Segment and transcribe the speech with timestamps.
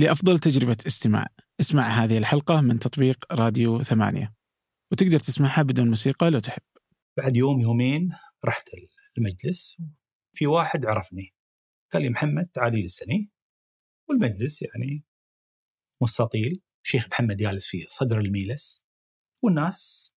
[0.00, 1.26] لأفضل تجربة استماع.
[1.60, 4.34] اسمع هذه الحلقة من تطبيق راديو ثمانية.
[4.92, 6.62] وتقدر تسمعها بدون موسيقى لو تحب.
[7.18, 8.12] بعد يوم يومين
[8.44, 8.68] رحت
[9.18, 9.76] المجلس
[10.36, 11.34] في واحد عرفني.
[11.92, 13.30] قال لي محمد تعالي للسني
[14.08, 15.04] والمجلس يعني
[16.02, 16.62] مستطيل.
[16.82, 18.86] شيخ محمد جالس في صدر الميلس.
[19.44, 20.12] والناس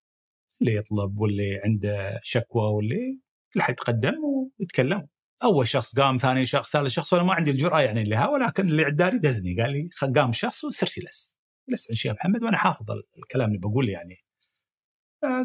[0.60, 3.20] اللي يطلب واللي عنده شكوى واللي
[3.54, 4.14] كل حد يتقدم
[4.60, 5.08] ويتكلم.
[5.44, 8.82] أول شخص قام ثاني شخص ثالث شخص وأنا ما عندي الجرأة يعني لها ولكن اللي
[8.82, 12.86] عداري دزني قال لي قام شخص وصرت جلس جلست عند الشيخ محمد وأنا حافظ
[13.18, 14.16] الكلام اللي بقوله يعني.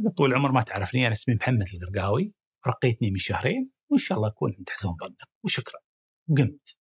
[0.05, 2.33] قلت طول العمر ما تعرفني أنا اسمي محمد القرقاوي
[2.67, 5.79] رقيتني من شهرين وإن شاء الله أكون عند حسن ظنك وشكرا.
[6.37, 6.77] قمت.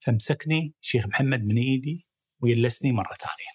[0.00, 2.08] فمسكني الشيخ محمد من إيدي
[2.40, 3.52] ويلسني مرة ثانية.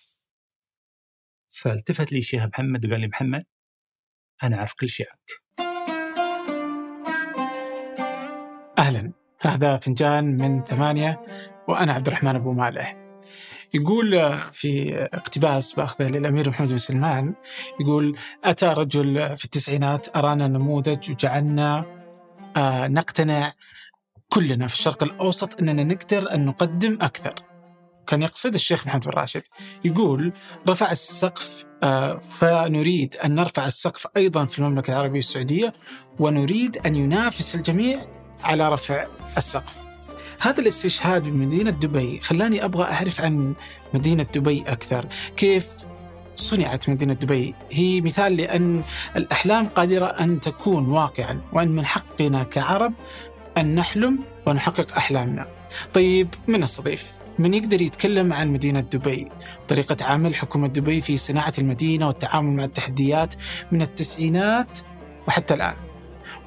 [1.49, 3.45] فالتفت لي الشيخ محمد وقال لي محمد
[4.43, 5.66] أنا أعرف كل شيء عنك.
[8.87, 9.11] أهلا.
[9.45, 11.21] هذا فنجان من ثمانية
[11.67, 12.97] وأنا عبد الرحمن أبو مالح.
[13.73, 17.33] يقول في اقتباس بأخذه للأمير محمد بن سلمان
[17.79, 21.85] يقول أتى رجل في التسعينات أرانا نموذج وجعلنا
[22.57, 23.53] آه نقتنع
[24.29, 27.33] كلنا في الشرق الأوسط أننا نقدر أن نقدم أكثر.
[28.07, 29.43] كان يقصد الشيخ محمد بن راشد.
[29.85, 30.33] يقول
[30.69, 35.73] رفع السقف آه فنريد أن نرفع السقف أيضا في المملكة العربية السعودية
[36.19, 39.05] ونريد أن ينافس الجميع على رفع
[39.37, 39.77] السقف.
[40.39, 43.53] هذا الاستشهاد بمدينة دبي خلاني أبغى أعرف عن
[43.93, 45.05] مدينة دبي أكثر.
[45.37, 45.67] كيف
[46.35, 48.81] صنعت مدينة دبي؟ هي مثال لأن
[49.15, 52.93] الأحلام قادرة أن تكون واقعا وأن من حقنا كعرب
[53.57, 55.47] أن نحلم ونحقق أحلامنا.
[55.93, 59.29] طيب من نستضيف؟ من يقدر يتكلم عن مدينة دبي؟
[59.67, 63.33] طريقة عمل حكومة دبي في صناعة المدينة والتعامل مع التحديات
[63.71, 64.79] من التسعينات
[65.27, 65.86] وحتى الآن.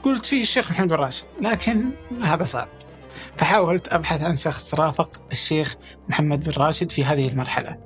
[0.03, 1.91] قلت فيه الشيخ محمد بن راشد لكن
[2.23, 2.69] هذا صعب.
[3.37, 5.77] فحاولت أبحث عن شخص رافق الشيخ
[6.09, 7.77] محمد بن راشد في هذه المرحلة.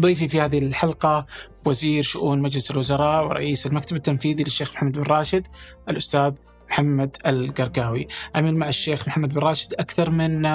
[0.00, 1.26] ضيفي في هذه الحلقة
[1.64, 5.46] وزير شؤون مجلس الوزراء ورئيس المكتب التنفيذي للشيخ محمد بن راشد
[5.88, 6.32] الأستاذ
[6.70, 8.08] محمد القرقاوي.
[8.34, 10.48] عمل مع الشيخ محمد بن راشد أكثر من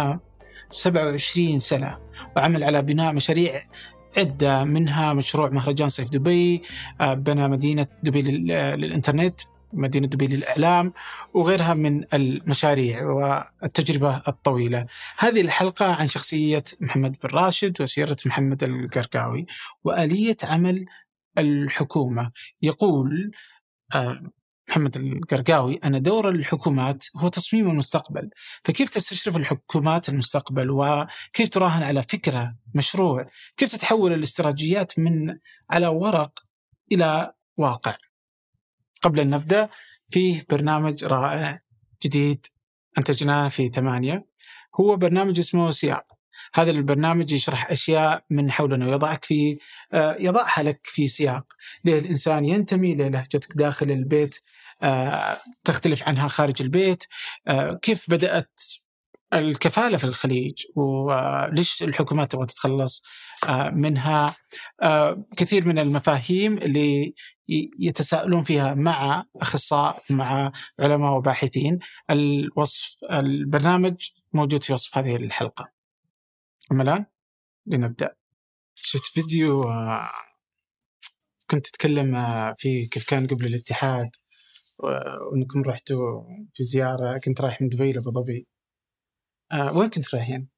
[0.70, 1.98] 27 سنة
[2.36, 3.68] وعمل على بناء مشاريع
[4.18, 6.62] عدة منها مشروع مهرجان صيف دبي
[7.02, 9.42] بنى مدينة دبي للإنترنت.
[9.74, 10.94] مدينة دبي للإعلام
[11.34, 14.86] وغيرها من المشاريع والتجربة الطويلة.
[15.18, 19.46] هذه الحلقة عن شخصية محمد بن راشد وسيرة محمد القرقاوي
[19.84, 20.86] وآلية عمل
[21.38, 22.32] الحكومة.
[22.62, 23.32] يقول
[24.70, 28.30] محمد القرقاوي أن دور الحكومات هو تصميم المستقبل.
[28.64, 35.38] فكيف تستشرف الحكومات المستقبل؟ وكيف تراهن على فكرة مشروع؟ كيف تتحول الاستراتيجيات من
[35.70, 36.40] على ورق
[36.92, 37.96] إلى واقع؟
[39.08, 39.70] قبل أن نبدأ
[40.10, 41.60] فيه برنامج رائع
[42.04, 42.46] جديد
[42.98, 44.26] أنتجناه في ثمانية.
[44.80, 46.06] هو برنامج اسمه سياق
[46.54, 49.58] هذا البرنامج يشرح أشياء من حولنا ويضعك في
[49.94, 51.46] يضعها لك في سياق.
[51.86, 54.40] ليه؟ الإنسان ينتمي للهجتك داخل البيت
[55.64, 57.04] تختلف عنها خارج البيت.
[57.82, 58.62] كيف بدأت
[59.34, 63.04] الكفالة في الخليج؟ وليش الحكومات تبغى تتخلص
[63.72, 64.36] منها؟
[65.38, 67.14] كثير من المفاهيم اللي
[67.80, 71.80] يتساءلون فيها مع أخصائي مع علماء وباحثين.
[72.10, 75.72] الوصف البرنامج موجود في وصف هذه الحلقة.
[76.72, 77.06] أما الآن
[77.66, 78.16] لنبدأ.
[78.76, 79.64] شفت فيديو
[81.50, 82.16] كنت تتكلم
[82.58, 84.10] فيه كيف كان قبل الاتحاد
[84.80, 87.18] وإنكم رحتوا في زيارة.
[87.18, 88.48] كنت رايح من دبي لأبو ظبي.
[89.52, 90.50] آه وين كنت رايحين؟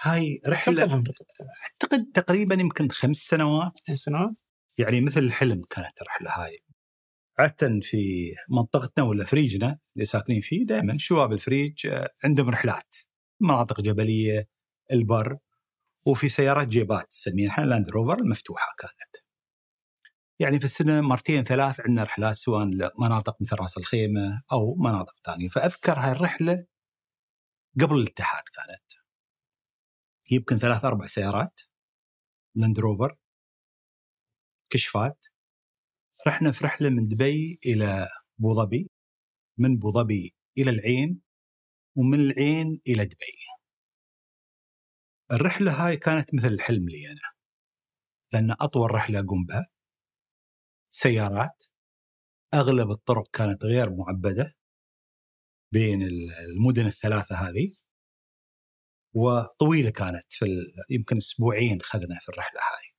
[0.00, 3.72] هاي رحلة أعتقد تقريبا يمكن خمس سنوات.
[3.88, 4.38] خمس سنوات؟
[4.78, 6.58] يعني مثل الحلم كانت الرحله هاي
[7.38, 11.94] عادة في منطقتنا ولا فريجنا اللي ساكنين فيه دائما شباب الفريج
[12.24, 12.96] عندهم رحلات
[13.40, 14.48] مناطق جبلية
[14.92, 15.38] البر
[16.06, 19.24] وفي سيارات جيبات نسميها لاند روفر المفتوحة كانت.
[20.38, 25.48] يعني في السنة مرتين ثلاث عندنا رحلات سواء لمناطق مثل راس الخيمة أو مناطق ثانية،
[25.48, 26.66] فأذكر هاي الرحلة
[27.80, 28.92] قبل الاتحاد كانت.
[30.30, 31.60] يمكن ثلاث أربع سيارات
[32.54, 33.16] لاند روفر
[34.72, 35.26] كشفات
[36.26, 38.08] رحنا في رحلة من دبي إلى
[38.40, 38.90] أبو ظبي
[39.58, 41.20] من أبو ظبي إلى العين
[41.96, 43.32] ومن العين إلى دبي.
[45.32, 47.20] الرحلة هاي كانت مثل الحلم لي أنا.
[48.32, 49.66] لأن أطول رحلة أقوم بها
[50.90, 51.62] سيارات
[52.54, 54.52] أغلب الطرق كانت غير معبدة
[55.72, 57.74] بين المدن الثلاثة هذه
[59.14, 60.46] وطويلة كانت في
[60.90, 62.91] يمكن أسبوعين خذنا في الرحلة هاي.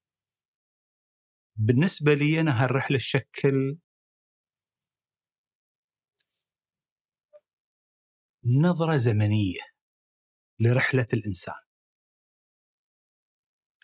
[1.56, 3.78] بالنسبة لي أنا هالرحلة تشكل
[8.62, 9.60] نظرة زمنية
[10.60, 11.62] لرحلة الإنسان.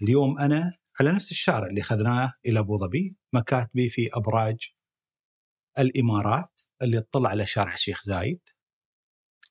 [0.01, 4.73] اليوم أنا على نفس الشارع اللي أخذناه إلى أبو ظبي مكاتبي في أبراج
[5.79, 8.41] الإمارات اللي تطلع على شارع الشيخ زايد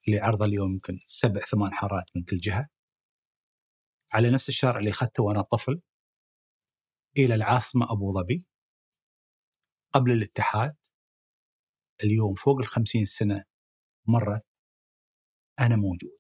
[0.09, 2.69] اللي عرضه اليوم يمكن سبع ثمان حارات من كل جهة
[4.13, 5.81] على نفس الشارع اللي أخذته وأنا طفل
[7.19, 8.47] إلى العاصمة أبو ظبي
[9.93, 10.77] قبل الاتحاد.
[12.05, 13.45] اليوم فوق الخمسين سنة
[14.07, 14.47] مرت.
[15.61, 16.19] أنا موجود.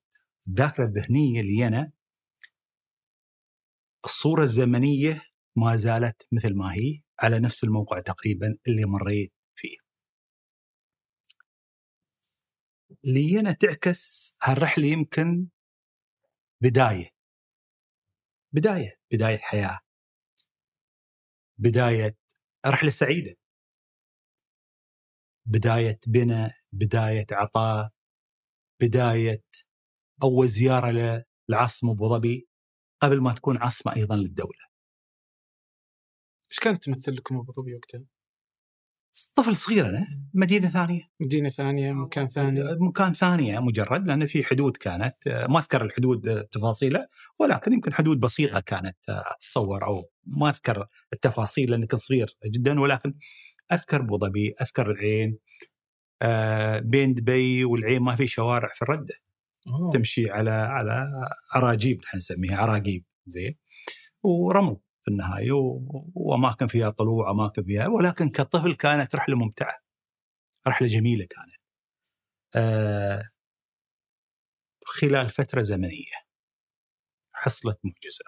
[0.48, 1.92] الذاكرة الذهنية اللي أنا.
[4.04, 5.22] الصورة الزمنية
[5.56, 9.76] ما زالت مثل ما هي على نفس الموقع تقريبا اللي مريت فيه.
[13.04, 15.48] اللي أنا تعكس هالرحلة يمكن
[16.60, 17.10] بداية.
[18.52, 19.00] بداية.
[19.12, 19.87] بداية حياة.
[21.58, 22.16] بداية
[22.66, 23.34] رحله سعيده
[25.46, 27.90] بداية بناء بداية عطاء
[28.82, 29.44] بداية
[30.22, 30.90] أول زيارة
[31.50, 32.48] للعاصمه أبو ظبي
[33.02, 34.68] قبل ما تكون عاصمة أيضا للدولة.
[36.50, 38.17] إيش كانت تمثل لكم أبو ظبي وقتها؟
[39.36, 41.02] طفل صغير أنا مدينة ثانية.
[41.20, 42.60] مدينة ثانية مكان ثاني.
[42.80, 48.60] مكان ثانية مجرد لأن في حدود كانت ما أذكر الحدود تفاصيلها ولكن يمكن حدود بسيطة
[48.60, 53.14] كانت أتصور أو ما أذكر التفاصيل لأني كنت صغير جدا ولكن
[53.72, 55.38] أذكر أبو ظبي أذكر العين
[56.22, 59.14] آه بين دبي والعين ما في شوارع في الردة.
[59.68, 59.90] أوه.
[59.90, 61.06] تمشي على على
[61.56, 63.58] أراجيب نحن نسميها اراجيب زين.
[64.22, 64.76] ورمل
[65.08, 65.52] في النهاية
[66.14, 69.76] واماكن فيها طلوع اماكن فيها ولكن كطفل كانت رحلة ممتعة
[70.66, 71.62] رحلة جميلة كانت.
[72.56, 73.22] آه
[74.84, 76.18] خلال فترة زمنية
[77.32, 78.24] حصلت معجزة.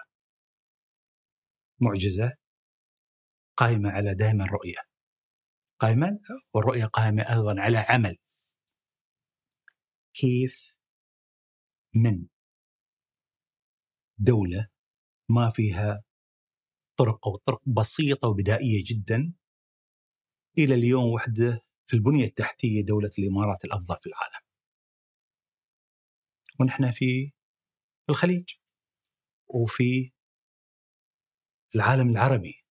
[1.79, 2.33] معجزة
[3.57, 4.81] قائمة على دائما رؤية.
[5.79, 6.19] قائمه
[6.53, 8.17] والرؤية قائمة أيضا على عمل.
[10.13, 10.77] كيف
[11.95, 12.27] من
[14.17, 14.67] دولة
[15.29, 16.03] ما فيها
[17.01, 19.33] طرق أو طرق بسيطة وبدائية جدا
[20.57, 24.45] إلى اليوم وحدة في البنية التحتية دولة الإمارات الأفضل في العالم.
[26.59, 27.31] ونحن في
[28.09, 28.55] الخليج
[29.47, 30.11] وفي
[31.75, 32.65] العالم العربي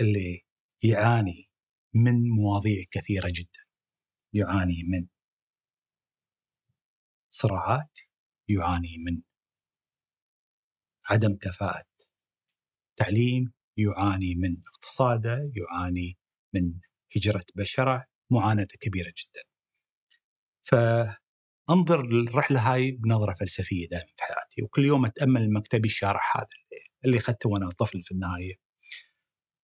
[0.00, 0.40] اللي
[0.84, 1.50] يعاني
[1.94, 3.64] من مواضيع كثيرة جدا.
[4.32, 5.08] يعاني من
[7.30, 7.98] صراعات
[8.48, 9.22] يعاني من
[11.10, 11.93] عدم كفاءة
[12.96, 16.18] تعليم يعاني من اقتصاده يعاني
[16.54, 16.74] من
[17.16, 19.42] هجرة بشرة معاناة كبيرة جدا.
[20.62, 26.46] فأنظر للرحلة هاي بنظرة فلسفية دائما في حياتي وكل يوم أتأمل مكتبي الشارح هذا
[27.04, 28.54] اللي أخذته وأنا طفل في النهاية.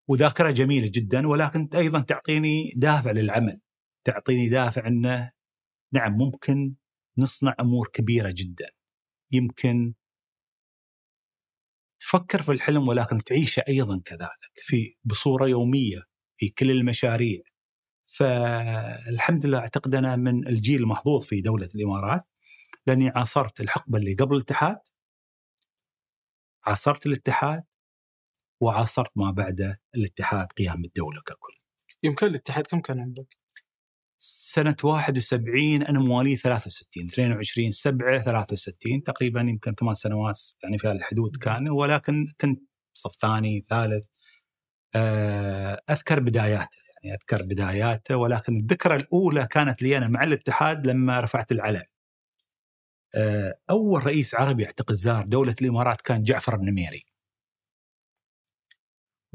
[0.09, 3.61] وذاكرة جميلة جدا ولكن أيضا تعطيني دافع للعمل
[4.05, 5.33] تعطيني دافع أنه
[5.93, 6.75] نعم ممكن
[7.19, 8.71] نصنع أمور كبيرة جدا.
[9.33, 9.95] يمكن
[12.09, 16.03] تفكر في الحلم ولكن تعيشه أيضا كذلك في بصورة يومية
[16.37, 17.41] في كل المشاريع
[18.07, 22.29] فالحمد لله أعتقد أنا من الجيل المحظوظ في دولة الإمارات
[22.87, 24.79] لأني عاصرت الحقبة اللي قبل الاتحاد
[26.67, 27.65] عاصرت الاتحاد
[28.63, 31.59] وعاصرت ما بعد الاتحاد قيام الدولة ككل.
[32.03, 33.37] يوم كان الاتحاد كم كان عمرك؟
[34.21, 41.37] سنة 71 أنا مواليد 63 22 7 63 تقريبا يمكن ثمان سنوات يعني في الحدود
[41.37, 42.63] كان ولكن كنت
[42.95, 44.07] صف ثاني ثالث
[44.95, 51.21] آه، أذكر بداياته يعني أذكر بداياته ولكن الذكرى الأولى كانت لي أنا مع الاتحاد لما
[51.21, 51.83] رفعت العلم.
[53.15, 57.05] آه، أول رئيس عربي أعتقد زار دولة الإمارات كان جعفر النميري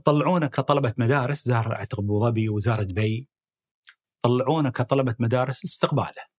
[0.05, 3.32] طلعونا كطلبة مدارس زار أعتقد أبو ظبي وزار دبي.
[4.23, 6.33] طلعونا كطلبة مدارس لاستقباله.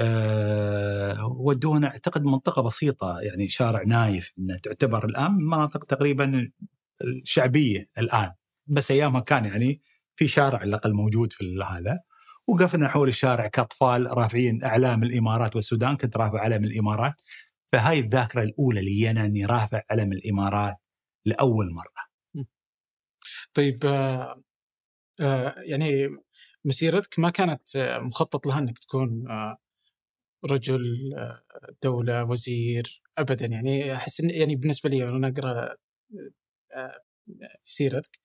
[0.00, 6.50] أه ودونا أعتقد منطقة بسيطة يعني شارع نايف تعتبر الآن مناطق تقريبا
[7.02, 8.30] الشعبيه الآن
[8.66, 9.82] بس أيامها كان يعني
[10.16, 12.00] في شارع على الأقل موجود في هذا
[12.46, 17.14] وقفنا حول الشارع كأطفال رافعين أعلام الإمارات والسودان كنت رافع علم الإمارات
[17.72, 20.76] فهاي الذاكرة الأولى لي أنا إني رافع علم الإمارات
[21.24, 22.08] لأول مرة.
[23.54, 24.42] طيب آه،
[25.56, 26.08] يعني
[26.64, 29.58] مسيرتك ما كانت آه، مخطط لها إنك تكون آه،
[30.50, 30.84] رجل
[31.82, 33.46] دولة وزير ابدا.
[33.46, 35.76] يعني أحس يعني بالنسبة لي وأنا أقرأ
[37.64, 38.20] في سيرتك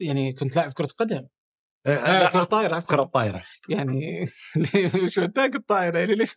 [0.00, 1.26] يعني كنت لاعب كرة قدم.
[1.86, 2.96] آه كرة طايرة عفوا.
[2.96, 3.42] كرة طايرة.
[3.68, 4.26] يعني
[5.04, 6.34] وش وداك الطايرة يعني؟ ليش؟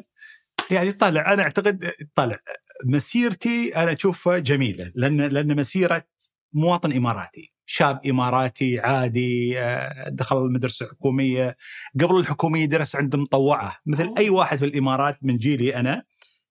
[0.70, 2.38] يعني طالع أنا أعتقد طالع
[2.84, 6.04] مسيرتي أنا أشوفها جميلة لأن لأن مسيرة
[6.52, 7.52] مواطن إماراتي.
[7.72, 11.56] شاب إماراتي عادي آه، دخل المدرسة الحكومية.
[12.00, 13.76] قبل الحكومية درس عند مطوعة.
[13.86, 16.04] مثل أي واحد في الإمارات من جيلي أنا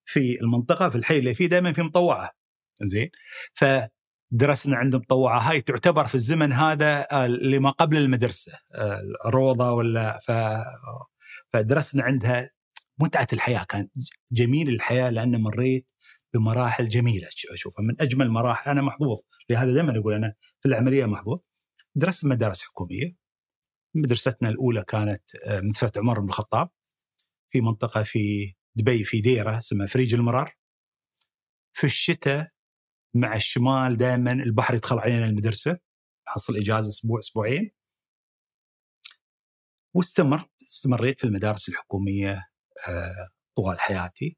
[0.05, 2.31] في المنطقة في الحي اللي فيه دائما في مطوعة.
[2.81, 3.09] زين
[3.53, 5.39] فدرسنا عند مطوعة.
[5.39, 10.31] هاي تعتبر في الزمن هذا آه، اللي ما قبل المدرسة آه، روضه ولا ف
[11.53, 12.49] فدرسنا عندها
[12.99, 13.63] متعة الحياة.
[13.69, 13.91] كانت
[14.31, 15.85] جميل الحياة لأن مريت
[16.33, 17.83] بمراحل جميلة أشوفها.
[17.85, 19.19] من أجمل مراحل أنا محظوظ.
[19.49, 21.39] لهذا دائما أقول أنا في العملية محظوظ.
[21.95, 23.11] درست مدارس حكومية.
[23.95, 26.69] مدرستنا الأولى كانت آه، مدرسة عمر بن الخطاب.
[27.47, 30.55] في منطقة في دبي في ديرة اسمها فريج المرار.
[31.73, 32.47] في الشتاء
[33.15, 35.77] مع الشمال دائما البحر يدخل علينا المدرسة.
[36.25, 37.71] حصل إجازة أسبوع أسبوعين.
[39.93, 42.31] واستمرت استمريت في المدارس الحكومية
[42.89, 44.37] آه، طوال حياتي.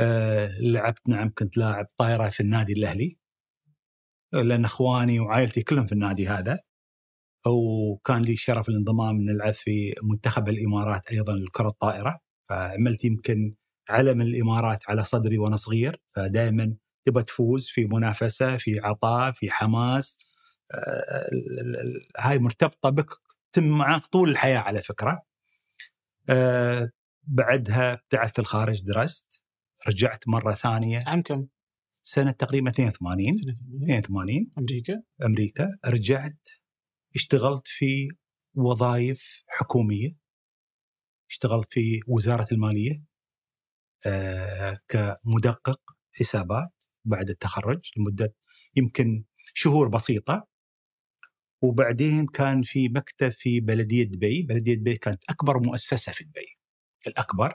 [0.00, 3.18] آه، لعبت نعم كنت لاعب طايره في النادي الأهلي.
[4.32, 6.58] لأن أخواني وعائلتي كلهم في النادي هذا.
[7.46, 12.18] وكان لي شرف الانضمام نلعب في منتخب الإمارات أيضا لكرة الطائرة.
[12.48, 13.54] فعملت يمكن
[13.90, 16.00] علم الإمارات على صدري وأنا صغير.
[16.14, 16.76] فدائما
[17.06, 20.26] تبى تفوز في منافسة في عطاء في حماس.
[20.74, 21.30] آه،
[22.18, 23.10] هاي مرتبطة بك
[23.52, 25.22] تم معك طول الحياة على فكرة.
[26.30, 26.90] آه،
[27.22, 29.45] بعدها ابتعثت في الخارج درست.
[29.88, 31.02] رجعت مرة ثانية.
[31.06, 31.46] عام كم؟
[32.02, 33.34] سنة تقريبا 82
[33.92, 35.02] 82 أمريكا.
[35.24, 35.68] أمريكا.
[35.86, 36.48] رجعت
[37.14, 38.08] اشتغلت في
[38.54, 40.16] وظائف حكومية.
[41.30, 43.04] اشتغلت في وزارة المالية
[44.06, 45.80] آه كمدقق
[46.12, 48.34] حسابات بعد التخرج لمدة
[48.76, 50.46] يمكن شهور بسيطة.
[51.62, 56.46] وبعدين كان في مكتب في بلدية دبي، بلدية دبي كانت أكبر مؤسسة في دبي.
[57.06, 57.54] الأكبر.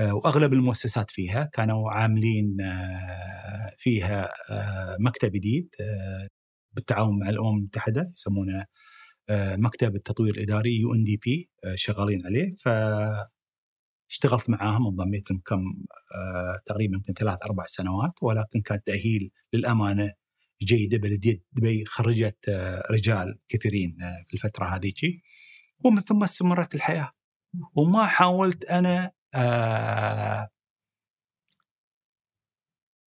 [0.00, 5.68] وأغلب المؤسسات فيها كانوا عاملين آه، فيها آه، مكتب جديد
[6.72, 8.64] بالتعاون مع الأمم المتحدة يسمونه
[9.30, 12.56] مكتب التطوير الإداري يو إن دي بي شغالين عليه.
[12.56, 12.68] ف
[14.10, 15.62] اشتغلت معاهم انضميت لهم كم
[16.66, 20.12] تقريبا يمكن ثلاث أربع سنوات ولكن كان تأهيل للأمانة
[20.62, 22.50] جيدة بلديه دبي خرجت
[22.90, 23.96] رجال كثيرين
[24.28, 25.00] في الفترة هذيك.
[25.84, 27.10] ومن ثم استمرت الحياة.
[27.76, 29.12] وما حاولت أنا آه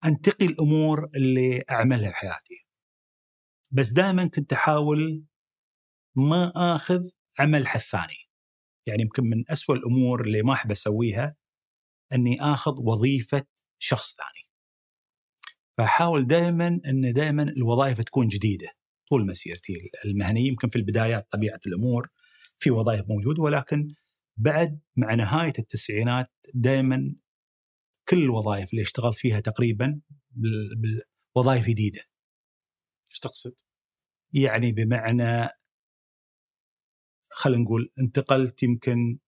[0.05, 2.65] أنتقي الأمور اللي أعملها في حياتي
[3.72, 5.24] بس دائما كنت أحاول
[6.15, 8.25] ما آخذ عمل حد ثاني
[8.88, 11.36] يعني يمكن من أسوأ الأمور اللي ما أحب أسويها
[12.13, 13.44] إني آخذ وظيفة
[13.79, 14.50] شخص ثاني.
[15.77, 18.67] فأحاول دائما إن دائما الوظائف تكون جديدة.
[19.10, 22.08] طول مسيرتي المهنية يمكن في البدايات طبيعة الأمور
[22.60, 23.96] في وظائف موجودة ولكن
[24.38, 27.15] بعد مع نهاية التسعينات دائما
[28.10, 30.01] كل الوظائف اللي اشتغلت فيها تقريبا
[30.32, 32.01] بالوظائف جديدة.
[33.12, 33.56] إيش تقصد؟
[34.34, 35.50] يعني بمعنى
[37.30, 39.20] خلينا نقول انتقلت يمكن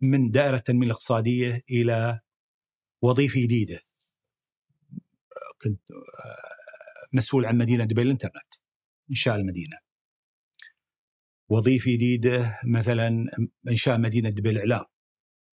[0.00, 2.20] من دائرة التنمية الاقتصادية إلى
[3.02, 3.80] وظيفة جديدة.
[5.62, 8.54] كنت آه، مسؤول عن مدينة دبي الإنترنت
[9.10, 9.91] إنشاء المدينة.
[11.52, 13.26] وظيفة جديدة مثلا
[13.70, 14.84] انشاء مدينة دبي الإعلام.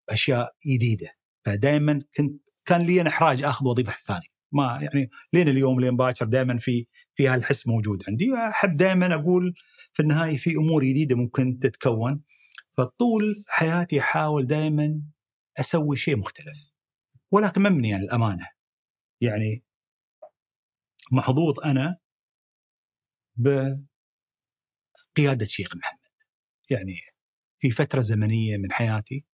[0.08, 1.08] أشياء جديدة.
[1.44, 6.58] فدائما كنت كان لي احراج اخذ وظيفة ثانية ما يعني لين اليوم لين باكر دائما
[6.58, 8.34] في في هالحس موجود عندي.
[8.34, 9.54] أحب دائما أقول
[9.92, 12.22] في النهاية في أمور جديدة ممكن تتكون.
[12.76, 15.02] فطول حياتي أحاول دائما
[15.60, 16.72] أسوي شيء مختلف.
[17.30, 18.48] ولكن ممني عن الأمانة.
[19.20, 19.64] يعني
[21.12, 21.98] محظوظ أنا
[25.16, 26.06] قيادة شيخ محمد.
[26.70, 27.00] يعني
[27.58, 29.26] في فترة زمنية من حياتي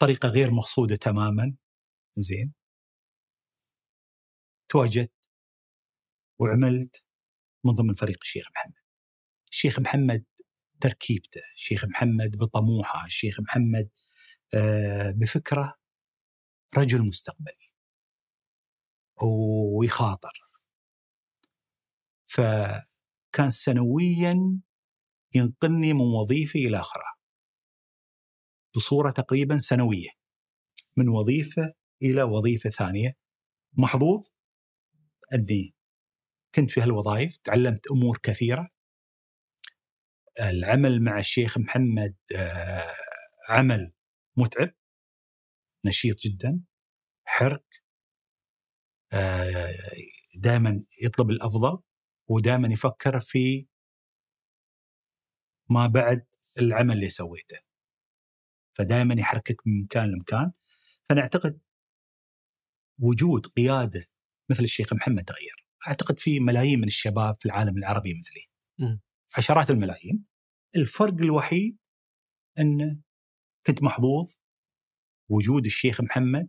[0.00, 1.56] طريقة غير مقصودة تماما
[2.16, 2.52] زين
[4.68, 5.12] تواجدت
[6.38, 7.04] وعملت
[7.64, 8.82] من ضمن فريق الشيخ محمد.
[9.50, 10.24] الشيخ محمد
[10.80, 13.90] تركيبته، الشيخ محمد بطموحه، الشيخ محمد
[14.54, 15.74] آه، بفكره
[16.76, 17.72] رجل مستقبلي
[19.22, 20.50] ويخاطر
[22.26, 24.60] فكان سنويا
[25.34, 27.02] ينقلني من وظيفة إلى أخرى
[28.76, 30.08] بصورة تقريبا سنوية.
[30.96, 33.12] من وظيفة إلى وظيفة ثانية.
[33.72, 34.28] محظوظ
[35.34, 35.74] أني
[36.54, 38.68] كنت في هالوظائف تعلمت أمور كثيرة.
[40.40, 42.94] العمل مع الشيخ محمد آه،
[43.48, 43.92] عمل
[44.36, 44.74] متعب.
[45.86, 46.60] نشيط جدا.
[47.24, 47.82] حرك
[49.12, 49.70] آه،
[50.36, 51.78] دائما يطلب الأفضل
[52.28, 53.66] ودائما يفكر في
[55.70, 56.26] ما بعد
[56.58, 57.58] العمل اللي سويته.
[58.74, 60.52] فدائما يحركك من مكان لمكان.
[61.08, 61.60] فأنا أعتقد
[62.98, 64.06] وجود قيادة
[64.50, 65.66] مثل الشيخ محمد تغير.
[65.88, 68.46] أعتقد في ملايين من الشباب في العالم العربي مثلي.
[68.78, 68.98] م.
[69.36, 70.24] عشرات الملايين.
[70.76, 71.78] الفرق الوحيد
[72.58, 73.02] إن
[73.66, 74.34] كنت محظوظ
[75.28, 76.48] وجود الشيخ محمد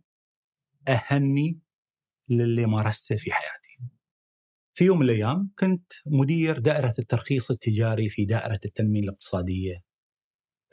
[0.88, 1.60] اهني
[2.30, 3.69] للي مارسته في حياتي.
[4.80, 9.84] في يوم من الأيام كنت مدير دائرة الترخيص التجاري في دائرة التنمية الاقتصادية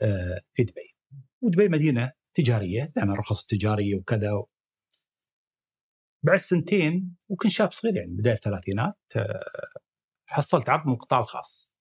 [0.01, 0.95] آه، في دبي.
[1.41, 4.43] ودبي مدينة تجارية تعمل رخص تجاريه وكذا.
[6.23, 9.43] بعد سنتين وكنت شاب صغير يعني بداية الثلاثينات آه،
[10.25, 11.71] حصلت عرض من القطاع الخاص.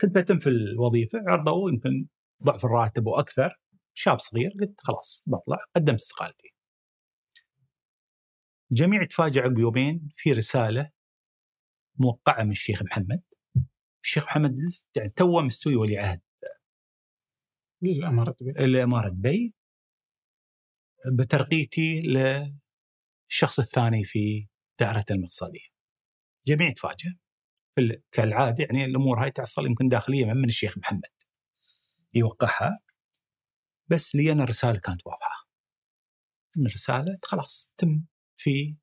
[0.00, 2.06] كنت بتم في الوظيفة عرضوا يمكن
[2.44, 3.60] ضعف الراتب وأكثر
[3.94, 6.57] شاب صغير قلت خلاص بطلع قدمت استقالتي.
[8.70, 10.90] الجميع تفاجأ عقب يومين في رسالة
[11.98, 13.22] موقعة من الشيخ محمد.
[14.04, 14.56] الشيخ محمد
[14.96, 16.20] يعني توه مستوي ولي عهد.
[17.82, 19.54] للاماره دبي الاماره دبي
[21.18, 24.48] بترقيتي للشخص الثاني في
[24.80, 25.68] دائرة الاقتصادية.
[26.46, 27.18] جميع تفاجأ
[28.12, 31.10] كالعادة يعني الأمور هاي تحصل يمكن داخليا من الشيخ محمد.
[32.14, 32.80] يوقعها.
[33.88, 35.48] بس لي أنا الرسالة كانت واضحة.
[36.58, 38.04] إن الرسالة خلاص تم.
[38.48, 38.76] في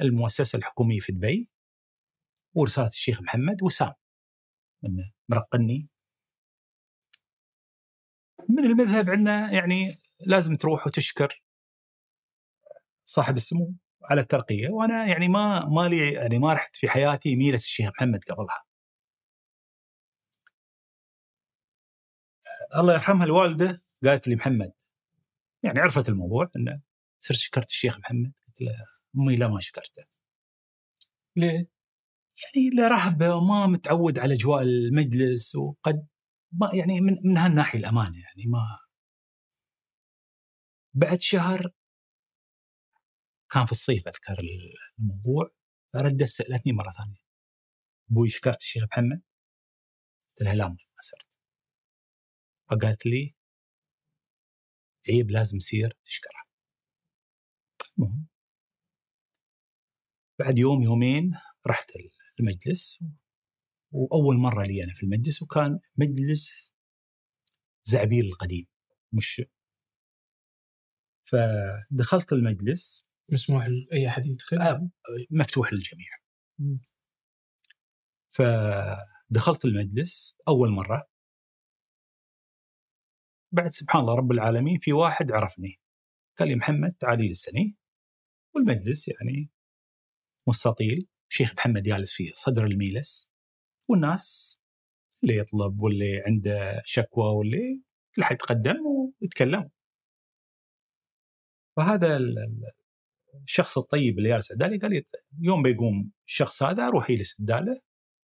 [0.00, 1.50] المؤسسة الحكومية في دبي
[2.54, 3.92] ورسالة الشيخ محمد وسام.
[4.86, 5.88] انه مرقني.
[8.48, 11.42] من المذهب عندنا يعني لازم تروح وتشكر
[13.04, 13.74] صاحب السمو
[14.04, 14.68] على الترقية.
[14.70, 18.64] وأنا يعني ما ما لي يعني ما رحت في حياتي ميلس الشيخ محمد قبلها.
[22.76, 24.72] الله يرحمها الوالدة قالت لي محمد
[25.62, 26.80] يعني عرفت الموضوع إنه
[27.18, 28.72] صرت شكرت الشيخ محمد؟ قلت له
[29.16, 30.04] أمي لا ما شكرته.
[31.36, 31.68] ليه؟
[32.56, 36.06] يعني له رهبة وما متعود على أجواء المجلس وقد
[36.52, 38.78] ما يعني من من هالناحية الأمانة يعني ما
[40.94, 41.70] بعد شهر
[43.52, 44.38] كان في الصيف أذكر
[44.98, 45.50] الموضوع
[45.94, 47.18] فردت سألتني مرة ثانية
[48.10, 49.22] أبوي شكرت الشيخ محمد؟
[50.28, 51.38] قلت لها لا ما صرت
[52.70, 53.34] فقالت لي
[55.08, 56.42] عيب لازم يصير تشكره
[57.98, 58.31] المهم
[60.42, 61.30] بعد يوم يومين
[61.66, 61.90] رحت
[62.40, 63.04] المجلس
[63.92, 66.74] وأول مرة لي أنا في المجلس وكان مجلس
[67.84, 68.66] زعبيل القديم
[69.12, 69.42] مش
[71.24, 74.90] فدخلت المجلس مسموح لاي أحد يدخل؟ آه
[75.30, 76.08] مفتوح للجميع.
[78.28, 81.10] فدخلت المجلس أول مرة
[83.52, 85.80] بعد سبحان الله رب العالمين في واحد عرفني
[86.38, 87.76] قال لي محمد تعالي للسني
[88.54, 89.50] والمجلس يعني
[90.48, 91.06] مستطيل.
[91.28, 93.32] شيخ محمد جالس في صدر الميلس.
[93.88, 94.58] والناس
[95.22, 97.82] اللي يطلب واللي عنده شكوى واللي
[98.16, 98.76] كل حد يتقدم
[99.22, 99.70] ويتكلم.
[101.76, 102.20] فهذا
[103.44, 105.04] الشخص الطيب اللي جالس عدالي قال لي
[105.40, 107.80] يوم بيقوم الشخص هذا روح يجلس عداله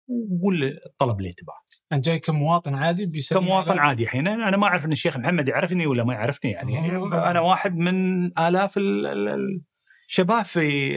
[0.08, 1.64] وقول الطلب اللي تبعه.
[1.92, 4.28] أنت جاي كمواطن عادي بيسلم كمواطن على- عادي الحين.
[4.28, 6.92] أنا ما أعرف إن الشيخ محمد يعرفني ولا ما يعرفني يعني.
[6.96, 7.32] آه.
[7.32, 9.62] أنا واحد من آلاف ال- ال-
[10.08, 10.92] الشباب في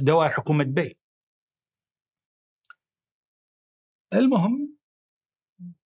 [0.00, 0.98] دوائر حكومة دبي.
[4.14, 4.76] المهم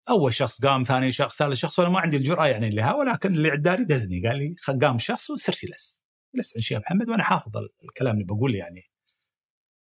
[0.08, 3.48] أول شخص قام ثاني شخص ثالث شخص وأنا ما عندي الجرأة يعني لها ولكن اللي
[3.50, 7.68] عدالي دزني قال لي قام شخص وصرت جلس جلست عند الشيخ محمد وأنا حافظ ال-
[7.84, 8.82] الكلام اللي بقوله يعني.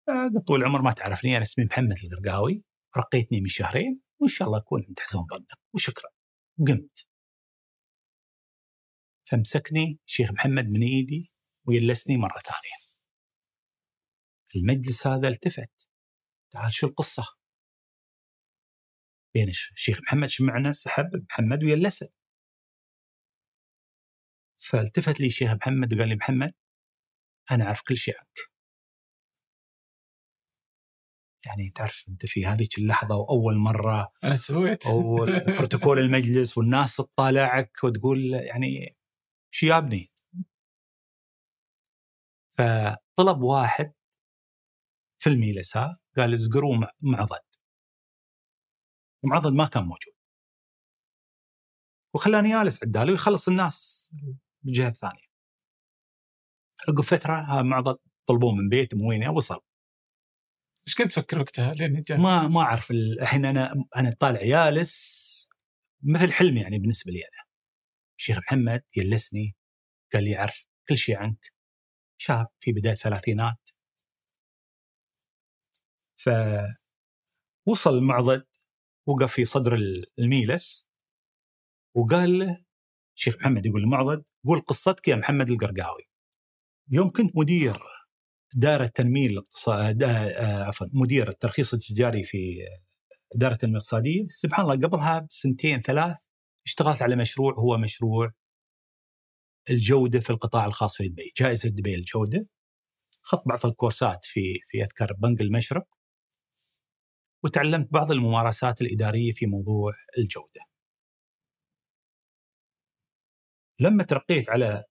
[0.10, 2.64] آه، قلت طول العمر ما تعرفني أنا اسمي محمد القرقاوي
[2.98, 5.48] رقيتني من شهرين وإن شاء الله أكون عند حسن ظنك.
[5.74, 6.10] وشكرا.
[6.68, 7.08] قمت.
[9.26, 11.34] فمسكني الشيخ محمد من إيدي
[11.68, 12.85] ويلسني مرة ثانية.
[14.56, 15.90] المجلس هذا التفت.
[16.54, 17.24] تعال شو القصة؟
[19.36, 22.10] بين الش- الشيخ محمد شمعنا سحب محمد ويلسه
[24.58, 26.54] فالتفت لي الشيخ محمد وقال لي محمد
[27.52, 28.38] أنا أعرف كل شيء عنك.
[31.46, 34.88] يعني تعرف أنت في هذيك اللحظة وأول مرة أنا سويت.
[34.88, 38.98] وبروتوكول المجلس والناس تطالعك وتقول يعني
[39.54, 40.12] شو يا ابني
[42.58, 43.94] فطلب واحد
[45.26, 47.40] في الميلسا قال ازقروا مع- معضد
[49.24, 50.14] ومعضد ما كان موجود.
[52.16, 54.10] وخلاني جالس عداله ويخلص الناس
[54.64, 55.26] بالجهه الثانية
[56.90, 59.60] عقب فترة ها معضد طلبوه من بيت من وين وصل.
[60.88, 65.50] إيش كنت تفكر وقتها لين جاء؟ ما ما أعرف ال- الحين أنا أنا طالع جالس
[66.04, 67.44] مثل حلم يعني بالنسبة لي أنا.
[68.20, 69.56] الشيخ محمد يلسني
[70.14, 71.54] قال لي اعرف كل شيء عنك.
[72.18, 73.65] شاب في بداية الثلاثينات
[76.26, 78.46] فوصل المعضد
[79.08, 80.90] وقف في صدر ال- الميلس
[81.96, 82.64] وقال له
[83.18, 86.04] الشيخ محمد يقول للمعضد قول قصتك يا محمد القرقاوي
[86.92, 87.80] يوم كنت مدير
[88.54, 92.58] دائرة التنمية الاقتصاد آه، عفوا مدير الترخيص التجاري في
[93.36, 96.18] إدارة التنمية الاقتصادية سبحان الله قبلها بسنتين ثلاث
[96.66, 98.32] اشتغلت على مشروع هو مشروع
[99.70, 102.48] الجودة في القطاع الخاص في دبي، جائزة دبي للجوده.
[103.26, 105.86] اخذت بعض الكورسات في في اذكر بنك المشرق
[107.46, 110.62] وتعلمت بعض الممارسات الإدارية في موضوع الجودة.
[113.80, 114.84] لما ترقيت على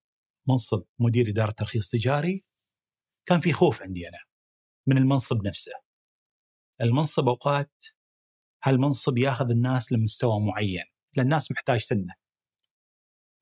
[0.49, 2.45] منصب مدير إدارة ترخيص تجاري
[3.27, 4.19] كان في خوف عندي أنا
[4.87, 5.73] من المنصب نفسه.
[6.81, 7.73] المنصب أوقات
[8.64, 10.85] هالمنصب ياخذ الناس لمستوى معين،
[11.17, 12.14] لأن الناس محتاج تنه.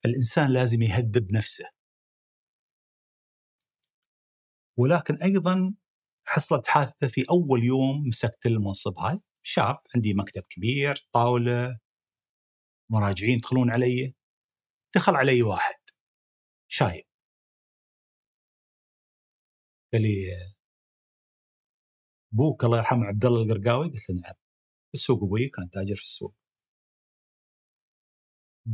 [0.05, 1.69] الإنسان لازم يهذب نفسه.
[4.77, 5.73] ولكن أيضا
[6.27, 11.79] حصلت حادثة في أول يوم مسكت المنصب هاي، شاب عندي مكتب كبير، طاولة
[12.91, 14.13] مراجعين يدخلون علي.
[14.95, 15.75] دخل علي واحد
[16.71, 17.03] شايب.
[19.93, 20.31] قال لي
[22.33, 24.33] أبوك الله يرحمه عبد الله القرقاوي؟ قلت له نعم.
[24.93, 26.35] السوق أبوي كان تاجر في السوق.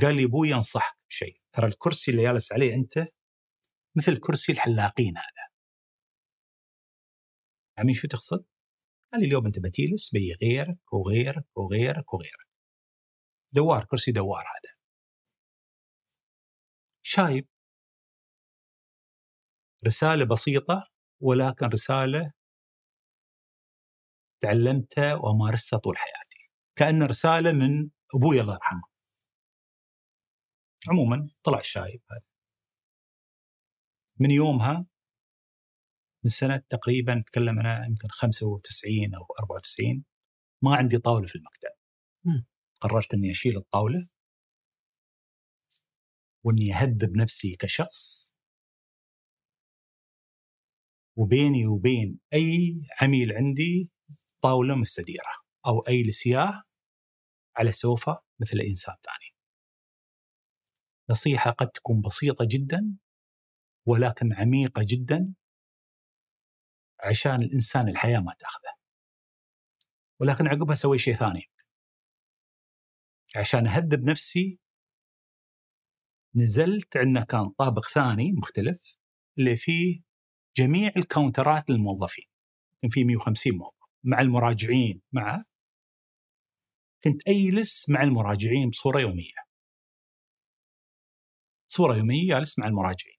[0.01, 1.37] قال لي أبوي انصحك بشيء.
[1.51, 3.07] ترى الكرسي اللي جالس عليه أنت
[3.97, 5.48] مثل كرسي الحلاقين هذا.
[7.79, 8.45] عمي شو تقصد؟
[9.13, 12.49] قال لي اليوم أنت بتجلس بي غيرك وغيرك وغيرك وغيرك.
[13.53, 14.79] دوار كرسي دوار هذا.
[17.01, 17.47] شايب.
[19.87, 20.87] رسالة بسيطة
[21.21, 22.31] ولكن رسالة
[24.41, 26.49] تعلمتها ومارستها طول حياتي.
[26.75, 28.83] كأن رسالة من أبوي الله يرحمه.
[30.89, 32.25] عموما طلع الشايب هذا.
[34.19, 34.85] من يومها
[36.23, 40.03] من سنة تقريبا نتكلم أنا يمكن 95 أو 94
[40.63, 41.69] ما عندي طاولة في المكتب
[42.25, 42.43] م.
[42.81, 44.07] قررت أني أشيل الطاولة
[46.43, 48.33] وإني اهذب نفسي كشخص
[51.17, 53.91] وبيني وبين أي عميل عندي
[54.43, 55.31] طاولة مستديرة
[55.67, 56.63] أو أي لسياه
[57.57, 59.35] على سوفا مثل أي إنسان ثاني.
[61.09, 62.97] نصيحة قد تكون بسيطة جدا
[63.87, 65.33] ولكن عميقة جدا
[67.03, 68.73] عشان الإنسان الحياة ما تأخذه.
[70.19, 71.43] ولكن عقبها سوي شيء ثاني.
[73.35, 74.59] عشان أهذب نفسي
[76.35, 78.97] نزلت عندنا كان طابق ثاني مختلف
[79.37, 80.01] اللي فيه
[80.57, 82.25] جميع الكاونترات للموظفين.
[82.81, 85.43] كان فيه 150 موظف مع المراجعين مع
[87.03, 89.49] كنت أجلس مع المراجعين بصورة يومية.
[91.67, 93.18] صوره يومية جالس مع المراجعين.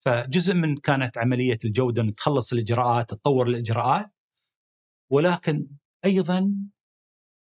[0.00, 4.12] فجزء من كانت عملية الجودة ان تخلص الإجراءات تطور الإجراءات
[5.10, 5.68] ولكن
[6.04, 6.54] أيضا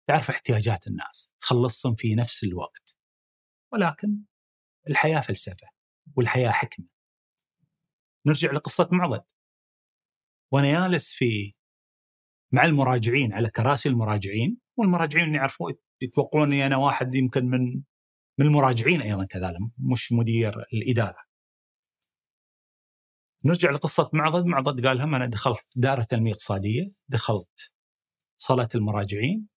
[0.07, 2.97] تعرف احتياجات الناس تخلصهم في نفس الوقت
[3.73, 4.19] ولكن
[4.89, 5.69] الحياة فلسفة
[6.17, 6.87] والحياة حكمة.
[8.27, 9.25] نرجع لقصة معضد.
[10.53, 11.55] وأنا جالس في
[12.53, 17.83] مع المراجعين على كراسي المراجعين والمراجعين يعرفون يتوقعوني أنا واحد يمكن من
[18.39, 21.32] من المراجعين أيضا كذلك مش مدير الإدارة.
[23.45, 27.75] نرجع لقصة معضد، معضد قال هم أنا دخلت دائره التنميه الاقتصاديه، دخلت
[28.39, 29.49] صلاة المراجعين.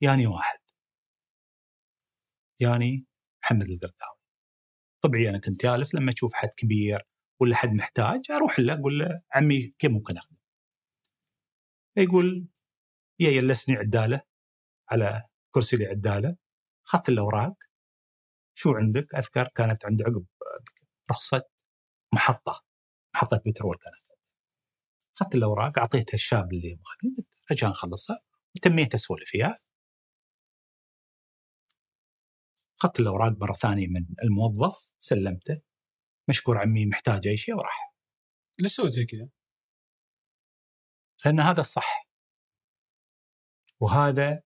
[0.00, 0.58] يعني واحد.
[2.60, 3.06] يعني
[3.44, 4.18] محمد القرقاوي.
[5.02, 7.02] طبيعي أنا كنت جالس لما أشوف حد كبير
[7.40, 10.36] ولا حد محتاج أروح له أقول له عمي كيف ممكن أخدم؟
[11.96, 12.48] يقول
[13.20, 14.20] يا يلسني عدالة
[14.90, 16.36] على كرسي لي عدالة
[16.86, 17.54] اخذت الأوراق.
[18.54, 20.26] شو عندك؟ أذكر كانت عنده عقب
[21.10, 21.42] رخصة
[22.14, 22.64] محطة
[23.14, 24.06] محطة بترول كانت.
[25.16, 28.18] أخذت الأوراق أعطيتها الشاب اللي مخلي رجال نخلصها
[28.56, 29.58] وتميت اسولف فيها
[32.80, 35.62] أخذت الأوراق مرة ثانية من الموظف سلمته.
[36.28, 37.94] مشكور عمي محتاج أي شيء وراح.
[38.60, 39.28] ليش سويت زي كذا؟
[41.24, 42.08] لأن هذا الصح.
[43.80, 44.42] وهذا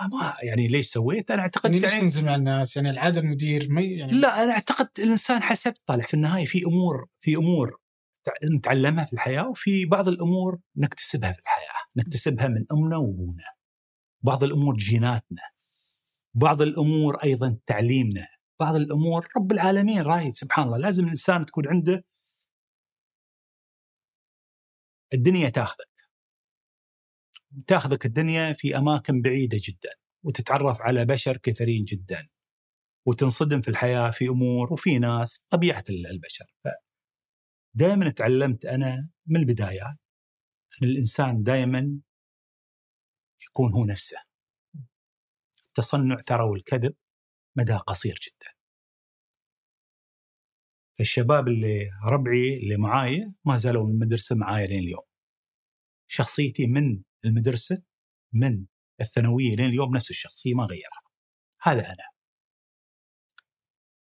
[0.00, 3.80] ما يعني ليش سويت؟ أنا أعتقد يعني ليش تنزل مع الناس؟ يعني العاده المدير ما
[3.80, 7.80] يعني لا أنا أعتقد الإنسان حسب طالع في النهاية في أمور في أمور
[8.56, 13.44] نتعلمها في الحياة وفي بعض الأمور نكتسبها في الحياة، نكتسبها من أمنا وأبونا.
[14.22, 15.42] بعض الأمور جيناتنا
[16.34, 18.26] بعض الأمور أيضا تعليمنا
[18.60, 22.04] بعض الأمور رب العالمين رايد سبحان الله لازم الإنسان تكون عنده
[25.14, 25.95] الدنيا تاخذك
[27.66, 29.90] تاخذك الدنيا في أماكن بعيدة جدا
[30.22, 32.28] وتتعرف على بشر كثيرين جدا
[33.06, 36.44] وتنصدم في الحياة في أمور وفي ناس طبيعة البشر.
[37.74, 39.96] دائما تعلمت أنا من البدايات
[40.82, 42.00] أن الإنسان دائما
[43.48, 44.18] يكون هو نفسه.
[45.68, 46.94] التصنع ترى والكذب
[47.56, 48.52] مدى قصير جدا.
[51.00, 55.04] الشباب اللي ربعي اللي معاي ما زالوا من المدرسة معاي لين اليوم.
[56.06, 57.82] شخصيتي من المدرسة
[58.32, 58.66] من
[59.00, 61.02] الثانوية لين اليوم نفس الشخصية ما غيرها
[61.62, 62.16] هذا أنا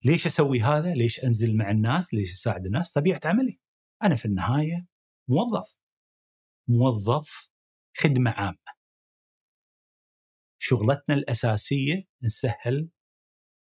[0.04, 3.60] ليش أسوي هذا؟ ليش أنزل مع الناس؟ ليش أساعد الناس؟ طبيعة عملي.
[4.02, 4.86] أنا في النهاية
[5.28, 5.78] موظف.
[6.68, 7.50] موظف
[7.96, 8.78] خدمة عامة.
[10.58, 12.90] شغلتنا الأساسية نسهل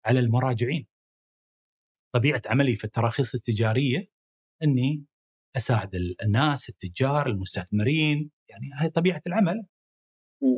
[0.06, 0.86] على المراجعين.
[2.14, 4.06] طبيعة عملي في التراخيص التجارية
[4.62, 5.04] إني
[5.56, 9.66] أساعد الناس التجار المستثمرين يعني هاي طبيعة العمل.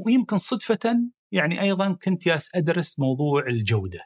[0.06, 0.96] ويمكن صدفة
[1.32, 4.00] يعني أيضا كنت ياس أدرس موضوع الجودة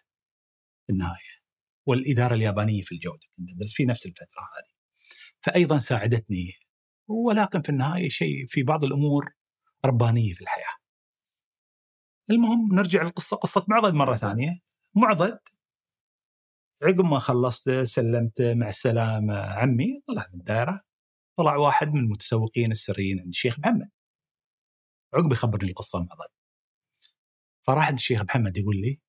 [0.86, 1.36] في النهاية
[1.86, 4.70] والإدارة اليابانية في الجودة كنت أدرس في نفس الفترة هذه.
[5.40, 6.52] فايضا ساعدتني
[7.08, 9.34] ولكن في النهاية شيء في بعض الأمور
[9.84, 10.76] ربانية في الحياة.
[12.30, 14.58] المهم نرجع للقصه قصة معضد مرة ثانية.
[14.94, 15.38] معضد
[16.82, 20.80] عقب ما خلصت سلمت مع السلامة عمي طلع من الدائره
[21.36, 23.90] طلع واحد من المتسوقين السريين عند الشيخ محمد.
[25.14, 26.28] عقب يخبرني القصة معضد
[27.66, 29.00] فراح عند الشيخ محمد يقول لي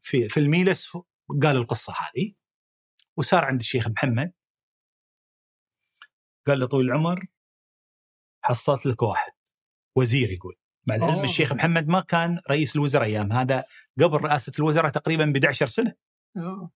[0.00, 0.96] في في الميلس
[1.42, 2.32] قال القصة هذه
[3.16, 4.32] وصار عند الشيخ محمد.
[6.46, 7.26] قال له طويل العمر
[8.44, 9.32] حصلت لك واحد
[9.96, 10.56] وزير يقول.
[10.86, 11.24] مع العلم أوه.
[11.24, 13.64] الشيخ محمد ما كان رئيس الوزراء أيام هذا
[14.00, 15.94] قبل رئاسة الوزراء تقريبا ب 11 سنة.
[16.36, 16.70] أوه.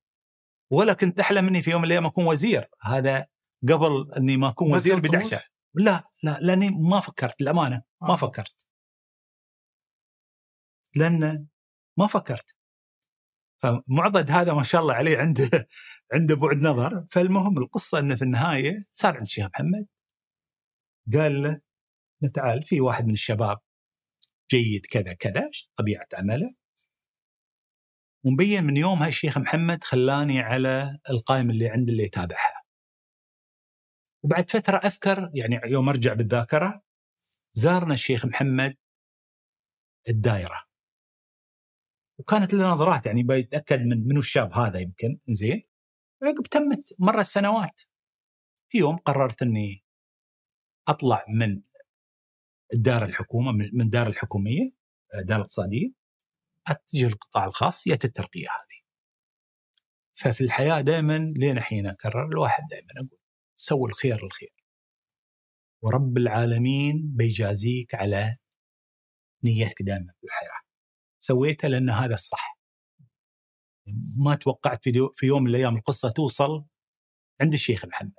[0.73, 2.69] ولا كنت احلم اني في يوم من الأيام أكون وزير.
[2.83, 3.27] هذا
[3.69, 8.17] قبل إني ما أكون وزير ب 11 لا لا لأني ما فكرت للأمانة ما آه.
[8.17, 8.67] فكرت.
[10.97, 11.49] لأن
[11.99, 12.57] ما فكرت.
[13.63, 15.51] فمعضد هذا ما شاء الله عليه عنده
[16.15, 17.07] عنده بعد نظر.
[17.11, 19.87] فالمهم القصة إنه في النهاية صار عند الشيخ محمد.
[21.13, 21.61] قال له
[22.35, 23.59] تعال في واحد من الشباب
[24.51, 26.55] جيد كذا كذا طبيعة عمله.
[28.25, 32.56] ومبين من يومها الشيخ محمد خلاني على القائمه اللي عند اللي يتابعها.
[34.23, 36.83] وبعد فترة أذكر يعني يوم أرجع بالذاكرة
[37.53, 38.77] زارنا الشيخ محمد
[40.09, 40.63] الدائره
[42.19, 45.63] وكانت لنا نظرات يعني بيتاكد من منو الشاب هذا يمكن زين
[46.23, 47.81] عقب تمت مر السنوات
[48.69, 49.85] في يوم قررت إني
[50.89, 51.63] أطلع من
[52.75, 54.77] الدار الحكومة من الدار الحكومية
[55.15, 55.91] الدار الاقتصادية.
[56.67, 58.81] أتجه للقطاع الخاص يت الترقية هذه.
[60.15, 63.19] ففي الحياة دائما لين حين أكرر الواحد دائما أقول.
[63.57, 64.57] سوي الخير الخير
[65.83, 68.37] ورب العالمين بيجازيك على
[69.45, 70.61] نيتك دائما في الحياة.
[71.19, 72.59] سويته لأن هذا الصح.
[74.25, 76.65] ما توقعت في يوم من الأيام القصة توصل
[77.41, 78.15] عند الشيخ محمد.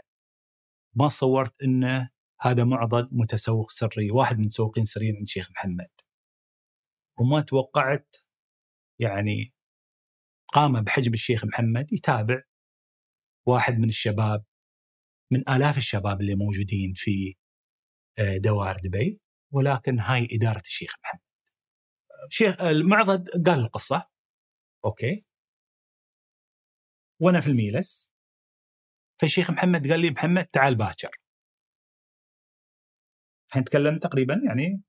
[0.96, 2.10] ما صورت انه
[2.42, 5.90] هذا معضد متسوق سري واحد من المتسوقين السريين عند الشيخ محمد.
[7.20, 8.16] وما توقعت
[9.00, 9.54] يعني
[10.54, 12.42] قامة بحجم الشيخ محمد يتابع
[13.48, 14.46] واحد من الشباب
[15.32, 17.36] من آلاف الشباب اللي موجودين في
[18.20, 21.22] آه، دوائر دبي ولكن هاي إدارة الشيخ محمد.
[22.30, 24.08] الشيخ المعضد قال القصة.
[24.86, 25.26] أوكي.
[27.22, 28.12] وأنا في الميلس.
[29.22, 31.10] فالشيخ محمد قال لي محمد تعال باكر.
[33.52, 34.82] إحنا نتكلم تقريبا يعني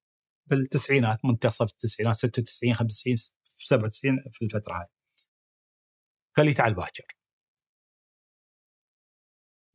[0.46, 4.86] بالتسعينات منتصف التسعينات 96 95 97 في الفترة هاي.
[6.36, 7.17] قال لي تعال باكر.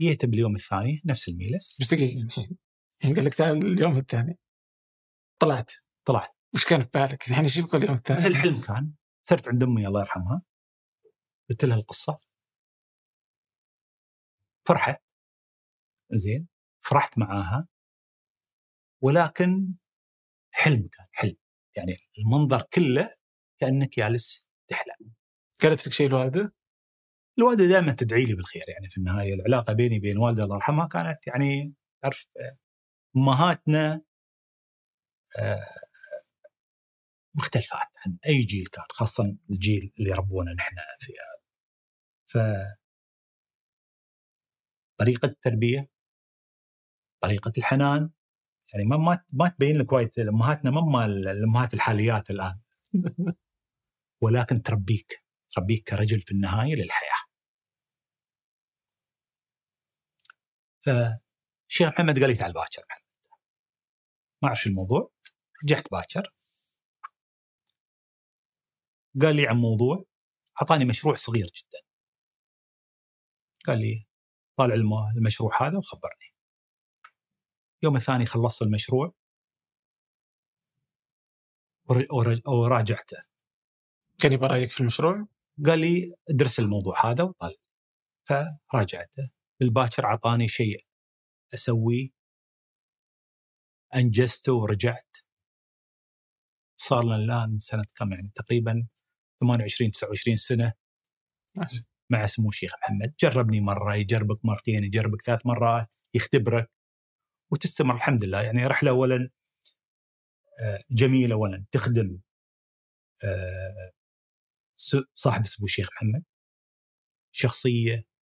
[0.04, 1.78] جيت باليوم الثاني نفس الميلس.
[1.82, 4.40] بس دقيقة الحين قال لك تعال اليوم الثاني.
[5.40, 5.72] طلعت.
[6.06, 6.30] طلعت.
[6.54, 9.88] وش كان في بالك؟ الحين إيش يبغى اليوم الثاني؟ مثل حلم كان صرت عند أمي
[9.88, 10.42] الله يرحمها.
[11.50, 12.20] قلت لها القصة.
[14.68, 15.04] فرحت.
[16.12, 16.48] زين.
[16.86, 17.68] فرحت معاها.
[19.04, 19.74] ولكن
[20.54, 21.36] حلم كان حلم.
[21.78, 23.16] يعني المنظر كله
[23.60, 25.14] كأنك جالس تحلم.
[25.62, 26.54] قالت لك شيء الوالده؟
[27.40, 29.34] الوالدة دائما تدعي لي بالخير يعني في النهاية.
[29.34, 32.28] العلاقة بيني وبين والدة الله يرحمها كانت يعني تعرف
[33.18, 34.02] أمهاتنا
[35.40, 35.66] آه
[37.36, 41.14] مختلفات عن أي جيل كان خاصه الجيل اللي ربونا نحن في
[42.28, 42.38] ف
[45.00, 45.90] طريقة التربية
[47.22, 48.10] طريقة الحنان
[48.74, 50.20] يعني ما ما ما تبين لك وايد.
[50.20, 52.60] أمهاتنا ما الأمهات الحاليات الآن.
[54.24, 55.24] ولكن تربيك
[55.56, 57.23] تربيك كرجل في النهاية للحياة.
[60.86, 62.84] فالشيخ محمد قال لي تعال باكر.
[64.42, 65.12] ما أعرف شو الموضوع.
[65.64, 66.34] رجعت باكر.
[69.22, 70.06] قال لي عن موضوع.
[70.62, 71.80] أعطاني مشروع صغير جدا.
[73.66, 74.08] قال لي
[74.58, 74.74] طالع
[75.18, 76.34] المشروع هذا وخبرني.
[77.84, 79.14] يوم الثاني خلصت المشروع.
[82.48, 83.18] وراجعته.
[84.22, 85.28] كان يبغى رايك في المشروع؟
[85.66, 87.56] قال لي ادرس الموضوع هذا وطال
[88.72, 89.30] فراجعته.
[89.64, 90.86] بالباكر اعطاني شيء.
[91.54, 92.10] اسويه
[93.96, 95.18] أنجزته ورجعت.
[96.78, 98.88] صار لنا الآن سنة كم يعني؟ تقريبا
[99.42, 100.74] 28 29 سنة.
[102.10, 103.14] مع سمو الشيخ محمد.
[103.20, 106.72] جربني مرة يجربك مرتين يجربك ثلاث مرات يختبرك.
[107.52, 108.42] وتستمر الحمد لله.
[108.42, 109.30] يعني رحلة اولا
[110.62, 111.66] آه، جميلة اولا.
[111.72, 112.20] تخدم
[113.24, 113.92] آه،
[115.16, 116.24] صاحب سمو الشيخ محمد.
[117.32, 118.13] شخصية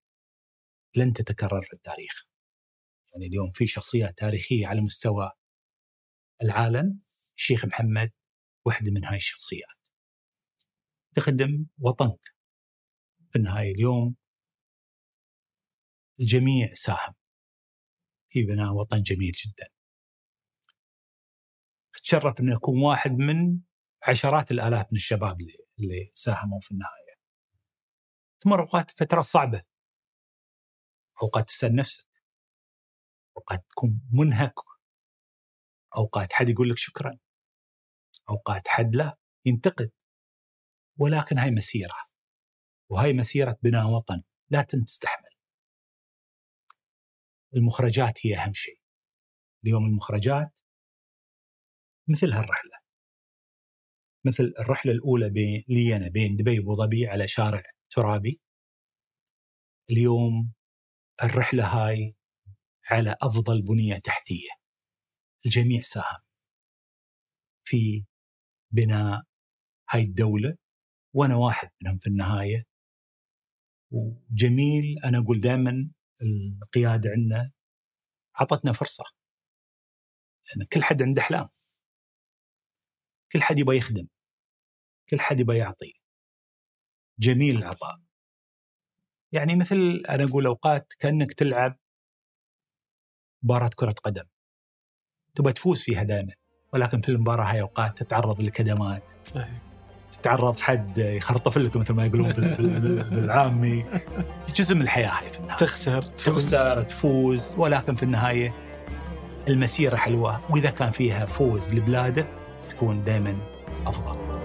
[0.96, 2.26] لن تتكرر في التاريخ.
[3.14, 5.32] يعني اليوم في شخصيات تاريخية على مستوى
[6.44, 7.00] العالم
[7.36, 8.12] الشيخ محمد
[8.66, 9.88] واحدة من هاي الشخصيات.
[11.16, 12.36] تخدم وطنك.
[13.32, 14.16] في النهاية اليوم
[16.20, 17.14] الجميع ساهم.
[18.30, 19.68] في بناء وطن جميل جدا.
[21.96, 23.60] أتشرف ان أكون واحد من
[24.08, 27.16] عشرات الآلاف من الشباب اللي, اللي ساهموا في النهاية.
[28.40, 29.62] تمر اوقات فترات صعبة.
[31.22, 32.08] اوقات تسأل نفسك.
[33.38, 34.54] اوقات تكون منهك.
[35.98, 37.20] اوقات حد يقول لك شكرا.
[38.30, 39.92] اوقات حد لا ينتقد.
[41.00, 41.96] ولكن هاي مسيرة.
[42.90, 44.24] وهاي مسيرة بناء وطن.
[44.50, 45.32] لا تستحمل.
[47.56, 48.80] المخرجات هي أهم شيء.
[49.66, 50.60] اليوم المخرجات
[52.08, 52.82] مثل هالرحلة.
[54.26, 58.42] مثل الرحلة الأولى بين لي أنا بين دبي وأبو ظبي على شارع ترابي.
[59.90, 60.54] اليوم
[61.24, 62.16] الرحلة هاي
[62.92, 64.50] على أفضل بنية تحتية.
[65.46, 66.22] الجميع ساهم
[67.64, 68.06] في
[68.72, 69.24] بناء
[69.90, 70.58] هاي الدولة
[71.14, 72.64] وأنا واحد منهم في النهاية.
[73.92, 77.52] وجميل أنا أقول دائما القيادة عندنا
[78.42, 79.04] أعطتنا فرصة.
[80.48, 81.50] لأن كل حد عنده أحلام.
[83.32, 84.08] كل حد يبغى يخدم.
[85.10, 85.94] كل حد يبغى يعطي.
[87.20, 88.11] جميل العطاء.
[89.32, 91.78] يعني مثل أنا أقول أوقات كأنك تلعب
[93.44, 94.24] مباراة كرة قدم.
[95.36, 96.34] تبغى تفوز فيها دائما
[96.74, 99.62] ولكن في المباراة هاي أوقات تتعرض لكدمات صحيح.
[100.12, 103.86] تتعرض حد يخرطف لك مثل ما يقولون بال- بال- بالعامي.
[104.56, 105.58] جزء من الحياة هاي في النهاية.
[105.58, 106.24] تخسر تفوز.
[106.52, 108.54] تخسر تفوز ولكن في النهاية
[109.50, 112.28] المسيرة حلوة وإذا كان فيها فوز لبلاده
[112.70, 113.38] تكون دائما
[113.86, 114.41] أفضل.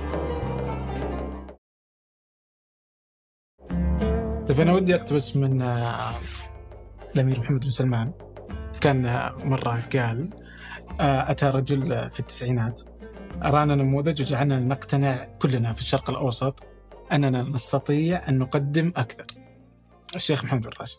[4.48, 6.14] طيب أنا ودي أقتبس من آه،
[7.14, 8.12] الأمير محمد بن سلمان
[8.80, 10.30] كان آه، مرة قال
[11.00, 12.82] آه، أتى رجل في التسعينات
[13.44, 16.62] أرانا نموذج وجعلنا نقتنع كلنا في الشرق الأوسط
[17.12, 19.26] أننا نستطيع أن نقدم أكثر.
[20.16, 20.98] الشيخ محمد بن راشد.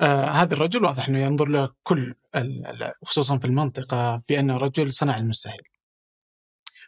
[0.00, 4.92] آه هذا الرجل واضح إنه ينظر له كل ال- ال- خصوصا في المنطقة بانه رجل
[4.92, 5.62] صنع المستحيل.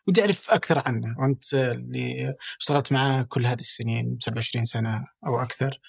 [0.08, 5.80] ودي أعرف أكثر عنه وأنت اللي اشتغلت معاه كل هذه السنين 27 سنة أو أكثر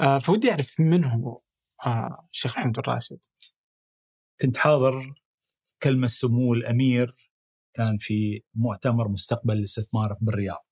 [0.00, 1.40] آه فودي أعرف من هو
[1.86, 3.18] آه الشيخ محمد بن راشد.
[4.40, 5.14] كنت حاضر
[5.82, 7.16] كلمة سمو الأمير
[7.74, 10.66] كان في مؤتمر مستقبل الاستثمار بالرياض.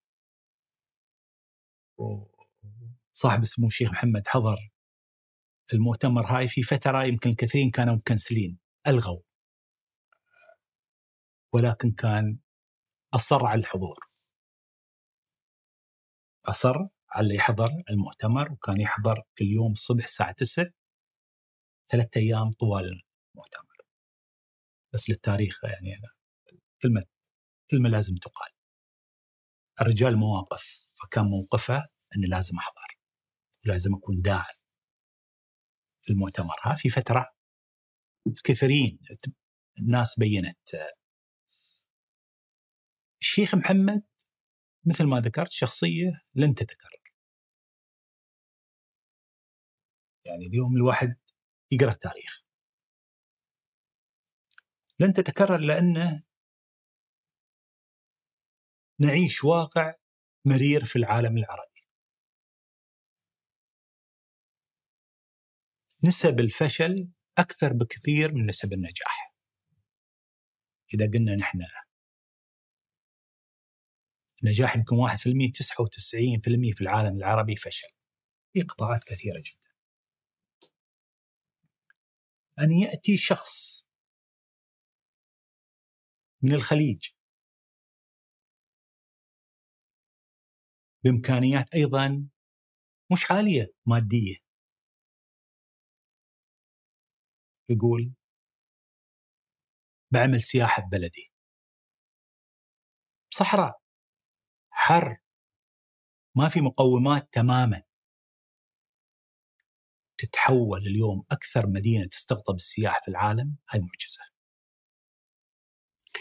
[3.12, 4.56] صاحب سمو الشيخ محمد حضر
[5.74, 9.20] المؤتمر هاي في فترة يمكن الكثيرين كانوا مكنسلين ألغوا
[11.52, 12.38] ولكن كان
[13.14, 13.96] أصر على الحضور.
[16.44, 16.74] أصر
[17.10, 20.66] على يحضر المؤتمر وكان يحضر كل يوم الصبح الساعة 9
[21.90, 22.84] ثلاثة أيام طوال
[23.34, 23.76] المؤتمر.
[24.94, 26.08] بس للتاريخ يعني أنا
[26.82, 27.04] كلمة
[27.70, 28.50] كلمة لازم تقال.
[29.80, 32.98] الرجال مواقف فكان موقفه انه لازم أحضر
[33.66, 34.54] ولازم أكون داعم
[36.02, 36.54] في المؤتمر.
[36.62, 37.26] ها في فترة
[38.44, 38.98] كثيرين
[39.78, 40.68] الناس بينت
[43.24, 44.02] الشيخ محمد
[44.86, 47.02] مثل ما ذكرت شخصية لن تتكرر.
[50.26, 51.16] يعني اليوم الواحد
[51.70, 52.44] يقرأ التاريخ.
[55.00, 56.24] لن تتكرر لأنه
[59.00, 59.94] نعيش واقع
[60.44, 61.80] مرير في العالم العربي.
[66.04, 69.34] نسب الفشل أكثر بكثير من نسب النجاح.
[70.94, 71.58] إذا قلنا نحن
[74.44, 77.88] النجاح يمكن 1% 99% في العالم العربي فشل.
[78.52, 79.68] في قطاعات كثيرة جدا.
[82.60, 83.86] أن يأتي شخص
[86.42, 87.10] من الخليج.
[91.04, 92.28] بإمكانيات أيضا
[93.12, 94.36] مش عالية مادية.
[97.70, 98.12] يقول
[100.12, 101.32] بعمل سياحة ببلدي.
[103.30, 103.83] صحراء.
[104.76, 105.16] حر.
[106.36, 107.82] ما في مقومات تماما.
[110.18, 114.34] تتحول اليوم أكثر مدينة تستقطب السياح في العالم هاي معجزة.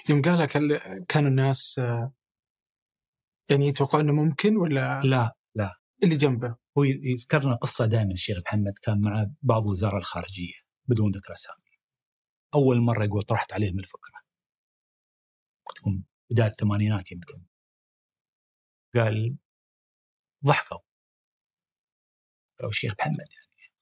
[0.09, 1.77] يوم قالها كان- كانوا الناس
[3.49, 5.75] يعني يتوقعون إنه ممكن ولا؟ لا لا.
[6.03, 6.55] اللي جنبه.
[6.77, 10.53] هو يذكرنا قصة دائما الشيخ محمد كان مع بعض وزارة الخارجية
[10.87, 11.63] بدون ذكر أسامي.
[12.55, 14.21] أول مرة يقول طرحت عليهم الفكرة.
[15.75, 17.45] تكون بداية الثمانينات يمكن.
[18.95, 19.37] قال
[20.45, 20.77] ضحكوا.
[22.59, 23.73] قالوا الشيخ محمد يعني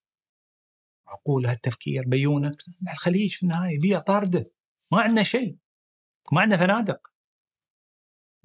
[1.08, 2.56] معقول هالتفكير بيونك
[2.94, 4.52] الخليج في النهاية بيئة طاردة
[4.92, 5.58] ما عندنا شيء
[6.32, 7.08] ما عندنا فنادق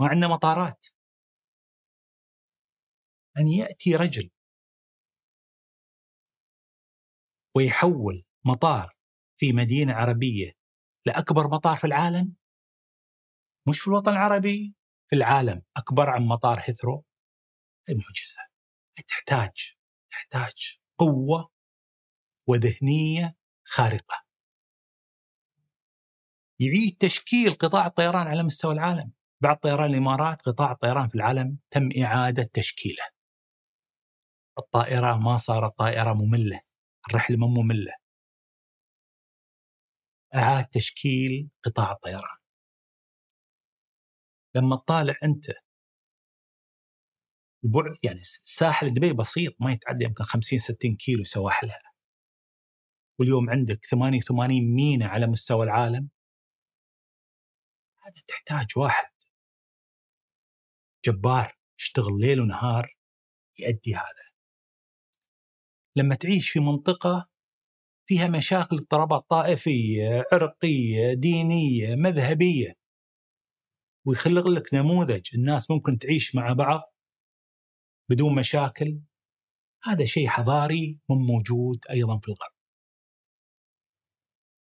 [0.00, 0.86] ما عندنا مطارات.
[3.38, 4.30] أن يأتي رجل
[7.56, 8.92] ويحول مطار
[9.36, 10.52] في مدينة عربية
[11.06, 12.34] لأكبر مطار في العالم؟
[13.68, 14.75] مش في الوطن العربي؟
[15.08, 17.04] في العالم أكبر عن مطار هيثرو؟
[17.88, 18.40] المعجزة.
[19.08, 19.76] تحتاج
[20.10, 21.50] تحتاج قوة
[22.48, 24.26] وذهنية خارقة.
[26.60, 29.12] يعيد تشكيل قطاع الطيران على مستوى العالم.
[29.40, 33.04] بعد طيران الإمارات قطاع الطيران في العالم تم إعادة تشكيله.
[34.58, 36.60] الطائرة ما صارت طائرة مملة.
[37.08, 37.92] الرحلة مو مملة.
[40.34, 42.35] أعاد تشكيل قطاع الطيران.
[44.56, 45.46] لما تطالع أنت
[47.64, 51.92] البعد يعني ساحل دبي بسيط ما يتعدى يمكن 50 60 كيلو سواحلها.
[53.20, 56.08] واليوم عندك 88 مينا على مستوى العالم.
[58.04, 59.12] هذا تحتاج واحد
[61.06, 62.96] جبار يشتغل ليل ونهار
[63.58, 64.36] يؤدي هذا.
[65.96, 67.28] لما تعيش في منطقة
[68.08, 72.72] فيها مشاكل اضطرابات طائفية عرقية دينية مذهبية
[74.06, 76.80] ويخلق لك نموذج الناس ممكن تعيش مع بعض
[78.10, 79.00] بدون مشاكل.
[79.84, 82.56] هذا شيء حضاري من موجود أيضا في الغرب.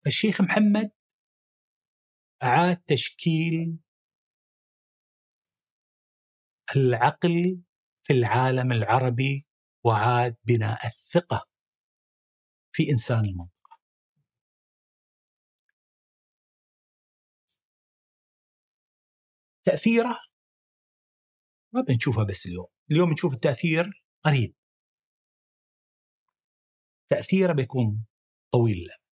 [0.07, 0.91] الشيخ محمد
[2.43, 3.78] أعاد تشكيل
[6.76, 7.62] العقل
[8.07, 9.47] في العالم العربي
[9.85, 11.49] وعاد بناء الثقة
[12.72, 13.54] في إنسان المنطقة
[19.65, 20.17] تأثيره؟
[21.75, 22.67] ما بنشوفها بس اليوم.
[22.91, 24.55] اليوم نشوف التأثير قريب
[27.09, 28.07] تأثيره بيكون
[28.53, 28.77] طويل.
[28.77, 29.05] الأمد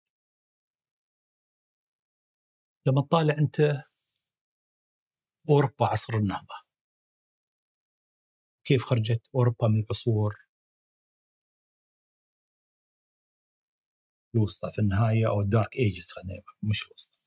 [2.87, 3.61] لما تطالع أنت
[5.51, 6.55] أوروبا عصر النهضة.
[8.65, 10.35] كيف خرجت أوروبا من العصور؟
[14.35, 17.19] الوسطى في النهاية أو الدارك ايجز خلينا مش الوسطى.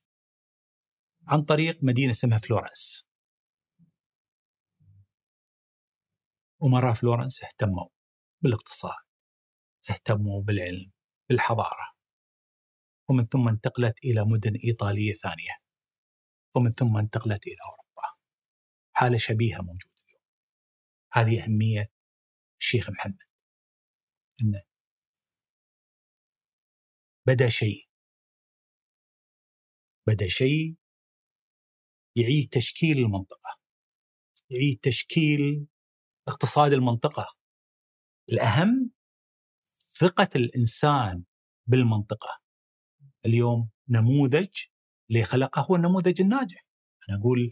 [1.28, 3.12] عن طريق مدينة اسمها فلورنس.
[6.64, 7.89] أمراء فلورنس اهتموا
[8.43, 9.03] بالاقتصاد
[9.89, 10.91] اهتموا بالعلم
[11.30, 11.93] بالحضارة
[13.09, 15.64] ومن ثم انتقلت إلى مدن إيطالية ثانية
[16.55, 18.18] ومن ثم انتقلت إلى أوروبا.
[18.95, 20.24] حالة شبيهة موجودة اليوم.
[21.14, 21.91] هذه أهمية
[22.59, 23.28] الشيخ محمد.
[24.41, 24.64] أنه
[27.28, 27.89] بدا شيء.
[30.07, 30.76] بدا شيء
[32.16, 33.59] يعيد تشكيل المنطقة
[34.49, 35.68] يعيد تشكيل
[36.28, 37.36] اقتصاد المنطقة.
[38.30, 38.91] الأهم
[39.91, 41.24] ثقة الإنسان
[41.67, 42.39] بالمنطقة.
[43.26, 44.49] اليوم نموذج
[45.09, 46.65] اللي خلقه هو النموذج الناجح.
[47.09, 47.51] أنا أقول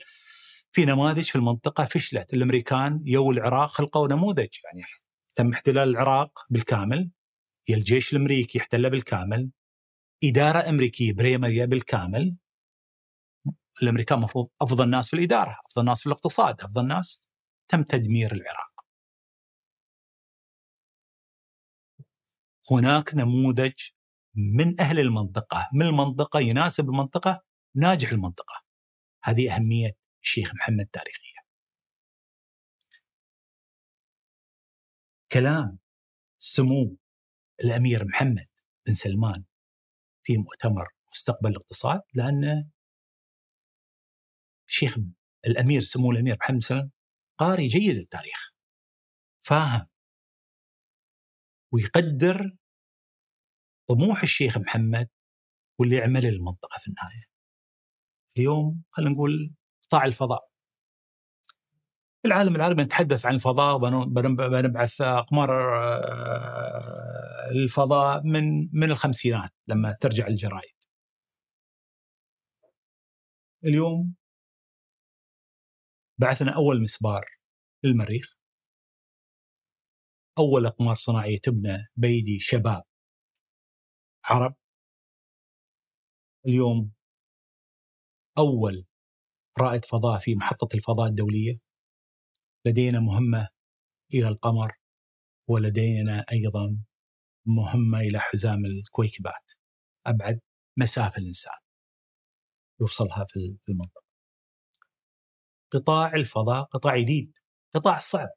[0.71, 2.33] في نماذج في المنطقة فشلت.
[2.33, 4.49] الأمريكان يو العراق خلقوا نموذج.
[4.63, 4.85] يعني
[5.35, 7.11] تم احتلال العراق بالكامل.
[7.67, 9.49] يا الجيش الأمريكي احتله بالكامل.
[10.23, 12.35] إدارة أمريكية بريمريه بالكامل.
[13.83, 17.30] الأمريكان المفروض أفضل ناس في الإدارة، أفضل ناس في الاقتصاد، أفضل ناس
[17.71, 18.85] تم تدمير العراق.
[22.71, 23.89] هناك نموذج
[24.35, 27.43] من أهل المنطقة، من المنطقة يناسب المنطقة،
[27.75, 28.63] ناجح المنطقة.
[29.23, 29.91] هذه أهمية
[30.23, 31.39] الشيخ محمد تاريخية.
[35.31, 35.79] كلام
[36.37, 36.97] سمو
[37.63, 38.49] الأمير محمد
[38.87, 39.43] بن سلمان
[40.23, 42.71] في مؤتمر مستقبل الاقتصاد لأن
[44.67, 44.97] الشيخ
[45.47, 46.91] الأمير سمو الأمير محمد سلام
[47.41, 48.53] قاري جيد التاريخ
[49.45, 49.87] فاهم
[51.73, 52.57] ويقدر
[53.89, 55.09] طموح الشيخ محمد
[55.79, 57.25] واللي يعمله للمنطقه في النهاية.
[58.37, 60.51] اليوم خلينا نقول قطاع الفضاء.
[62.21, 65.49] في العالم العربي نتحدث عن الفضاء وبنبعث أقمار
[67.51, 70.75] الفضاء من من الخمسينات لما ترجع الجرايد
[73.65, 74.15] اليوم
[76.21, 77.25] بعثنا أول مسبار
[77.83, 78.35] للمريخ.
[80.37, 82.83] أول أقمار صناعية تبنى بيدي شباب
[84.25, 84.55] عرب.
[86.45, 86.93] اليوم
[88.37, 88.85] أول
[89.59, 91.57] رائد فضاء في محطة الفضاء الدولية.
[92.65, 93.49] لدينا مهمة
[94.13, 94.71] إلى القمر
[95.49, 96.77] ولدينا أيضا
[97.45, 99.51] مهمة إلى حزام الكويكبات.
[100.07, 100.41] أبعد
[100.77, 101.59] مسافة الإنسان
[102.81, 104.00] يوصلها في المنطقة.
[105.71, 107.37] قطاع الفضاء قطاع جديد
[107.75, 108.29] قطاع صعب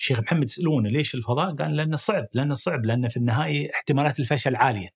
[0.00, 4.56] الشيخ محمد يسألونه ليش الفضاء؟ قال لأنه صعب لأنه صعب لأنه في النهاية احتمالات الفشل
[4.56, 4.88] عالية.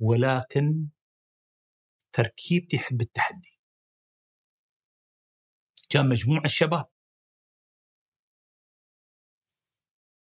[0.00, 0.88] ولكن
[2.12, 3.58] تركيبتي يحب التحدي.
[5.90, 6.86] كان مجموعة الشباب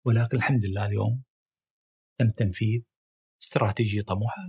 [0.06, 1.22] ولكن الحمد لله اليوم
[2.18, 2.82] تم تنفيذ
[3.42, 4.42] استراتيجية طموحة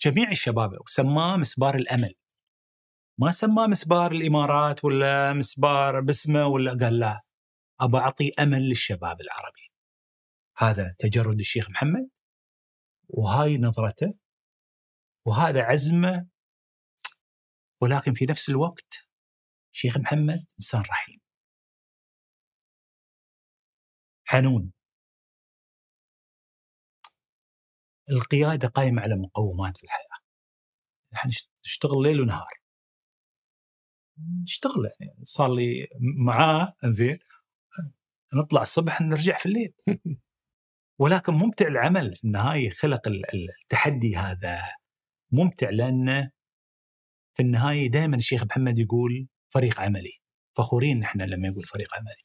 [0.00, 2.14] جميع الشباب وسماه مسبار الأمل.
[3.18, 7.20] ما سماه مسبار الإمارات ولا مسبار بسمه ولا قال لا.
[7.80, 9.72] ابى أعطي أمل للشباب العربي.
[10.58, 12.08] هذا تجرد الشيخ محمد
[13.08, 14.18] وهاي نظرته
[15.26, 16.28] وهذا عزمه.
[17.80, 19.08] ولكن في نفس الوقت
[19.72, 21.20] شيخ محمد إنسان رحيم.
[24.24, 24.72] حنون.
[28.10, 30.18] القيادة قائمة على مقومات في الحياة.
[31.14, 31.30] إحنا
[31.66, 32.52] نشتغل ليل ونهار.
[34.42, 37.18] نشتغل يعني صار لي معاه زين
[38.34, 39.74] نطلع الصبح نرجع في الليل.
[41.00, 43.08] ولكن ممتع العمل في النهاية خلق
[43.62, 44.62] التحدي هذا
[45.32, 46.30] ممتع لأنه
[47.36, 50.12] في النهاية دائما الشيخ محمد يقول فريق عملي.
[50.56, 52.23] فخورين نحن لما يقول فريق عملي.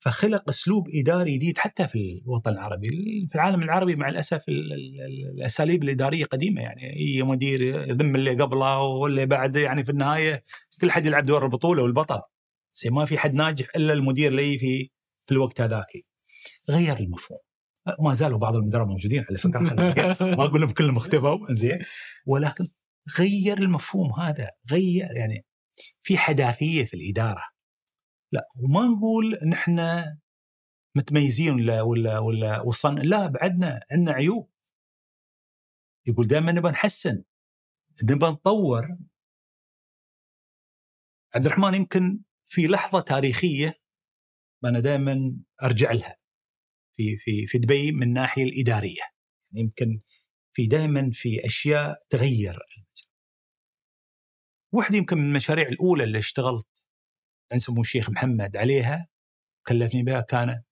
[0.00, 2.90] فخلق أسلوب إداري جديد حتى في الوطن العربي،
[3.28, 4.44] في العالم العربي مع الأسف
[5.38, 10.42] الأساليب الإدارية قديمة يعني اي مدير يذم اللي قبله واللي بعده يعني في النهاية
[10.80, 12.20] كل حد يلعب دور البطولة والبطل.
[12.90, 14.90] ما في حد ناجح إلا المدير اللي في
[15.26, 15.86] في الوقت هذاك.
[16.70, 17.38] غير المفهوم.
[18.00, 21.78] ما زالوا بعض المدراء موجودين على فكرة ما أقول لهم كلهم اختفوا زين
[22.26, 22.68] ولكن
[23.18, 25.44] غير المفهوم هذا غير يعني
[26.00, 27.42] في حداثية في الإدارة
[28.32, 30.04] لا وما نقول نحن
[30.96, 34.50] متميزين ولا ولا ولا وصلنا لا بعدنا عندنا عيوب.
[36.06, 37.24] يقول دائما نبغى نحسن
[38.04, 38.98] نبغى نطور.
[41.34, 43.74] عبد الرحمن يمكن في لحظة تاريخية
[44.64, 46.16] أنا دائما أرجع لها
[46.96, 49.02] في في في دبي من الناحية الإدارية.
[49.52, 50.00] يعني يمكن
[50.52, 52.58] في دائما في أشياء تغير
[54.72, 56.79] واحدة يمكن من المشاريع الأولى اللي اشتغلت
[57.58, 59.08] سمو الشيخ محمد عليها
[59.66, 60.62] كلفني بها كان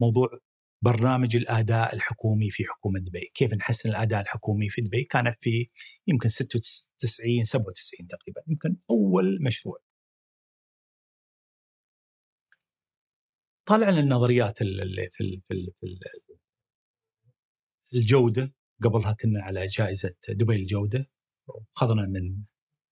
[0.00, 0.28] موضوع
[0.82, 5.68] برنامج الأداء الحكومي في حكومة دبي، كيف نحسن الأداء الحكومي في دبي؟ كانت في
[6.06, 9.78] يمكن 96 97 تقريبا، يمكن أول مشروع.
[13.68, 15.86] طالع النظريات اللي في في في
[17.94, 21.06] الجودة قبلها كنا على جائزة دبي الجودة
[21.76, 22.42] اخذنا من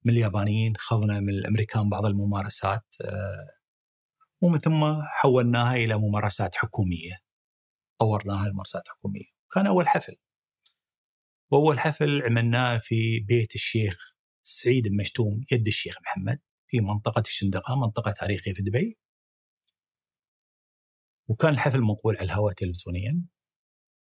[0.06, 3.48] من اليابانيين خذنا من الأمريكان بعض الممارسات آه،
[4.40, 7.12] ومن ثم حولناها إلى ممارسات حكومية.
[7.98, 9.24] طورناها لممارسات حكومية.
[9.54, 10.16] كان أول حفل.
[11.50, 18.10] وأول حفل عملناه في بيت الشيخ سعيد المشتوم يد الشيخ محمد في منطقة الشندقة منطقة
[18.10, 18.98] تاريخية في دبي.
[21.28, 23.22] وكان الحفل منقول على الهواء تلفزيونيا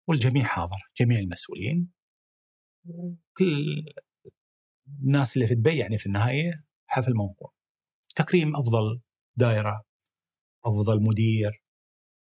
[0.09, 1.93] والجميع حاضر جميع المسؤولين.
[3.37, 3.85] كل
[4.89, 7.53] الناس اللي في دبي يعني في النهاية حفل موقوع.
[8.17, 9.01] تكريم أفضل
[9.37, 9.85] دائرة
[10.65, 11.63] أفضل مدير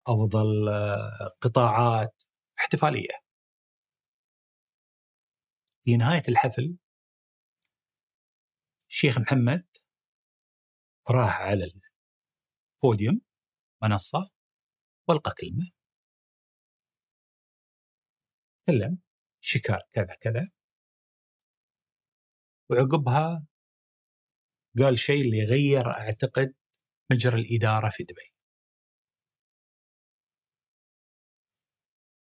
[0.06, 2.22] أفضل آه، قطاعات
[2.58, 3.22] احتفالية.
[5.84, 6.76] في نهاية الحفل
[8.90, 9.66] الشيخ محمد
[11.10, 11.64] راح على
[12.84, 13.20] البوديوم
[13.82, 14.30] منصة
[15.08, 15.70] والقى كلمة.
[18.66, 18.98] تكلم
[19.40, 20.50] شكر كذا كذا.
[22.72, 23.46] وعقبها
[24.78, 26.54] قال شيء اللي غير أعتقد
[27.12, 28.34] مجرى الإدارة في دبي.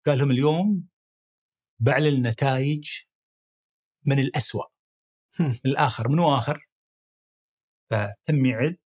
[0.06, 0.90] قال لهم اليوم
[1.80, 2.90] بعلن نتائج
[4.06, 4.66] من الأسوأ.
[5.40, 6.10] من الآخر.
[6.10, 6.70] منو آخر؟
[7.92, 8.78] فتم يعد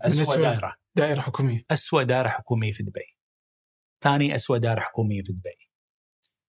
[0.00, 0.76] أسوأ دائرة.
[0.96, 1.64] دائرة حكومية.
[1.70, 3.16] أسوأ دائرة حكومية في دبي.
[4.02, 5.70] ثاني أسوأ دائرة حكومية في دبي.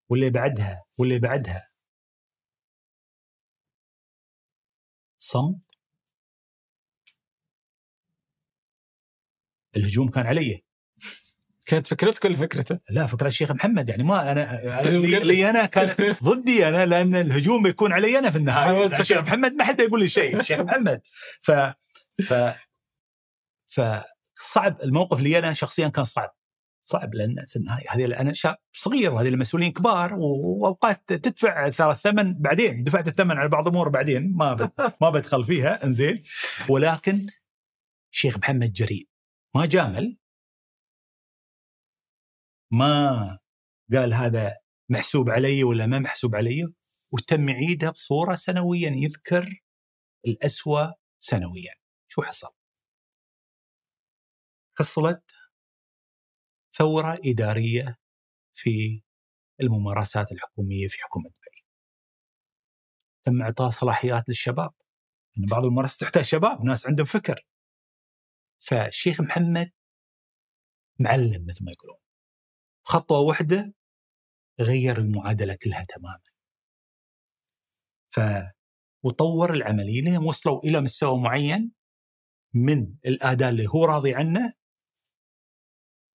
[0.09, 1.70] واللي بعدها واللي بعدها
[5.21, 5.55] صمت.
[9.75, 10.63] الهجوم كان علي.
[11.65, 16.15] كانت فكرتك ولا فكرته؟ لا فكرة الشيخ محمد يعني ما أنا طيب، لي أنا كان
[16.23, 18.99] ضدي أنا لأن الهجوم بيكون علي أنا في النهاية.
[18.99, 21.01] الشيخ محمد ما حد يقول لي شيء الشيخ محمد.
[21.41, 21.51] ف
[22.21, 22.33] ف
[23.67, 23.81] ف
[24.35, 26.35] صعب الموقف لي أنا شخصيا كان صعب.
[26.81, 27.85] صعب لأن في النهاية.
[27.89, 33.49] هذه أنا شاب صغير وهذه المسؤولين كبار وأوقات تدفع ترى الثمن بعدين دفعت الثمن على
[33.49, 34.71] بعض الأمور بعدين ما
[35.01, 36.21] ما بدخل فيها إنزين.
[36.69, 37.27] ولكن
[38.13, 39.07] الشيخ محمد جريء
[39.55, 40.17] ما جامل.
[42.71, 43.39] ما
[43.93, 44.57] قال هذا
[44.89, 46.73] محسوب علي ولا ما محسوب علي
[47.11, 49.63] وتم يعيدها بصورة سنويا يذكر
[50.27, 51.73] الأسوأ سنويا.
[52.07, 52.51] شو حصل؟
[54.77, 55.40] حصلت
[56.81, 57.97] ثورة إدارية
[58.53, 59.01] في
[59.61, 61.65] الممارسات الحكومية في حكومة دبي
[63.23, 64.73] تم إعطاء صلاحيات للشباب.
[65.35, 67.45] يعني بعض الممارسات تحتاج شباب ناس عندهم فكر.
[68.59, 69.71] فالشيخ محمد
[70.99, 71.97] معلم مثل ما يقولون.
[72.83, 73.73] خطوة واحدة
[74.59, 76.21] غير المعادلة كلها تماما.
[78.09, 78.19] ف
[79.03, 81.71] وطور العملية لين وصلوا إلى مستوى معين
[82.53, 84.53] من الأداء اللي هو راضي عنه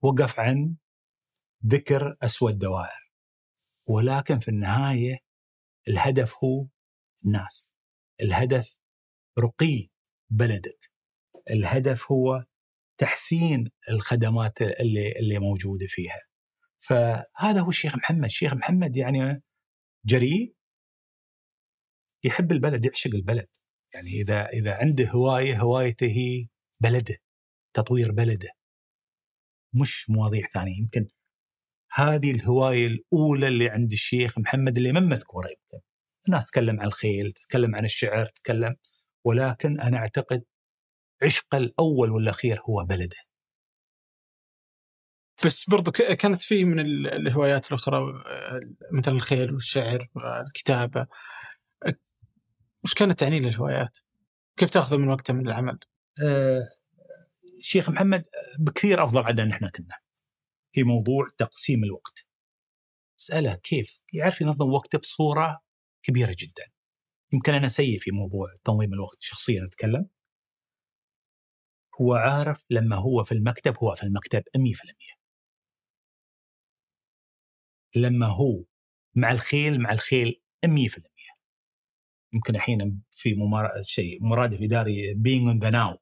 [0.03, 0.77] وقف عن
[1.67, 3.11] ذكر أسوأ الدوائر
[3.89, 5.19] ولكن في النهاية
[5.89, 6.67] الهدف هو
[7.25, 7.75] الناس.
[8.23, 8.79] الهدف
[9.39, 9.89] رقي
[10.31, 10.91] بلدك.
[11.51, 12.45] الهدف هو
[12.99, 16.21] تحسين الخدمات اللي اللي موجودة فيها.
[16.79, 18.25] فهذا هو الشيخ محمد.
[18.25, 19.43] الشيخ محمد يعني
[20.07, 20.57] جريء
[22.25, 23.49] يحب البلد يعشق البلد.
[23.95, 26.47] يعني إذا إذا عنده هواية هوايته هي
[26.81, 27.17] بلده
[27.75, 28.56] تطوير بلده.
[29.81, 31.07] مش مواضيع ثانية يمكن
[31.93, 35.85] هذه الهواية الأولى اللي عند الشيخ محمد اللي ما مذكورة يمكن
[36.29, 38.77] الناس تتكلم عن الخيل تتكلم عن الشعر تتكلم
[39.25, 40.45] ولكن أنا أعتقد
[41.23, 43.17] عشقه الأول والأخير هو بلده
[45.45, 47.99] بس برضو كانت في من الهوايات الأخرى
[48.93, 51.07] مثل الخيل والشعر والكتابة
[52.85, 53.99] وش كانت تعني له الهوايات؟
[54.57, 55.79] كيف تاخذه من وقته من العمل؟
[56.23, 56.69] أه
[57.59, 58.25] شيخ محمد
[58.59, 59.95] بكثير أفضل عنا نحن كنا
[60.73, 62.27] في موضوع تقسيم الوقت.
[63.21, 65.61] اساله كيف؟ يعرف ينظم وقته بصورة
[66.03, 66.65] كبيرة جدا.
[67.33, 70.09] يمكن أنا سيء في موضوع تنظيم الوقت شخصيا أتكلم.
[72.01, 75.17] هو عارف لما هو في المكتب هو في المكتب 100%
[77.97, 78.65] لما هو
[79.15, 80.69] مع الخيل مع الخيل 100%
[82.33, 83.69] يمكن الحين في ممار...
[83.83, 85.99] شيء مرادف إداري being in the now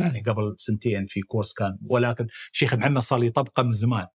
[0.00, 4.06] يعني قبل سنتين في كورس كان ولكن شيخ محمد صار يطبقه من زمان.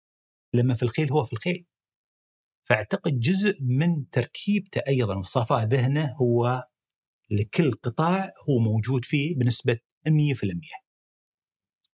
[0.54, 1.66] لما في الخيل هو في الخيل.
[2.68, 6.64] فأعتقد جزء من تركيبته أيضا وصفاء ذهنه هو
[7.30, 10.10] لكل قطاع هو موجود فيه بنسبة 100%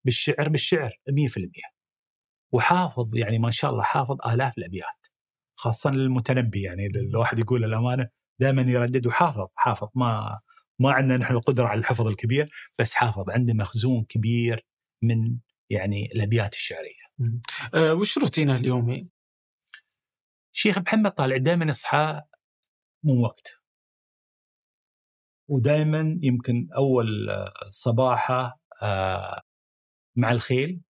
[0.05, 1.73] بالشعر بالشعر 100%
[2.53, 5.07] وحافظ يعني ما شاء الله حافظ آلاف الأبيات
[5.55, 8.09] خاصة للمتنبي يعني الواحد يقول الأمانة
[8.41, 10.41] دائما يردد وحافظ حافظ ما
[10.79, 14.67] ما عندنا نحن القدرة على الحفظ الكبير بس حافظ عنده مخزون كبير
[15.03, 15.39] من
[15.71, 17.03] يعني الأبيات الشعرية.
[17.75, 19.09] أه وش روتينه اليومي؟
[20.53, 22.23] شيخ محمد طالع دائما يصحى
[23.05, 23.63] من وقت.
[25.49, 27.29] ودائما يمكن أول
[27.71, 29.41] صباحه آه
[30.17, 30.81] مع الخيل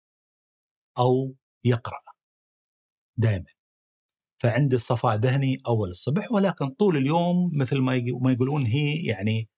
[0.98, 1.98] أو يقرأ.
[3.16, 3.46] دائما
[4.42, 9.48] فعنده صفاء ذهني أول الصبح ولكن طول اليوم مثل ما يقولون هي يعني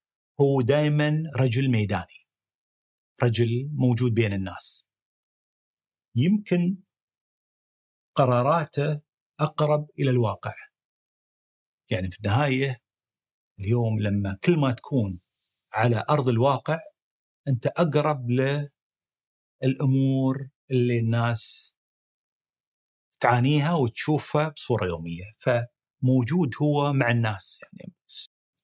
[0.41, 2.25] هو دائما رجل ميداني
[3.23, 4.89] رجل موجود بين الناس.
[6.17, 6.83] يمكن
[8.15, 9.03] قراراته
[9.41, 10.55] أقرب إلى الواقع.
[11.91, 12.79] يعني في النهاية
[13.61, 15.21] اليوم لما كل ما تكون
[15.73, 16.79] على أرض الواقع
[17.49, 18.31] أنت أقرب
[19.65, 21.75] الأمور اللي الناس
[23.21, 25.25] تعانيها وتشوفها بصورة يومية.
[25.39, 27.95] فموجود هو مع الناس يعني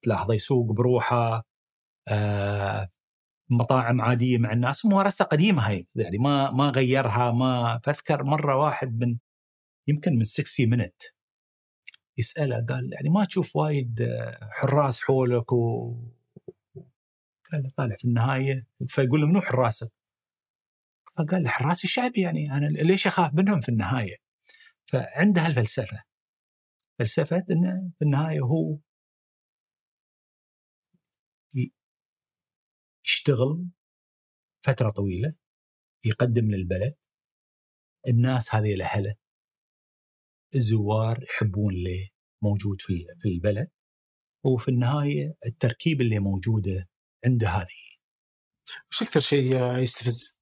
[0.03, 1.50] تلاحظه يسوق بروحه
[3.51, 8.99] مطاعم عادية مع الناس ممارسة قديمة هي يعني ما ما غيرها ما فاذكر مرة واحد
[9.01, 9.19] من
[9.89, 11.03] يمكن من 60 منت
[12.19, 14.09] يسأله قال يعني ما تشوف وايد
[14.51, 15.95] حراس حولك و
[17.53, 19.93] قال طالع في النهاية فيقول له منو حراسك؟
[21.17, 24.17] فقال له حراس الشعب يعني أنا ليش أخاف منهم في النهاية؟
[24.87, 26.03] فعندها الفلسفه
[26.99, 28.79] فلسفة إنه في النهاية هو
[33.07, 33.69] يشتغل
[34.65, 35.35] فترة طويلة
[36.05, 36.97] يقدم للبلد.
[38.09, 39.15] الناس هذه الأهلة
[40.55, 42.09] الزوار يحبون اللي
[42.43, 43.71] موجود في في البلد.
[44.45, 46.89] وفي النهاية التركيب اللي موجودة
[47.25, 47.99] عنده هذه.
[48.91, 50.39] وش أكثر شيء يستفز؟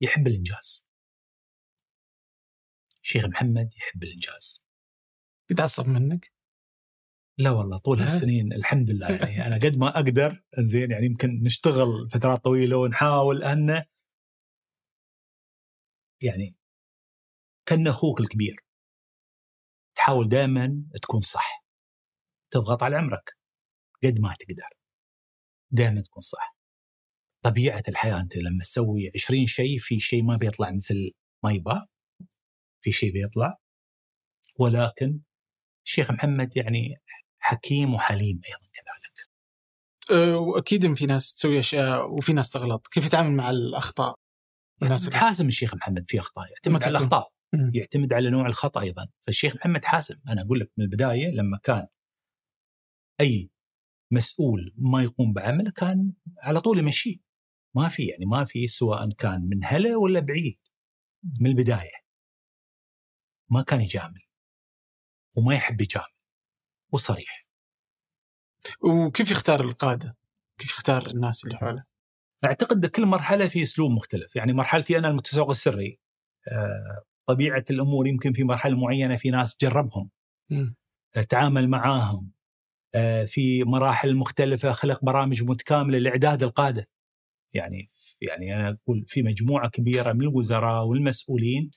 [0.00, 0.88] يحب الإنجاز.
[3.02, 4.66] شيخ محمد يحب الإنجاز.
[5.50, 6.35] يتعصب منك؟
[7.38, 12.10] لا والله طول هالسنين الحمد لله يعني أنا قد ما أقدر زين يعني يمكن نشتغل
[12.10, 13.82] فترات طويلة ونحاول أن
[16.22, 16.56] يعني
[17.66, 18.56] كأن أخوك الكبير.
[19.96, 21.64] تحاول دائما تكون صح.
[22.50, 23.36] تضغط على عمرك
[24.04, 24.68] قد ما تقدر.
[25.70, 26.56] دائما تكون صح.
[27.44, 31.12] طبيعة الحياة أنت لما تسوي 20 شيء في شيء ما بيطلع مثل
[31.44, 31.86] ما يبغى.
[32.80, 33.58] في شيء بيطلع.
[34.58, 35.20] ولكن
[35.86, 36.96] الشيخ محمد يعني
[37.38, 39.30] حكيم وحليم أيضا كذلك.
[40.10, 44.18] أه، وأكيد في ناس تسوي أشياء وفي ناس تغلط، كيف يتعامل مع الأخطاء؟
[44.82, 47.32] الناس حازم الشيخ محمد في أخطاء يعتمد على الأخطاء.
[47.74, 51.86] يعتمد على نوع الخطأ أيضا، فالشيخ محمد حازم أنا أقول لك من البداية لما كان
[53.20, 53.50] أي
[54.12, 57.16] مسؤول ما يقوم بعمله كان على طول يمشيه.
[57.76, 60.58] ما في يعني ما في سواء كان من هلا ولا بعيد.
[61.40, 62.06] من البداية.
[63.50, 64.22] ما كان يجامل.
[65.36, 66.15] وما يحب يجامل.
[66.96, 67.46] وصريح
[68.80, 70.16] وكيف يختار القادة؟
[70.58, 71.84] كيف يختار الناس اللي حوله؟
[72.44, 75.98] أعتقد كل مرحلة في أسلوب مختلف، يعني مرحلتي أنا المتسوق السري
[76.52, 80.10] آه، طبيعة الأمور يمكن في مرحلة معينة في ناس جربهم
[80.50, 80.74] م.
[81.28, 82.30] تعامل معاهم
[82.94, 86.88] آه، في مراحل مختلفة خلق برامج متكاملة لإعداد القادة
[87.54, 87.88] يعني
[88.20, 91.70] يعني أنا أقول في مجموعة كبيرة من الوزراء والمسؤولين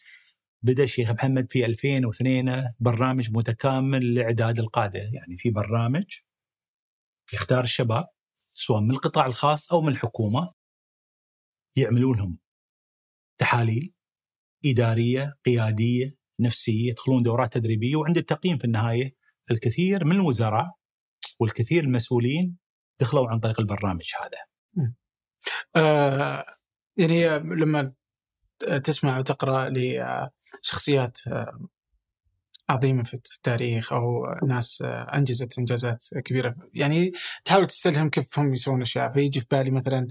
[0.63, 4.99] بدأ الشيخ محمد في 2002 برنامج متكامل لإعداد القادة.
[4.99, 6.05] يعني في برنامج
[7.33, 8.07] يختار الشباب
[8.53, 10.53] سواء من القطاع الخاص أو من الحكومة
[11.75, 12.37] يعملون لهم
[13.37, 13.93] تحاليل
[14.65, 17.95] إدارية قيادية نفسية يدخلون دورات تدريبية.
[17.95, 19.15] وعند التقييم في النهاية
[19.51, 20.71] الكثير من الوزراء
[21.39, 22.57] والكثير المسؤولين
[23.01, 24.45] دخلوا عن طريق البرنامج هذا.
[25.75, 26.45] آه
[26.97, 27.93] يعني لما
[28.83, 29.69] تسمع وتقرأ
[30.63, 31.59] لشخصيات آه،
[32.69, 36.55] عظيمة في التاريخ أو ناس آه، أنجزت إنجازات كبيرة.
[36.73, 37.11] يعني
[37.45, 39.13] تحاول تستلهم كيف هم يسوون أشياء.
[39.13, 40.07] فيجي في بالي مثلا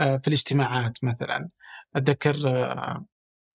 [0.00, 1.48] آه، في الاجتماعات مثلا.
[1.96, 2.36] أتذكر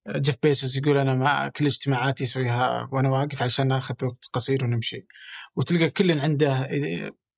[0.10, 5.06] جيف بيسوس يقول أنا ما كل اجتماعاتي أسويها وأنا واقف عشان ناخذ وقت قصير ونمشي.
[5.56, 6.70] وتلقى كل عنده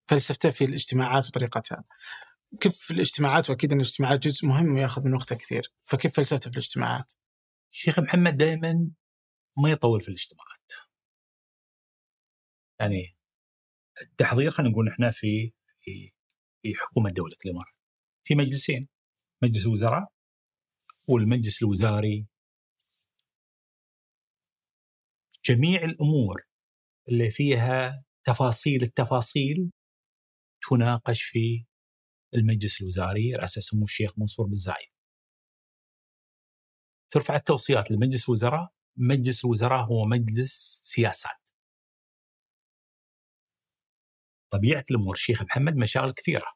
[0.08, 1.84] فلسفته في الاجتماعات وطريقتها.
[2.60, 5.72] كيف الاجتماعات؟ وأكيد إن الاجتماعات جزء مهم ويأخذ من وقته كثير.
[5.84, 7.14] فكيف فلسفته في الاجتماعات؟
[7.72, 8.92] الشيخ محمد دائما
[9.64, 10.72] ما يطول في الاجتماعات.
[12.80, 13.18] يعني
[14.02, 16.12] التحضير خلينا نقول إحنا في في
[16.62, 17.76] في حكومة دولة الإمارات.
[18.24, 18.88] في مجلسين
[19.44, 20.08] مجلس الوزراء
[21.10, 22.28] والمجلس الوزاري.
[25.46, 26.44] جميع الأمور
[27.10, 29.72] اللي فيها تفاصيل التفاصيل
[30.70, 31.66] تناقش في
[32.36, 34.97] المجلس الوزاري رئاسة سمو الشيخ منصور بن زايد.
[37.10, 41.50] ترفع التوصيات لمجلس الوزراء، مجلس الوزراء هو مجلس سياسات.
[44.52, 46.48] طبيعة الأمور الشيخ محمد مشاغل كثيرة.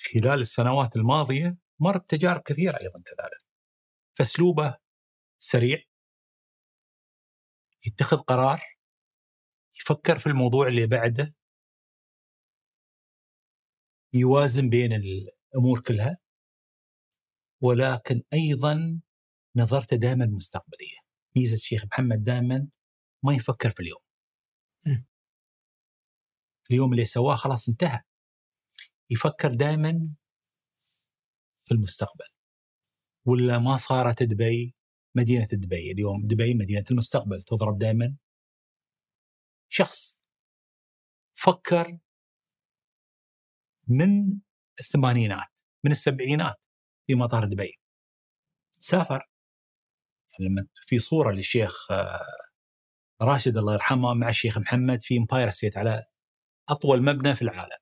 [0.00, 3.48] خلال السنوات الماضية مر بتجارب كثيرة أيضا كذلك.
[4.18, 4.76] فاسلوبه
[5.38, 5.78] سريع
[7.86, 8.60] يتخذ قرار
[9.80, 11.34] يفكر في الموضوع اللي بعده
[14.14, 16.18] يوازن بين الأمور كلها
[17.60, 19.00] ولكن أيضا
[19.56, 20.98] نظرته دائما مستقبلية.
[21.36, 22.68] ميزة الشيخ محمد دائما
[23.22, 24.00] ما يفكر في اليوم.
[26.70, 28.00] اليوم اللي سواه خلاص انتهى.
[29.10, 30.14] يفكر دائما
[31.64, 32.28] في المستقبل.
[33.26, 34.74] ولا ما صارت دبي
[35.14, 35.92] مدينة دبي.
[35.92, 37.42] اليوم دبي مدينة المستقبل.
[37.42, 38.16] تضرب دائما
[39.68, 40.22] شخص
[41.34, 41.98] فكر
[43.88, 44.40] من
[44.80, 46.64] الثمانينات من السبعينات.
[47.08, 47.80] في مطار دبي.
[48.72, 49.28] سافر.
[50.40, 52.20] لما في صورة للشيخ آه،
[53.22, 56.04] راشد الله يرحمه مع الشيخ محمد في Empire State على
[56.68, 57.78] أطول مبنى في العالم.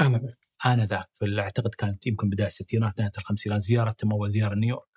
[0.00, 4.88] آنذاك آنذاك اعتقد كانت يمكن بداية الستينات نهاية الخمسينات زيارة أول زيارة نيويورك.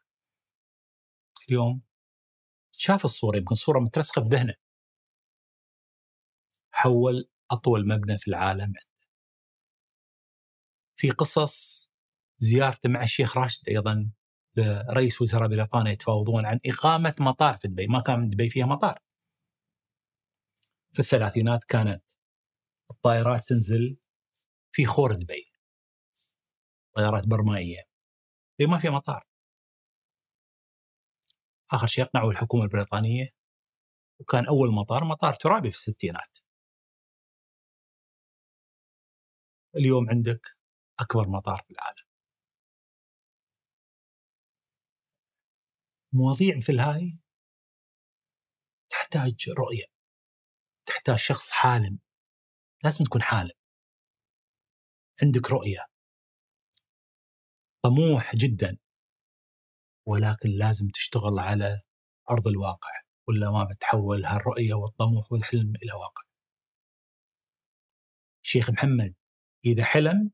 [1.49, 1.81] اليوم
[2.71, 4.53] شاف الصورة يمكن صورة مترسخة في ذهنه.
[6.71, 8.81] حول أطول مبنى في العالم عنده.
[10.95, 11.88] في قصص
[12.39, 14.11] زيارته مع الشيخ راشد أيضا
[14.57, 18.99] لرئيس وزراء بريطانيا يتفاوضون عن إقامة مطار في دبي ما كان دبي فيها مطار
[20.93, 22.03] في الثلاثينات كانت
[22.91, 23.97] الطائرات تنزل
[24.71, 25.45] في خور دبي
[26.95, 27.83] طيارات برمائية
[28.67, 29.27] ما فيها مطار
[31.71, 33.29] آخر شيء اقنعوا الحكومة البريطانية
[34.19, 36.37] وكان أول مطار مطار ترابي في الستينات.
[39.75, 40.57] اليوم عندك
[40.99, 42.08] أكبر مطار في العالم.
[46.13, 47.19] مواضيع مثل هاي
[48.89, 49.85] تحتاج رؤية
[50.85, 51.99] تحتاج شخص حالم
[52.83, 53.51] لازم تكون حالم.
[55.23, 55.85] عندك رؤية.
[57.83, 58.77] طموح جدا
[60.07, 61.81] ولكن لازم تشتغل على
[62.29, 62.91] أرض الواقع
[63.27, 66.23] ولا ما بتحول هالرؤية والطموح والحلم إلى واقع.
[68.41, 69.15] شيخ محمد
[69.65, 70.31] إذا حلم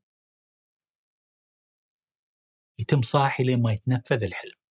[2.78, 4.65] يتم صاحي لين ما يتنفذ الحلم.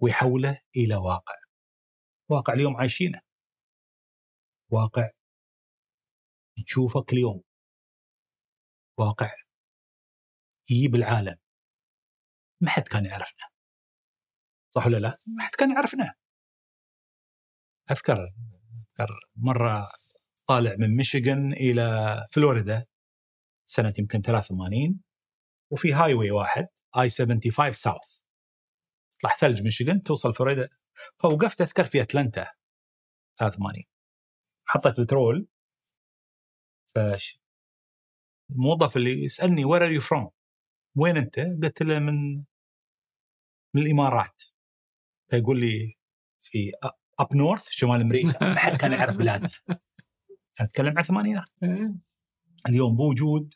[0.00, 1.34] ويحوله إلى واقع.
[2.30, 3.20] واقع اليوم عايشينه.
[4.72, 5.10] واقع
[6.58, 7.42] نشوفه كل يوم
[8.98, 9.34] واقع
[10.70, 11.36] يجيب العالم.
[12.60, 13.48] ما حد كان يعرفنا.
[14.70, 16.14] صح ولا لا؟ ما حد كان يعرفنا.
[17.90, 18.32] أذكر
[18.80, 19.88] أذكر مرة
[20.46, 21.82] طالع من ميشيغان إلى
[22.32, 22.86] فلوريدا
[23.64, 25.02] سنة يمكن 83
[25.72, 28.19] وفي highway واحد I-75 south.
[29.20, 30.68] تطلع ثلج ميشيغان توصل فلوريدا.
[31.18, 32.46] فوقفت أذكر في أتلانتا.
[33.38, 33.84] 83
[34.64, 35.48] حطيت بترول.
[36.94, 37.40] فش.
[38.50, 40.30] الموظف اللي يسألني where are you from؟
[40.96, 42.36] وين أنت؟ قلت له من
[43.74, 44.42] من الإمارات.
[45.30, 45.94] فيقول لي
[46.38, 46.72] في
[47.18, 48.44] up north شمال أمريكا.
[48.44, 49.50] ما حد كان يعرف بلادنا.
[50.60, 51.50] أتكلم عن الثمانينات
[52.68, 53.54] اليوم بوجود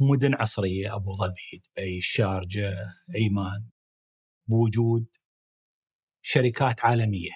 [0.00, 2.76] مدن عصرية أبو ظبي دبي الشارجه
[3.14, 3.68] عمان
[4.46, 5.06] بوجود
[6.22, 7.30] شركات عالمية.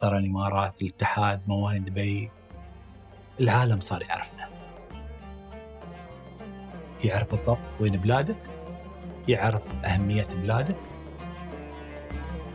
[0.00, 2.30] ترى الإمارات الاتحاد موانئ دبي
[3.40, 4.50] العالم صار يعرفنا.
[7.04, 8.50] يعرف بالضبط وين بلادك
[9.28, 10.80] يعرف أهمية بلادك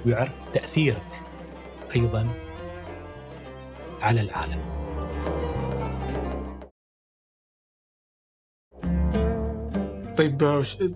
[0.05, 1.21] ويعرف تأثيرك
[1.95, 2.33] أيضا
[4.01, 4.80] على العالم.
[10.17, 10.37] طيب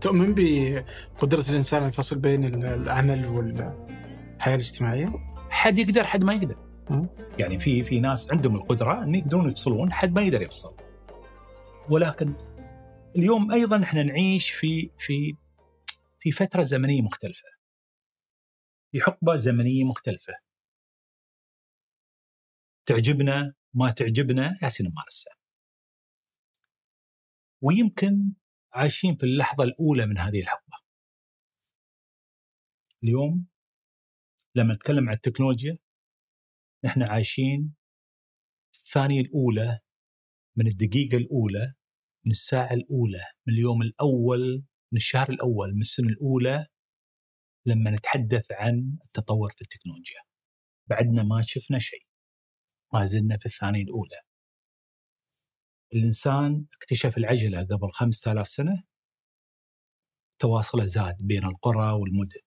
[0.02, 6.66] تؤمن بقدرة الإنسان الفصل بين العمل والحياة الاجتماعية؟ حد يقدر حد ما يقدر.
[7.40, 10.78] يعني في في ناس عندهم القدرة أن يقدرون يفصلون حد ما يقدر يفصل.
[11.90, 12.34] ولكن
[13.16, 15.36] اليوم أيضا إحنا نعيش في في
[16.20, 17.48] في فترة زمنية مختلفة.
[18.92, 20.34] في حقبة زمنية مختلفة.
[22.86, 25.34] تعجبنا ما تعجبنا ياسين نمارسها
[27.62, 28.32] ويمكن
[28.76, 30.78] عايشين في اللحظة الأولى من هذه الحقبة.
[33.04, 33.48] اليوم
[34.56, 35.78] لما نتكلم عن التكنولوجيا
[36.86, 37.76] نحن عايشين
[38.76, 39.80] الثانية الأولى
[40.58, 41.74] من الدقيقة الأولى
[42.26, 46.68] من الساعة الأولى من اليوم الأول من الشهر الأول من السنة الأولى
[47.66, 50.20] لما نتحدث عن التطور في التكنولوجيا.
[50.90, 52.06] بعدنا ما شفنا شيء
[52.94, 54.25] ما زلنا في الثانية الأولى.
[55.96, 58.84] الإنسان اكتشف العجلة قبل خمسة آلاف سنة
[60.40, 62.42] تواصله زاد بين القرى والمدن.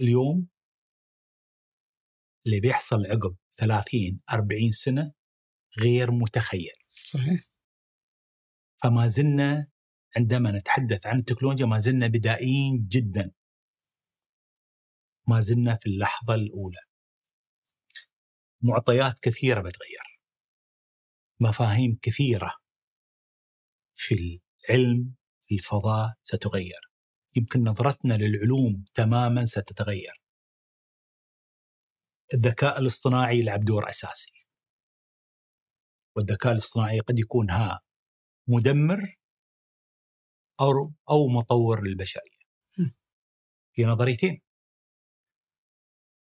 [0.00, 0.48] اليوم
[2.46, 5.12] اللي بيحصل عقب 30 40 سنة
[5.80, 6.76] غير متخيل.
[6.94, 7.48] صحيح.
[8.82, 9.66] فما زلنا
[10.16, 13.32] عندما نتحدث عن التكنولوجيا ما زلنا بدائيين جدا.
[15.28, 16.80] ما زلنا في اللحظة الأولى.
[18.62, 20.11] معطيات كثيرة بتغير.
[21.42, 22.52] مفاهيم كثيرة
[23.94, 26.80] في العلم في الفضاء ستغير
[27.36, 30.22] يمكن نظرتنا للعلوم تماما ستتغير.
[32.34, 34.46] الذكاء الاصطناعي يلعب دور أساسي.
[36.16, 37.80] والذكاء الاصطناعي قد يكون ها
[38.48, 39.16] مدمر
[40.60, 42.42] أو أو مطور للبشرية.
[43.72, 44.40] في نظريتين.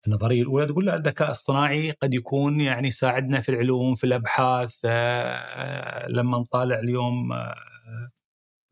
[0.07, 6.07] النظرية الأولى تقول لا الذكاء الاصطناعي قد يكون يعني يساعدنا في العلوم في الأبحاث آه،
[6.07, 7.55] لما نطالع اليوم آه،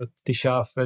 [0.02, 0.80] اكتشاف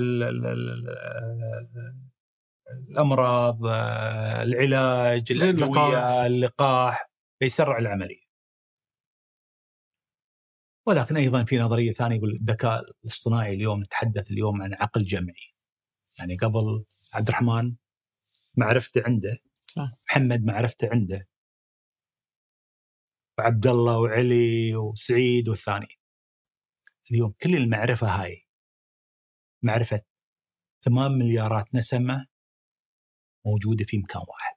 [2.89, 7.10] الأمراض آه، العلاج الأدوية اللقاح
[7.41, 8.26] بيسرع العملية.
[10.88, 15.56] ولكن أيضا في نظرية ثانية يقول الذكاء الاصطناعي اليوم نتحدث اليوم عن عقل جمعي.
[16.20, 17.76] يعني قبل عبد الرحمن
[18.58, 19.38] معرفته عنده
[19.76, 19.92] صح.
[20.10, 21.28] محمد معرفته عنده.
[23.40, 25.88] وعبد الله وعلي وسعيد والثاني.
[27.12, 28.48] اليوم كل المعرفة هاي.
[29.64, 30.02] معرفة
[30.86, 32.28] ثمان مليارات نسمة
[33.46, 34.56] موجودة في مكان واحد.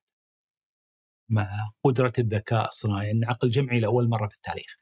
[1.30, 4.78] مع قدرة الذكاء الصناعي إن عقل جمعي لأول مرة في التاريخ.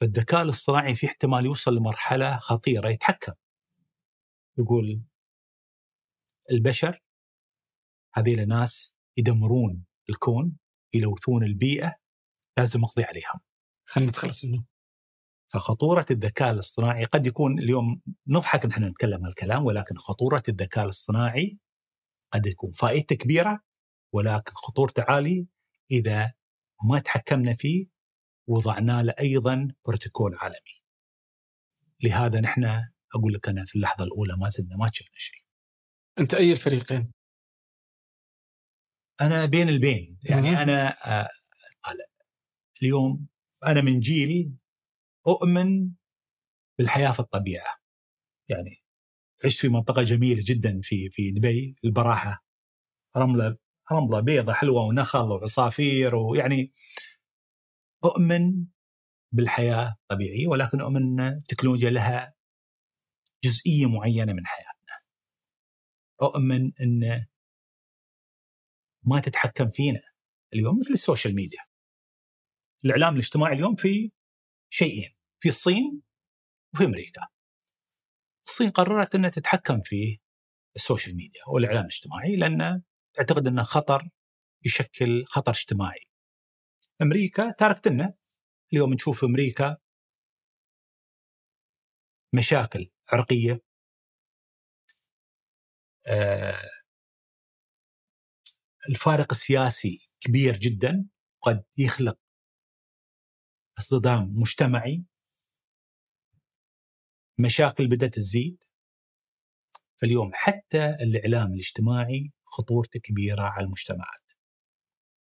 [0.00, 3.32] فالذكاء الاصطناعي في احتمال يوصل لمرحلة خطيرة يتحكم.
[4.58, 5.02] يقول
[6.50, 7.05] البشر
[8.16, 10.56] هذيل ناس يدمرون الكون
[10.94, 11.94] يلوثون البيئة
[12.58, 13.40] لازم أقضي عليهم
[13.84, 14.64] خلينا نتخلص منه
[15.48, 21.58] فخطورة الذكاء الاصطناعي قد يكون اليوم نضحك نحن نتكلم الكلام ولكن خطورة الذكاء الاصطناعي
[22.32, 23.60] قد يكون فائدته كبيرة
[24.12, 25.46] ولكن خطورته عالية
[25.90, 26.32] إذا
[26.84, 27.86] ما تحكمنا فيه
[28.46, 30.80] وضعنا له أيضا بروتوكول عالمي.
[32.02, 32.64] لهذا نحن
[33.14, 35.42] أقول لك أنا في اللحظة الأولى ما زلنا ما شفنا شيء.
[36.18, 37.12] أنت أي الفريقين؟
[39.20, 40.18] أنا بين البين.
[40.22, 41.28] يعني أنا آه،
[41.84, 42.04] طالع.
[42.82, 43.26] اليوم
[43.66, 44.52] أنا من جيل
[45.26, 45.90] أؤمن
[46.78, 47.76] بالحياة في الطبيعة.
[48.48, 48.82] يعني
[49.44, 52.44] عشت في منطقة جميلة جدا في في دبي البراحة.
[53.16, 53.56] رملة
[53.92, 56.72] رملة بيضة حلوة ونخل وعصافير ويعني
[58.04, 58.64] أؤمن
[59.32, 62.34] بالحياة الطبيعيه ولكن أؤمن أن التكنولوجيا لها
[63.44, 65.00] جزئية معينة من حياتنا.
[66.22, 67.26] أؤمن أن
[69.06, 70.02] ما تتحكم فينا
[70.54, 71.60] اليوم مثل ال social media.
[72.84, 74.12] الإعلام الاجتماعي اليوم في
[74.70, 76.02] شيئين، في الصين
[76.74, 77.26] وفي أمريكا.
[78.46, 80.18] الصين قررت إنها تتحكم في
[80.76, 82.82] ال social media والإعلام الاجتماعي لأن
[83.14, 84.08] تعتقد إنه خطر
[84.64, 86.00] يشكل خطر اجتماعي.
[87.02, 88.14] أمريكا تركت لنا
[88.72, 89.76] اليوم نشوف أمريكا
[92.34, 93.60] مشاكل عرقية
[96.06, 96.75] آه
[98.88, 101.08] الفارق السياسي كبير جدا
[101.42, 102.18] قد يخلق
[103.78, 105.04] اصطدام مجتمعي.
[107.38, 108.64] مشاكل بدأت تزيد.
[110.00, 114.32] فاليوم حتى الإعلام الاجتماعي خطورته كبيرة على المجتمعات.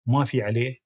[0.06, 0.78] ما في عليه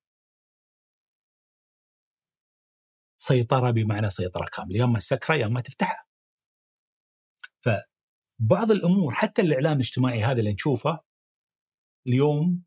[3.19, 4.79] سيطرة بمعنى سيطرة كاملة.
[4.79, 6.05] يا اما تسكرة يا اما تفتحها.
[7.61, 11.08] فبعض الأمور حتى الإعلام الاجتماعي هذا اللي نشوفه
[12.09, 12.63] اليوم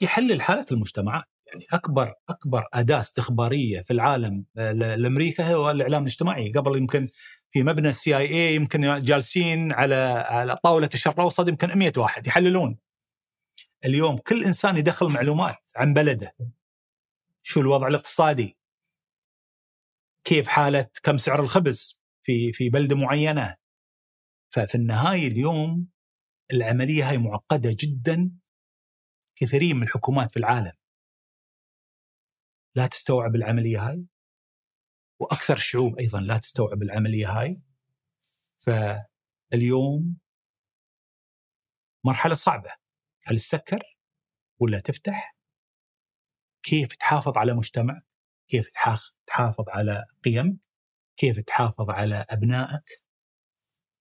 [0.00, 1.24] يحلل حالة المجتمعات.
[1.46, 6.52] يعني أكبر أكبر أداة استخبارية في العالم لأمريكا هو الإعلام الاجتماعي.
[6.52, 7.08] قبل يمكن
[7.50, 9.94] في مبنى السي آي اي يمكن جالسين على
[10.28, 12.78] على طاولة الشرق الأوسط يمكن 100 واحد يحللون.
[13.84, 16.36] اليوم كل إنسان يدخل معلومات عن بلده.
[17.42, 18.58] شو الوضع الاقتصادي؟
[20.24, 23.56] كيف حالة كم سعر الخبز في في بلدة معينة؟
[24.54, 25.88] ففي النهاية اليوم
[26.52, 28.30] العملية هاي معقدة جدا.
[29.36, 30.72] كثيرين من الحكومات في العالم.
[32.76, 34.06] لا تستوعب العملية هاي.
[35.20, 37.62] وأكثر الشعوب أيضا لا تستوعب العملية هاي.
[38.58, 40.18] فاليوم
[42.04, 42.70] مرحلة صعبة.
[43.26, 43.96] هل تسكر
[44.60, 45.36] ولا تفتح؟
[46.62, 48.06] كيف تحافظ على مجتمعك؟
[48.48, 48.68] كيف
[49.26, 50.56] تحافظ على قيمك؟
[51.16, 53.04] كيف تحافظ على أبنائك؟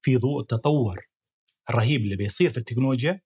[0.01, 1.05] في ضوء التطور
[1.69, 3.21] الرهيب اللي بيصير في التكنولوجيا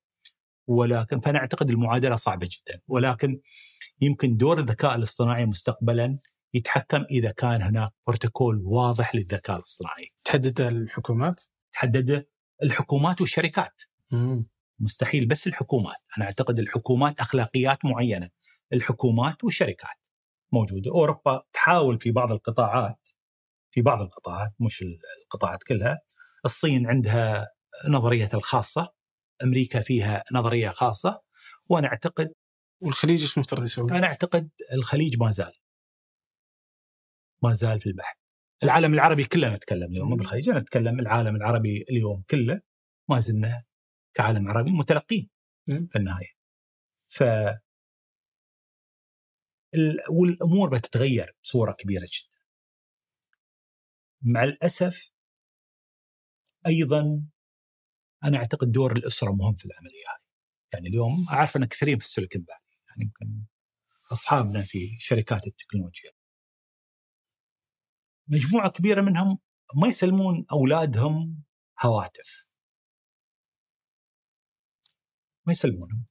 [0.68, 3.40] ولكن فأنا أعتقد المعادلة صعبة جدا ولكن
[4.00, 6.18] يمكن دور الذكاء الاصطناعي مستقبلا
[6.54, 10.08] يتحكم إذا كان هناك بروتوكول واضح للذكاء الاصطناعي.
[10.24, 12.26] تحدد الحكومات؟ تحدد
[12.62, 13.82] الحكومات والشركات.
[14.12, 14.46] مم.
[14.80, 18.30] مستحيل بس الحكومات، أنا أعتقد الحكومات أخلاقيات معينة،
[18.72, 19.96] الحكومات والشركات
[20.52, 23.08] موجوده، أوروبا تحاول في بعض القطاعات
[23.70, 24.84] في بعض القطاعات مش
[25.24, 26.00] القطاعات كلها،
[26.44, 27.48] الصين عندها
[27.88, 28.92] نظرية الخاصة،
[29.44, 31.22] أمريكا فيها نظرية خاصة،
[31.70, 32.32] وأنا أعتقد
[32.82, 35.52] والخليج إيش مفترض يسوي؟ أنا أعتقد الخليج ما زال
[37.42, 38.16] ما زال في البحث.
[38.62, 42.60] العالم العربي كله نتكلم اليوم مو بالخليج، أنا أتكلم العالم العربي اليوم كله
[43.10, 43.64] ما زلنا
[44.14, 45.30] كعالم عربي متلقين
[45.66, 46.32] في النهاية.
[47.08, 47.22] ف
[50.10, 52.38] والأمور بتتغير بصورة كبيرة جدا.
[54.22, 55.12] مع الأسف
[56.66, 57.22] أيضا
[58.24, 60.28] أنا أعتقد دور الأسرة مهم في العملية هذه.
[60.74, 62.58] يعني اليوم أعرف أن كثيرين في السيليكون فالي
[62.88, 63.44] يعني يمكن
[64.12, 66.10] أصحابنا في شركات التكنولوجيا.
[68.28, 69.38] مجموعة كبيرة منهم
[69.76, 71.42] ما يسلمون أولادهم
[71.82, 72.46] هواتف.
[75.46, 76.06] ما يسلمونهم.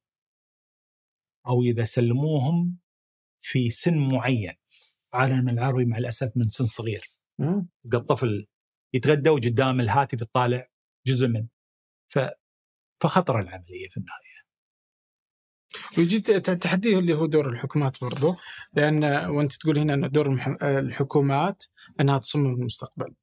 [1.47, 2.77] أو إذا سلموهم
[3.39, 4.53] في سن معين.
[5.13, 7.05] عالم العربي مع الأسف من سن صغير.
[7.93, 8.47] الطفل
[8.93, 10.69] يتغدى وقدام الهاتف يطالع
[11.07, 11.47] جزء من.
[12.99, 14.37] فخطر العملية في النهاية.
[15.97, 18.35] ويجي التحدي اللي هو دور الحكومات برضو
[18.73, 21.63] لأن وأنت تقول هنا ان دور الحكومات
[21.99, 23.15] إنها تصمم المستقبل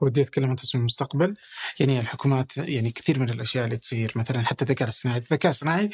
[0.00, 1.36] ودي أتكلم عن تصميم المستقبل.
[1.80, 5.90] يعني الحكومات يعني كثير من الأشياء اللي تصير مثلا حتى الذكاء الصناعي، الذكاء الصناعي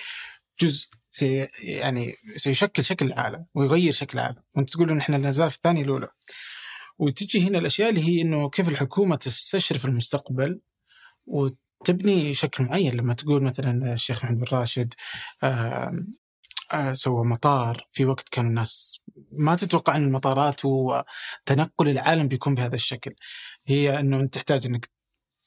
[0.60, 5.56] جزء سي يعني سيشكل شكل العالم ويغير شكل العالم، وأنت تقول ان إحنا نزال في
[5.56, 6.08] الثانية الأولى.
[6.98, 10.60] وتجي هنا الأشياء اللي هي إنه كيف الحكومة تستشرف المستقبل
[11.84, 14.94] تبني شكل معين لما تقول مثلا الشيخ محمد بن راشد
[15.42, 15.92] آه
[16.92, 19.00] سوى مطار في وقت كان الناس
[19.32, 23.14] ما تتوقع إن المطارات وتنقل العالم بيكون بهذا الشكل.
[23.66, 24.88] هي إنه أنت تحتاج إنك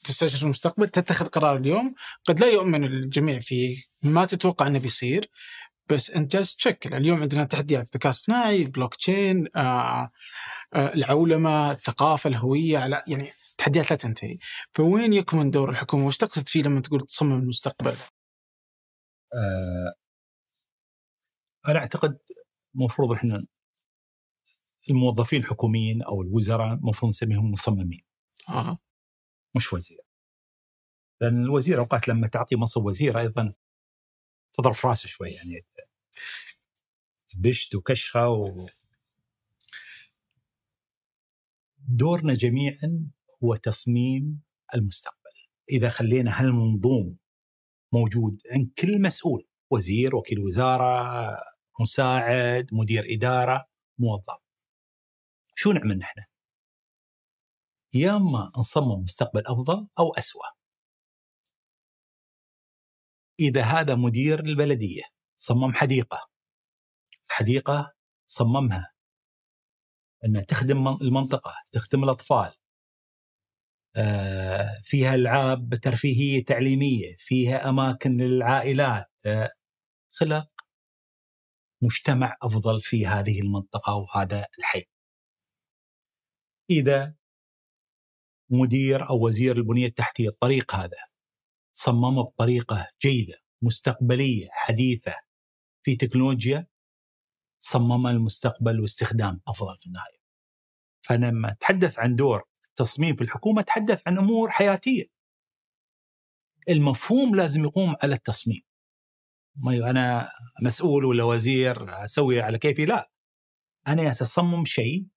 [0.04, 1.96] تستشرف المستقبل تتخذ قرار اليوم.
[2.26, 5.30] قد لا يؤمن الجميع فيه ما تتوقع إنه بيصير
[5.90, 6.94] بس إنت جالس تشكل.
[6.94, 10.12] اليوم عندنا تحديات ذكاء اصطناعي بلوك تشين آه
[10.74, 13.32] آه العولمة الثقافة الهوية على يعني
[13.62, 14.38] تحديات لا تنتهي.
[14.74, 17.98] فوين يكمن دور الحكومة؟ وش تقصد فيه لما تقول تصمم المستقبل؟
[19.34, 19.94] آه
[21.68, 22.20] أنا أعتقد
[22.76, 23.46] المفروض إحنا
[24.90, 28.04] الموظفين الحكوميين أو الوزراء المفروض نسميهم مصممين.
[28.50, 28.78] آه.
[29.56, 30.00] مش وزير.
[31.22, 33.54] لأن الوزير أوقات لما تعطي منصب وزير أيضا
[34.54, 35.66] تضرب في راسه شوي يعني
[37.36, 38.68] بشت وكشخة و...
[41.88, 43.12] دورنا جميعا
[43.44, 44.44] هو تصميم
[44.76, 45.32] المستقبل.
[45.72, 47.18] إذا خلينا هالمنظوم
[47.94, 51.12] موجود عند كل مسؤول وزير وكيل وزارة
[51.80, 53.66] مساعد مدير إدارة
[53.98, 54.38] موظف.
[55.56, 56.22] شو نعمل نحن؟
[57.94, 60.46] يا إما نصمم مستقبل أفضل أو أسوأ.
[63.40, 65.04] إذا هذا مدير البلدية
[65.38, 66.30] صمم حديقة
[67.30, 67.94] الحديقه
[68.26, 68.94] صممها.
[70.26, 72.61] إنها تخدم المنطقة تخدم الأطفال
[74.84, 79.50] فيها ألعاب ترفيهية تعليمية فيها أماكن للعائلات آه،
[80.12, 80.48] خلق
[81.84, 84.84] مجتمع أفضل في هذه المنطقة وهذا الحي
[86.70, 87.16] إذا
[88.50, 90.98] مدير أو وزير البنية التحتية الطريق هذا
[91.74, 95.14] صممه بطريقة جيدة مستقبلية حديثة
[95.84, 96.68] في تكنولوجيا
[97.60, 100.22] صمم المستقبل واستخدام أفضل في النهاية.
[101.02, 105.06] فلما أتحدث عن دور التصميم في الحكومة اتحدث عن أمور حياتية.
[106.70, 108.62] المفهوم لازم يقوم على التصميم.
[109.66, 110.30] ما أنا
[110.64, 113.12] مسؤول ولا وزير أسوي على كيفي لا.
[113.88, 115.08] أنا اصمم شيء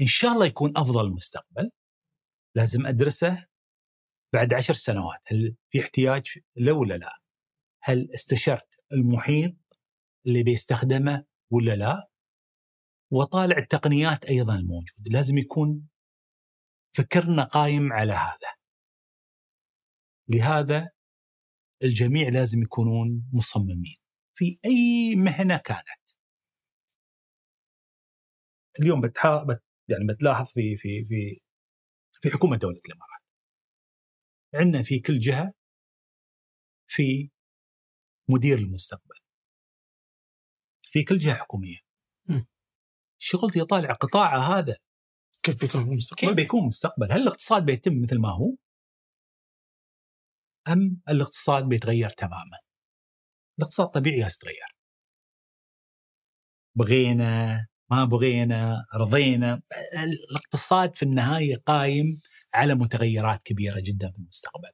[0.00, 1.70] إن شاء الله يكون أفضل المستقبل
[2.56, 3.46] لازم أدرسه
[4.32, 7.12] بعد عشر سنوات هل في احتياج له ولا لا؟
[7.82, 9.56] هل استشرت المحيط
[10.26, 12.08] اللي بيستخدمه ولا لا؟
[13.10, 15.08] وطالع التقنيات أيضا الموجود.
[15.10, 15.88] لازم يكون
[16.96, 18.56] فكرنا قايم على هذا.
[20.28, 20.90] لهذا
[21.82, 23.96] الجميع لازم يكونون مصممين.
[24.34, 26.06] في أي مهنة كانت.
[28.80, 31.40] اليوم بتحا بت يعني بتلاحظ في في في
[32.12, 33.22] في حكومة دولة الإمارات.
[34.54, 35.52] عندنا في كل جهة
[36.86, 37.30] في
[38.30, 39.16] مدير المستقبل.
[40.82, 41.85] في كل جهة حكومية.
[43.18, 44.76] شغلتي اطالع قطاع هذا
[45.42, 48.54] كيف بيكون المستقبل؟ كيف بيكون المستقبل؟ هل الاقتصاد بيتم مثل ما هو؟
[50.68, 52.58] أم الاقتصاد بيتغير تماما؟
[53.58, 54.76] الاقتصاد طبيعي يتغير.
[56.76, 59.62] بغينا ما بغينا رضينا
[60.04, 62.20] الاقتصاد في النهاية قايم
[62.54, 64.70] على متغيرات كبيرة جدا في المستقبل.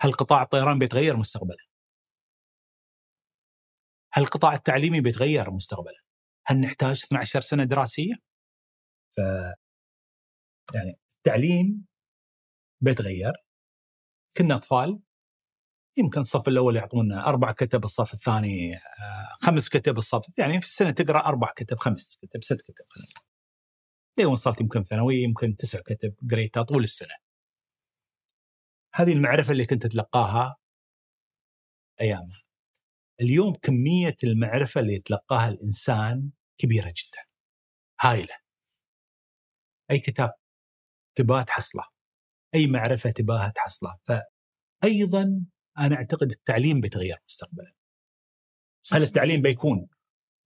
[0.00, 1.68] هل قطاع الطيران بيتغير مستقبلا؟
[4.12, 6.07] هل القطاع التعليمي بيتغير مستقبلا؟
[6.48, 8.14] هل نحتاج 12 سنة دراسية؟
[9.16, 9.18] ف
[10.74, 11.86] يعني التعليم
[12.80, 13.32] بيتغير.
[14.36, 15.00] كنا أطفال
[15.98, 18.78] يمكن الصف الأول يعطونا أربع كتب الصف الثاني آه،
[19.40, 22.84] خمس كتب الصف يعني في السنة تقرأ أربع كتب خمس كتب ست كتب
[24.18, 27.14] لين وصلت يمكن ثانويه يمكن تسع كتب قريتها طول السنة.
[28.94, 30.56] هذه المعرفة اللي كنت تتلقاها
[32.00, 32.42] أيامها.
[33.20, 37.22] اليوم كمية المعرفة اللي يتلقاها الإنسان كبيرة جدا.
[38.00, 38.34] هائله
[39.90, 40.32] أي كتاب
[41.14, 41.84] تباه تحصله.
[42.54, 43.98] أي معرفة تباها تحصله.
[44.04, 45.44] فايضا
[45.78, 47.72] أنا أعتقد التعليم بيتغير مستقبلا.
[48.92, 49.88] هل التعليم بيكون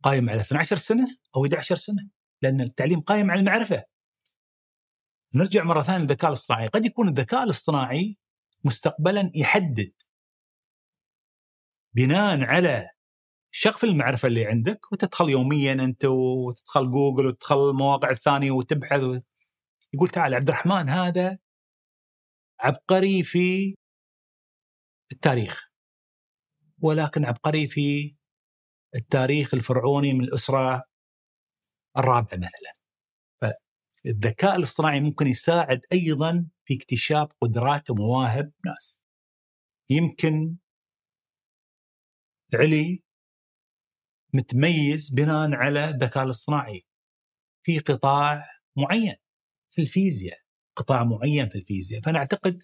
[0.03, 2.11] قائم على 12 سنة أو 11 سنة؟
[2.43, 3.85] لأن التعليم قائم على المعرفة.
[5.35, 6.67] نرجع مرة ثانية للذكاء الاصطناعي.
[6.67, 8.19] قد يكون الذكاء الاصطناعي
[8.65, 9.93] مستقبلا يحدد
[11.95, 12.91] بناء على
[13.55, 19.21] شغف المعرفة اللي عندك وتدخل يوميا أنت وتدخل جوجل وتدخل المواقع الثانية وتبحث و...
[19.95, 21.39] يقول تعال عبد الرحمن هذا
[22.61, 23.75] عبقري في
[25.13, 25.69] التاريخ
[26.83, 28.17] ولكن عبقري في
[28.95, 30.83] التاريخ الفرعوني من الأسرة
[31.99, 32.75] الرابعة مثلا.
[33.41, 39.01] فالذكاء الاصطناعي ممكن يساعد أيضا في اكتشاف قدرات ومواهب ناس.
[39.91, 40.57] يمكن
[42.55, 43.03] علي
[44.33, 46.83] متميز بناء على الذكاء الاصطناعي.
[47.63, 48.45] في قطاع
[48.77, 49.17] معين
[49.71, 50.39] في الفيزياء
[50.77, 52.03] قطاع معين في الفيزياء.
[52.03, 52.63] فأنا أعتقد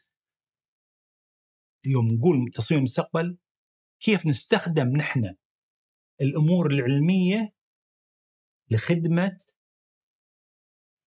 [1.86, 3.38] يوم نقول تصميم المستقبل
[4.00, 5.34] كيف نستخدم نحن
[6.20, 7.52] الأمور العلمية
[8.70, 9.38] لخدمة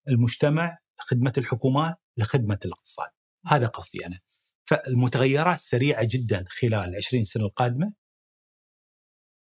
[0.08, 3.10] المجتمع لخدمة الحكومات لخدمة الاقتصاد.
[3.46, 4.20] هذا قصدي أنا.
[4.64, 7.94] فالمتغيرات سريعة جدا خلال العشرين سنة القادمة.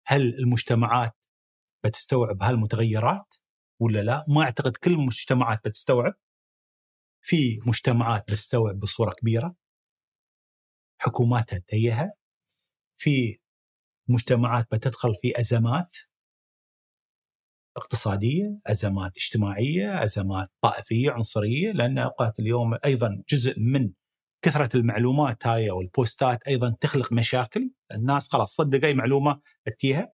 [0.07, 1.25] هل المجتمعات
[1.85, 3.35] بتستوعب هالمتغيرات
[3.81, 6.15] ولا لا؟ ما أعتقد كل المجتمعات بتستوعب.
[7.23, 9.57] في مجتمعات بتستوعب بصورة كبيرة.
[10.99, 12.13] حكوماتها تيها.
[13.01, 13.39] في
[14.09, 15.97] مجتمعات بتدخل في أزمات.
[17.77, 23.93] اقتصادية، أزمات اجتماعية، أزمات طائفية عنصرية لأن أوقات اليوم أيضا جزء من
[24.47, 30.13] كثرة المعلومات هاي أو البوستات أيضا تخلق مشاكل، الناس خلاص صدق أي معلومة تتيها.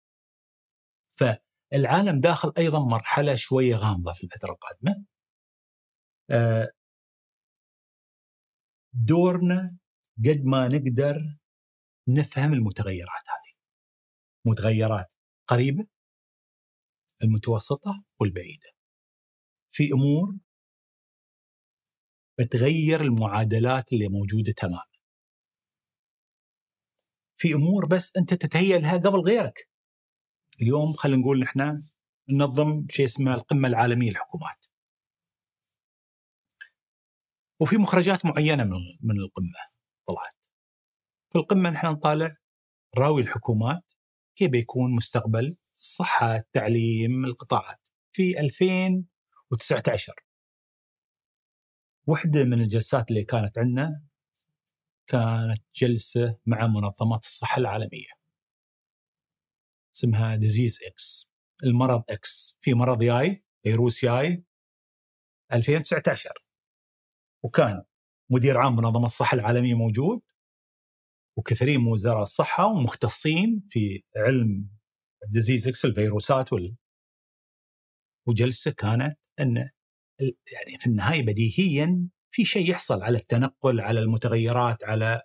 [1.19, 5.05] فالعالم داخل أيضا مرحلة شوية غامضة في الفترة القادمة.
[6.31, 6.69] آه،
[8.93, 9.77] دورنا
[10.25, 11.15] قد ما نقدر
[12.07, 13.53] نفهم المتغيرات هذه.
[14.45, 15.13] متغيرات
[15.47, 15.87] قريبة
[17.23, 18.69] المتوسطة والبعيدة.
[19.71, 20.35] في أمور
[22.41, 24.83] بتغير المعادلات اللي موجودة تماما.
[27.37, 29.69] في أمور بس أنت تتهيأ لها قبل غيرك.
[30.61, 31.81] اليوم خلينا نقول نحن
[32.29, 34.65] ننظم شيء اسمه القمة العالمية للحكومات.
[37.61, 39.59] وفي مخرجات معينة من من القمة
[40.07, 40.45] طلعت.
[41.31, 42.35] في القمة نحن نطالع
[42.97, 43.91] راوي الحكومات
[44.35, 50.13] كيف بيكون مستقبل الصحة، التعليم، القطاعات في 2019
[52.07, 54.03] واحدة من الجلسات اللي كانت عندنا
[55.07, 58.07] كانت جلسة مع منظمات الصحة العالمية.
[59.95, 61.31] اسمها ديزيز إكس
[61.63, 64.43] المرض إكس في مرض جاي فيروس جاي
[65.53, 66.29] 2019
[67.43, 67.83] وكان
[68.31, 70.21] مدير عام منظمة الصحة العالمية موجود
[71.37, 74.69] وكثيرين من وزراء الصحة ومختصين في علم
[75.25, 76.75] ال Disease X الفيروسات وال
[78.27, 79.69] وجلسة كانت أن
[80.23, 85.21] يعني في النهاية بديهيا في شيء يحصل على التنقل على المتغيرات على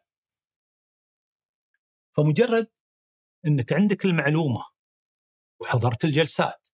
[2.16, 2.70] فمجرد
[3.46, 4.64] إنك عندك المعلومة
[5.60, 6.68] وحضرت الجلسات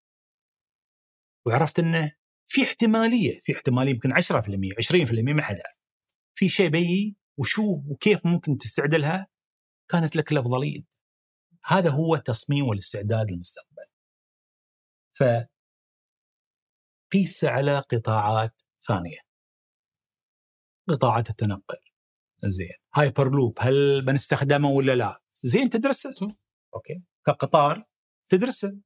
[1.47, 2.13] وعرفت إنه
[2.47, 5.77] في احتمالية في احتمالية يمكن 10% 20% ما حد يعرف
[6.35, 9.27] في شيء بيجي وشو وكيف ممكن تستعد لها
[9.89, 10.83] كانت لك الافضليه
[11.65, 13.87] هذا هو التصميم والاستعداد للمستقبل.
[15.15, 15.25] ف
[17.13, 19.19] قيس على قطاعات ثانية.
[20.89, 21.79] قطاعات التنقل.
[22.45, 22.73] زين.
[22.95, 26.37] هايبر لوب هل بنستخدمه ولا لا؟ زين تدرسه.
[26.75, 27.07] أوكي.
[27.27, 27.85] كقطار
[28.29, 28.81] تدرسه.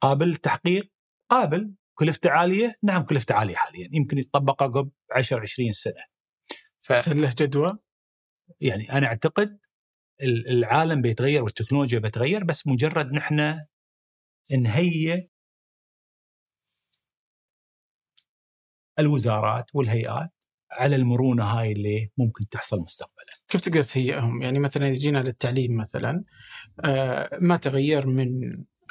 [0.00, 0.92] قابل للتحقيق
[1.30, 1.74] قابل.
[1.98, 3.88] كلفته عاليه نعم كلفته عاليه حاليا.
[3.92, 6.04] يمكن يتطبق عقب 10 20 سنة.
[6.80, 7.08] ف...
[7.08, 7.78] له جدوى
[8.60, 9.58] يعني أنا أعتقد
[10.22, 13.60] العالم بيتغير والتكنولوجيا بتغير بس مجرد نحن
[14.50, 15.28] نهيئ
[18.98, 20.30] الوزارات والهيئات
[20.72, 23.32] على المرونة هاي اللي ممكن تحصل مستقبلا.
[23.48, 26.24] كيف تقدر تهيئهم؟ يعني مثلا إذا جينا للتعليم مثلا
[26.84, 28.28] آه، ما تغير من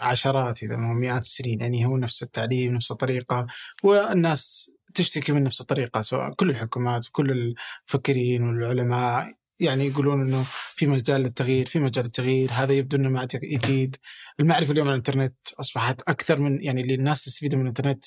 [0.02, 3.46] عشرات اذا ما مئات السنين يعني هو نفس التعليم نفس الطريقة
[3.84, 9.34] والناس تشتكي من نفس الطريقة سواء كل الحكومات وكل المفكرين والعلماء
[9.64, 10.44] يعني يقولون إنه
[10.76, 13.98] في مجال للتغيير في مجال للتغيير هذا يبدو إنه ما يفيد
[14.40, 18.06] المعرفة اليوم عن الإنترنت أصبحت أكثر من يعني اللي الناس تستفيد من الإنترنت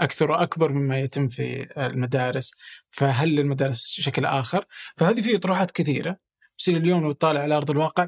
[0.00, 2.54] أكثر وأكبر مما يتم في المدارس.
[2.90, 4.66] فهل المدارس شكل آخر؟
[4.96, 6.16] فهذه في اطروحات كثيرة.
[6.58, 8.06] بس اليوم لو تطالع على أرض الواقع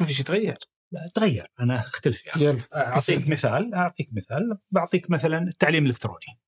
[0.00, 0.58] ما في شيء تغير
[0.92, 1.46] لا تغير.
[1.60, 2.42] أنا أختلف فيها.
[2.42, 2.62] يلا.
[2.74, 4.58] أعطيك مثال أعطيك مثال.
[4.70, 6.40] بعطيك مثلا التعليم الإلكتروني.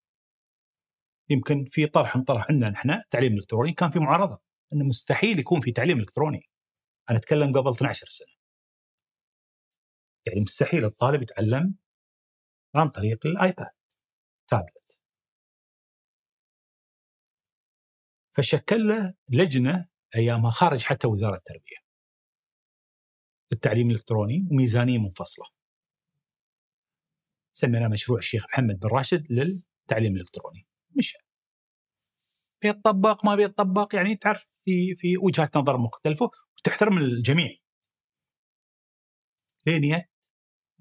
[1.31, 4.41] يمكن في طرح انطرح عندنا نحن التعليم الإلكتروني كان في معارضة.
[4.75, 6.51] انه مستحيل يكون في تعليم إلكتروني.
[7.11, 8.35] أنا أتكلم قبل 12 سنة.
[10.27, 11.75] يعني مستحيل الطالب يتعلم
[12.75, 13.71] عن طريق الآيباد
[14.49, 15.01] تابلت.
[18.31, 21.77] فشكل له لجنه ايامها خارج حتى وزارة التربية.
[23.53, 25.47] التعليم الإلكتروني وميزانية منفصلة.
[27.53, 30.67] سميناه مشروع الشيخ محمد بن راشد للتعليم الإلكتروني.
[30.99, 31.19] مشى.
[32.63, 37.57] بيتطبق ما بيتطبق يعني تعرف في في وجهات نظر مختلفة وتحترم الجميع.
[39.67, 40.03] لين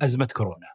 [0.02, 0.68] أزمة كورونا.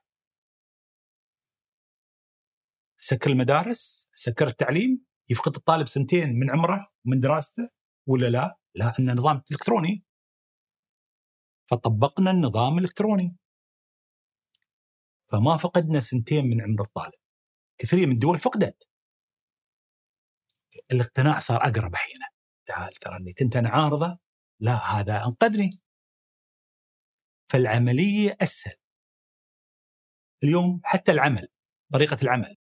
[2.98, 7.70] سكر المدارس سكر التعليم يفقد الطالب سنتين من عمره ومن دراسته
[8.06, 10.04] ولا لا؟ لا ان نظام إلكتروني.
[11.70, 13.36] فطبقنا النظام الالكتروني
[15.26, 17.20] فما فقدنا سنتين من عمر الطالب.
[17.78, 18.88] كثير من الدول فقدت.
[20.92, 22.37] الاقتناع صار أقرب أحيانا
[22.68, 24.18] تعال ترى اللي كنت أنا عارضة
[24.60, 25.80] لا هذا انقذني
[27.52, 28.74] فالعملية أسهل.
[30.44, 31.48] اليوم حتى العمل
[31.92, 32.56] طريقة العمل.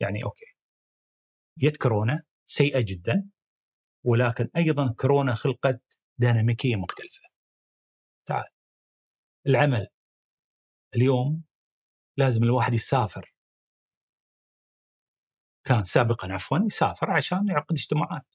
[0.00, 0.44] يعني أوكي.
[1.58, 3.30] جت كورونا سيئة جدا
[4.06, 7.22] ولكن أيضا كورونا خلقت ديناميكية مختلفة.
[8.28, 8.48] تعال.
[9.46, 9.86] العمل.
[10.96, 11.44] اليوم
[12.16, 13.34] لازم الواحد يسافر.
[15.64, 18.26] كان سابقا عفوا يسافر عشان يعقد اجتماعات.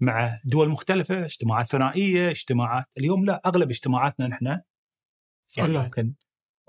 [0.00, 4.60] مع دول مختلفة اجتماعات ثنائية اجتماعات اليوم لا أغلب اجتماعاتنا نحن
[5.56, 6.14] يعني ممكن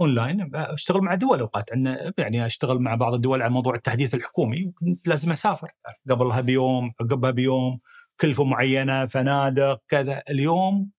[0.01, 1.73] اونلاين أشتغل مع دول أوقات.
[1.73, 5.71] عندنا يعني أشتغل مع بعض الدول على موضوع التحديث الحكومي وكنت لازم أسافر.
[6.09, 7.79] قبلها بيوم عقبها بيوم
[8.19, 10.23] كلفة معينة فنادق كذا.
[10.29, 10.91] اليوم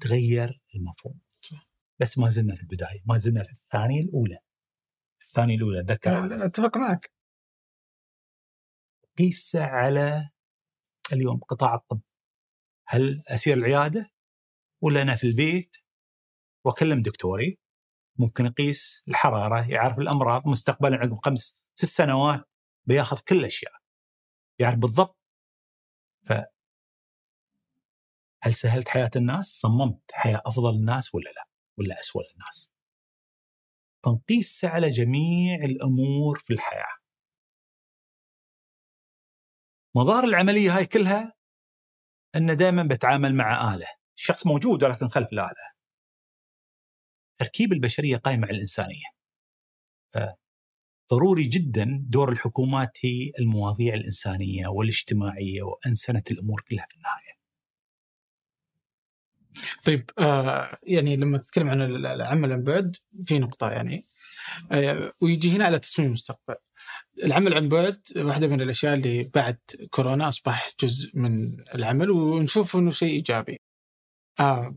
[0.00, 1.20] تغير المفهوم.
[2.00, 4.38] بس ما زلنا في البداية ما زلنا في الثانية الأولى.
[5.22, 6.46] الثانية الأولى أتذكر.
[6.46, 7.10] أتفق معك.
[9.18, 10.28] قيس على
[11.12, 12.00] اليوم قطاع الطب
[12.88, 14.10] هل أسير العيادة
[14.82, 15.76] ولا أنا في البيت
[16.64, 17.58] وأكلم دكتوري
[18.18, 22.44] ممكن اقيس الحرارة يعرف الأمراض مستقبلا عقب خمس ست سنوات
[22.84, 23.72] بياخذ كل الأشياء
[24.58, 25.18] يعرف بالضبط
[26.26, 26.32] ف
[28.42, 31.48] هل سهلت حياة الناس؟ صممت حياة أفضل الناس ولا لا؟
[31.78, 32.72] ولا اسوء الناس؟
[34.04, 36.96] فنقيس على جميع الأمور في الحياة.
[39.96, 41.32] مظاهر العملية هاي كلها
[42.36, 43.86] ان دائما بتعامل مع آلة،
[44.16, 45.72] الشخص موجود ولكن خلف الآلة.
[47.38, 49.04] تركيب البشرية قائمه على الإنسانية.
[51.10, 57.38] ضروري جدا دور الحكومات هي المواضيع الإنسانية والاجتماعية وانسنه الأمور كلها في النهاية.
[59.84, 64.04] طيب آه يعني لما تتكلم عن العمل عن بعد في نقطة يعني
[64.72, 66.54] آه ويجي هنا على تصميم المستقبل.
[67.24, 69.58] العمل عن بعد واحدة من الأشياء اللي بعد
[69.90, 73.60] كورونا أصبح جزء من العمل ونشوف أنه شيء إيجابي.
[74.40, 74.74] آه.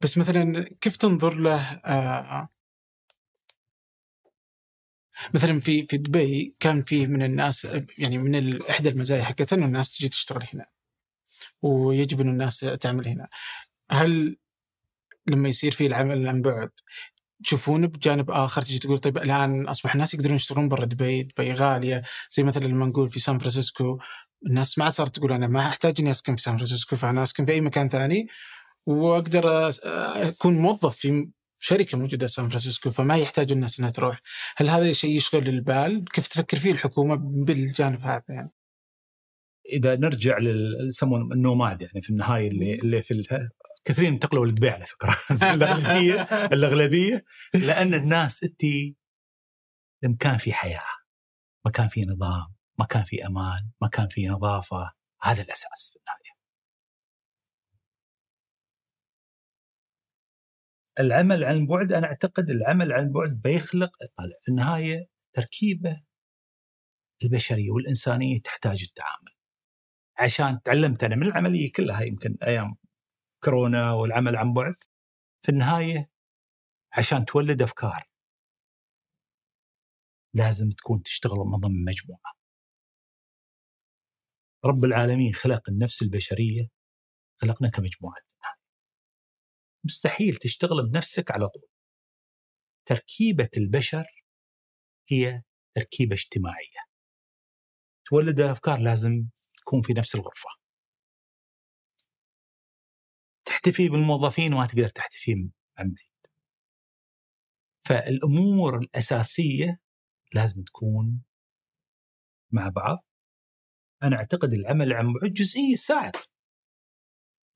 [0.00, 2.48] بس مثلا كيف تنظر له آه
[5.34, 7.68] مثلا في في دبي كان فيه من الناس
[7.98, 10.66] يعني من إحدى المزايا حقتها إنه الناس تجي تشتغل هنا
[11.62, 13.28] ويجب ان الناس تعمل هنا.
[13.90, 14.36] هل
[15.30, 16.70] لما يصير في العمل عن بعد
[17.44, 22.02] تشوفونه بجانب آخر تجي تقول طيب الآن أصبح الناس يقدرون يشتغلون برا دبي، دبي غالية
[22.30, 23.98] زي مثلا لما نقول في سان فرانسيسكو
[24.46, 27.52] الناس ما صارت تقول أنا ما أحتاج إني أسكن في سان فرانسيسكو فأنا أسكن في
[27.52, 28.26] أي مكان ثاني
[28.86, 29.70] وأقدر
[30.28, 31.28] أكون موظف في
[31.58, 34.20] شركة موجودة في سان فرانسيسكو فما يحتاج الناس إنها تروح،
[34.56, 38.50] هل هذا شيء يشغل البال؟ كيف تفكر فيه الحكومة بالجانب هذا يعني؟
[39.72, 43.14] إذا نرجع لل يسمون النوماد يعني في النهاية اللي اللي في
[43.84, 45.16] كثيرين انتقلوا لدبي على فكرة.
[45.54, 46.22] الاغلبيه
[46.54, 47.24] الأغلبية.
[47.54, 48.60] لأن الناس انت
[50.04, 50.80] مكان في حياة
[51.66, 54.92] مكان في نظام مكان في أمان مكان في نظافة
[55.22, 56.32] هذا الأساس في النهاية.
[61.00, 64.34] العمل عن بعد أنا أعتقد العمل عن بعد بيخلق طالع.
[64.42, 66.02] في النهاية تركيبه
[67.22, 69.32] البشرية والإنسانية تحتاج التعامل.
[70.18, 72.76] عشان تعلمت أنا من العملية كلها يمكن أيام
[73.44, 74.74] كورونا والعمل عن بعد
[75.42, 76.10] في النهاية
[76.98, 78.04] عشان تولد أفكار
[80.34, 82.32] لازم تكون تشتغل من ضمن مجموعة.
[84.64, 86.68] رب العالمين خلق النفس البشرية
[87.40, 88.16] خلقنا كمجموعة
[89.84, 91.68] مستحيل تشتغل بنفسك على طول.
[92.88, 94.04] تركيبة البشر
[95.08, 95.42] هي
[95.74, 96.82] تركيبة اجتماعية.
[98.04, 100.61] تولد أفكار لازم تكون في نفس الغرفة.
[103.62, 106.12] تحتفي بالموظفين وما تقدر تحتفي عن بعيد.
[107.86, 109.80] فالأمور الأساسية
[110.34, 111.22] لازم تكون
[112.52, 112.98] مع بعض.
[114.02, 116.16] أنا أعتقد العمل عن بعد جزئية ساعد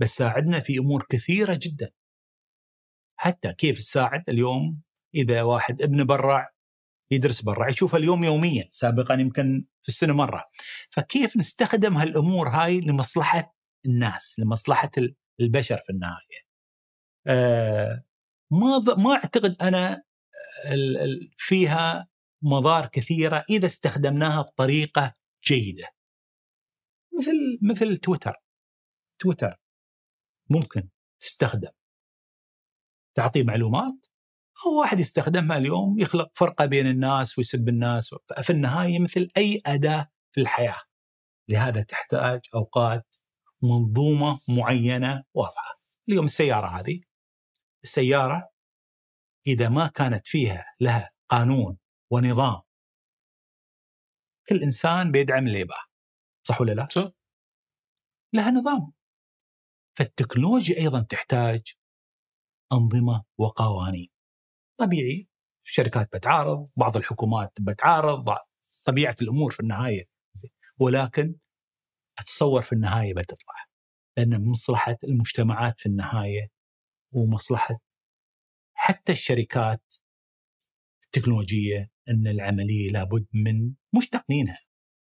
[0.00, 1.90] بس ساعدنا في أمور كثيرة جدا.
[3.18, 4.82] حتى كيف تساعد اليوم؟
[5.14, 6.48] إذا واحد ابنه برا
[7.10, 10.44] يدرس برا يشوف اليوم يوميا سابقا يمكن في السنة مرة.
[10.90, 13.56] فكيف نستخدم هالأمور هاي لمصلحة
[13.86, 14.90] الناس لمصلحة
[15.40, 16.46] البشر في النهاية.
[17.26, 18.04] آه
[18.50, 20.02] ما ما أعتقد أنا
[21.36, 22.08] فيها
[22.42, 25.14] مضار كثيرة إذا استخدمناها بطريقة
[25.44, 25.88] جيدة.
[27.18, 28.34] مثل مثل تويتر.
[29.18, 29.60] تويتر
[30.50, 30.88] ممكن
[31.20, 31.70] تستخدم
[33.16, 34.06] تعطي معلومات
[34.66, 40.10] أو واحد يستخدمها اليوم يخلق فرقة بين الناس ويسب الناس في النهاية مثل أي أداة
[40.32, 40.80] في الحياة.
[41.48, 43.05] لهذا تحتاج أوقات
[43.62, 45.80] منظومة معينة واضحة.
[46.08, 47.00] اليوم السيارة هذه
[47.84, 48.50] السيارة
[49.46, 51.78] إذا ما كانت فيها لها قانون
[52.10, 52.62] ونظام
[54.48, 55.84] كل إنسان بيدعم اللي يبغاه
[56.46, 57.10] صح ولا لا؟ صح.
[58.32, 58.92] لها نظام.
[59.98, 61.74] فالتكنولوجيا أيضا تحتاج
[62.72, 64.08] أنظمة وقوانين.
[64.80, 65.28] طبيعي
[65.64, 68.36] الشركات بتعارض بعض الحكومات بتعارض
[68.84, 70.04] طبيعة الأمور في النهاية
[70.80, 71.34] ولكن
[72.18, 73.55] أتصور في النهاية بتطلع
[74.16, 76.48] لأن مصلحة المجتمعات في النهاية
[77.14, 77.78] ومصلحه
[78.74, 79.94] حتى الشركات
[81.05, 84.60] التكنولوجية إن العملية لابد من مش تقنينها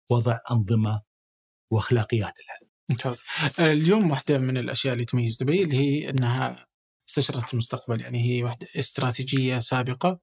[0.10, 1.02] وضع أنظمة
[1.72, 2.70] وأخلاقيات لها.
[2.90, 3.24] ممتاز.
[3.60, 6.68] اليوم واحدة من الأشياء اللي تميز دبي اللي هي إنها
[7.10, 10.20] استشرت المستقبل يعني هي واحدة استراتيجية سابقة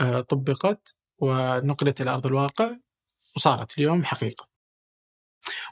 [0.00, 2.76] آه، طبقت ونقلت إلى أرض الواقع
[3.36, 4.49] وصارت اليوم حقيقة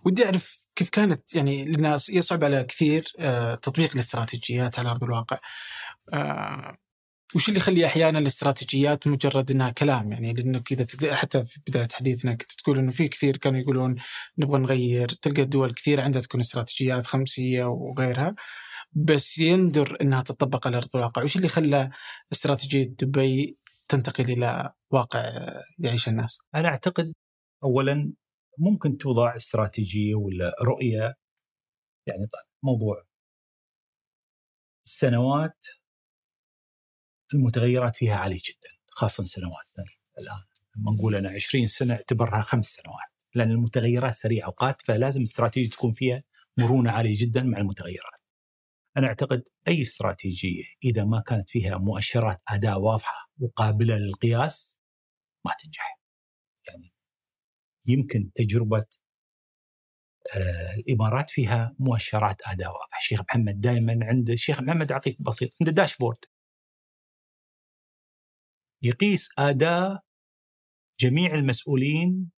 [0.05, 5.39] ودي أعرف كيف كانت يعني للناس يصعب على كثير آه، تطبيق الاستراتيجيات على أرض الواقع.
[6.13, 6.77] آه،
[7.35, 12.35] وش اللي يخلي أحيانا الاستراتيجيات مجرد إنها كلام؟ يعني لأنك إذا حتى في بداية حديثنا
[12.35, 13.97] كنت تقول إنه في كثير كانوا يقولون
[14.39, 18.35] نبغى نغير تلقى الدول كثير عندها تكون استراتيجيات خمسية وغيرها
[18.93, 21.91] بس يندر إنها تطبق على أرض الواقع، وش اللي خلى
[22.33, 23.59] استراتيجية دبي
[23.89, 25.23] تنتقل إلى واقع
[25.79, 27.13] يعيش الناس؟ أنا أعتقد
[27.65, 28.13] اولا
[28.59, 31.15] ممكن توضع استراتيجية ولا رؤية
[32.07, 32.29] يعني
[32.63, 33.05] موضوع
[34.87, 35.67] السنوات
[37.35, 39.85] المتغيرات فيها عالية جدا خاصه سنواتنا
[40.19, 40.43] الآن
[40.77, 45.93] لما نقول أنا 20 سنة اعتبرها خمس سنوات لأن المتغيرات سريعة اوقات فلازم استراتيجية تكون
[45.93, 46.23] فيها
[46.59, 48.21] مرونة عالية جدا مع المتغيرات.
[48.97, 54.81] أنا أعتقد أي استراتيجية إذا ما كانت فيها مؤشرات اداء واضحة وقابله للقياس
[55.47, 55.98] ما تنجح.
[57.89, 58.85] يمكن تجربة
[60.37, 65.73] آه الإمارات فيها مؤشرات أداء واضحة، الشيخ محمد دائما عنده الشيخ محمد اعطيك بسيط عنده
[65.73, 66.19] داشبورد
[68.83, 70.05] يقيس أداء
[71.01, 72.31] جميع المسؤولين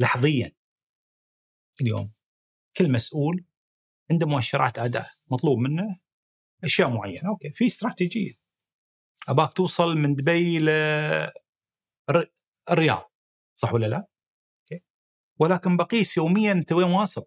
[0.00, 0.52] لحظيا.
[1.80, 2.12] اليوم
[2.76, 3.44] كل مسؤول
[4.10, 5.98] عنده مؤشرات أداء مطلوب منه
[6.64, 7.28] أشياء معينة.
[7.28, 8.32] أوكي في استراتيجية.
[9.28, 10.58] أباك توصل من دبي
[12.68, 13.12] للرياض
[13.58, 14.06] صح ولا لا؟
[14.60, 14.84] أوكي
[15.40, 17.24] ولكن بقيس يوميا أنت وين واصل؟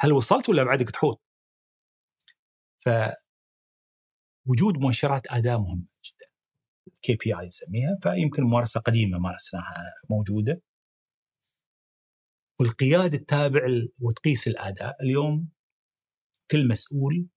[0.00, 1.22] هل وصلت ولا بعدك تحوط؟
[2.78, 2.88] ف
[4.46, 6.26] وجود مؤشرات آداء مهمة جدا
[7.02, 10.62] KPI نسميها فيمكن ممارسة قديمة مارسناها موجودة
[12.60, 13.60] والقيادة تتابع
[14.02, 15.48] وتقيس الآداء اليوم
[16.50, 17.28] كل مسؤول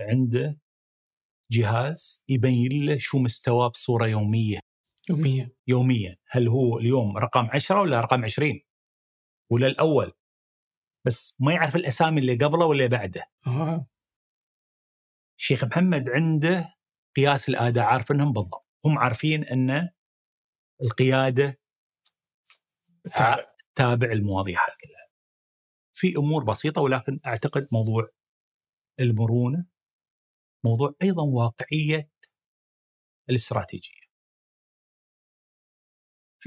[0.00, 0.58] عنده
[1.50, 4.60] جهاز يبين له شو مستواه بصورة يومية
[5.10, 5.50] يوميا.
[5.66, 6.16] يوميا.
[6.28, 8.60] هل هو اليوم رقم 10 ولا رقم 20
[9.52, 10.12] ولا الأول؟
[11.06, 13.24] بس ما يعرف الأسامي اللي قبله واللي بعده.
[13.46, 13.86] آه.
[15.38, 16.74] الشيخ محمد عنده
[17.16, 18.66] قياس الآداء عارف إنهم بالضبط.
[18.84, 19.88] هم عارفين إن
[20.82, 21.60] القيادة
[23.74, 24.12] تابع.
[24.12, 25.06] المواضيع كلها.
[25.96, 28.08] في أمور بسيطة ولكن أعتقد موضوع
[29.00, 29.66] المرونة
[30.64, 32.10] موضوع أيضا واقعية
[33.30, 34.05] الاستراتيجية.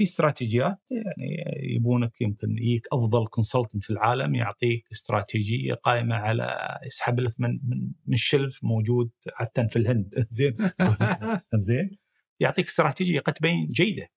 [0.00, 7.20] في استراتيجيات يعني يبونك يمكن يجيك أفضل كونسلتنت في العالم يعطيك استراتيجية قائمة على يسحب
[7.20, 7.50] لك من
[8.06, 10.14] من الشلف موجود حتى في الهند.
[10.30, 10.56] زين.
[11.54, 11.98] زين.
[12.40, 14.08] يعطيك استراتيجية قد تبين جيدة.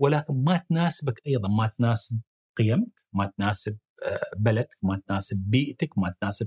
[0.00, 1.48] ولكن ما تناسبك أيضا.
[1.48, 2.20] ما تناسب
[2.56, 3.00] قيمك.
[3.12, 4.76] ما تناسب آه، بلدك.
[4.82, 5.98] ما تناسب بيئتك.
[5.98, 6.46] ما تناسب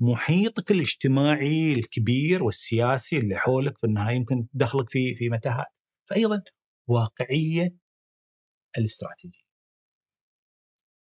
[0.00, 5.66] محيطك الاجتماعي الكبير والسياسي اللي حولك في النهاية يمكن تدخلك في في متاهات.
[6.10, 6.42] فايضا
[6.88, 7.87] واقعية
[8.78, 9.48] الاستراتيجية.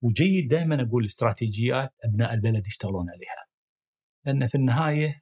[0.02, 3.46] وجيد دائما أقول الاستراتيجيات أبناء البلد يشتغلون عليها.
[4.26, 5.22] لأن في النهاية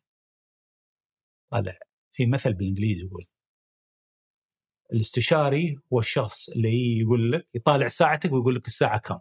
[1.52, 1.80] طالع
[2.12, 3.26] في مثل بالإنجليزي يقول
[4.94, 9.20] الاستشاري هو الشخص اللي يقول لك يطالع ساعتك ويقول لك الساعة كم.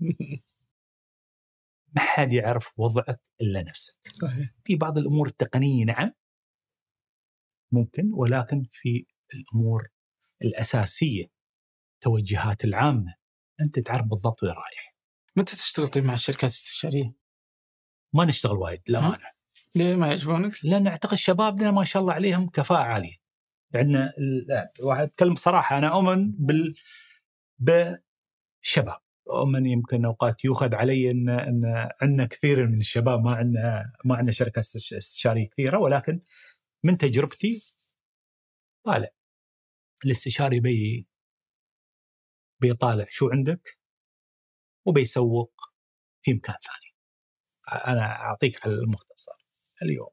[1.96, 4.00] ما حد يعرف وضعك إلا نفسك.
[4.12, 4.54] صحيح.
[4.64, 6.12] في بعض الأمور التقنية نعم
[7.72, 9.88] ممكن ولكن في الأمور
[10.42, 11.33] الأساسية
[12.04, 13.14] التوجهات العامة
[13.60, 14.96] أنت تعرف بالضبط وين رايح.
[15.36, 17.14] متى تشتغل طيب مع الشركات الاستشارية؟
[18.14, 19.30] ما نشتغل وايد للامانه.
[19.74, 23.16] ليه ما يعجبونك؟ لأن أعتقد شبابنا ما شاء الله عليهم كفاءة عالية.
[23.74, 24.12] عندنا
[24.82, 26.74] واحد أتكلم بصراحة أنا أؤمن بال
[27.58, 29.00] بالشباب
[29.30, 34.32] أؤمن يمكن أوقات يؤخذ علي ان إن عندنا كثير من الشباب ما عندنا ما عندنا
[34.32, 36.20] شركات استشارية كثيرة ولكن
[36.84, 37.62] من تجربتي
[38.84, 39.08] طالع
[40.04, 41.06] الاستشاري بي
[42.60, 43.78] بيطالع شو عندك
[44.86, 45.52] وبيسوق
[46.22, 46.94] في مكان ثاني.
[47.86, 49.46] أنا أعطيك على المختصر.
[49.82, 50.10] اليوم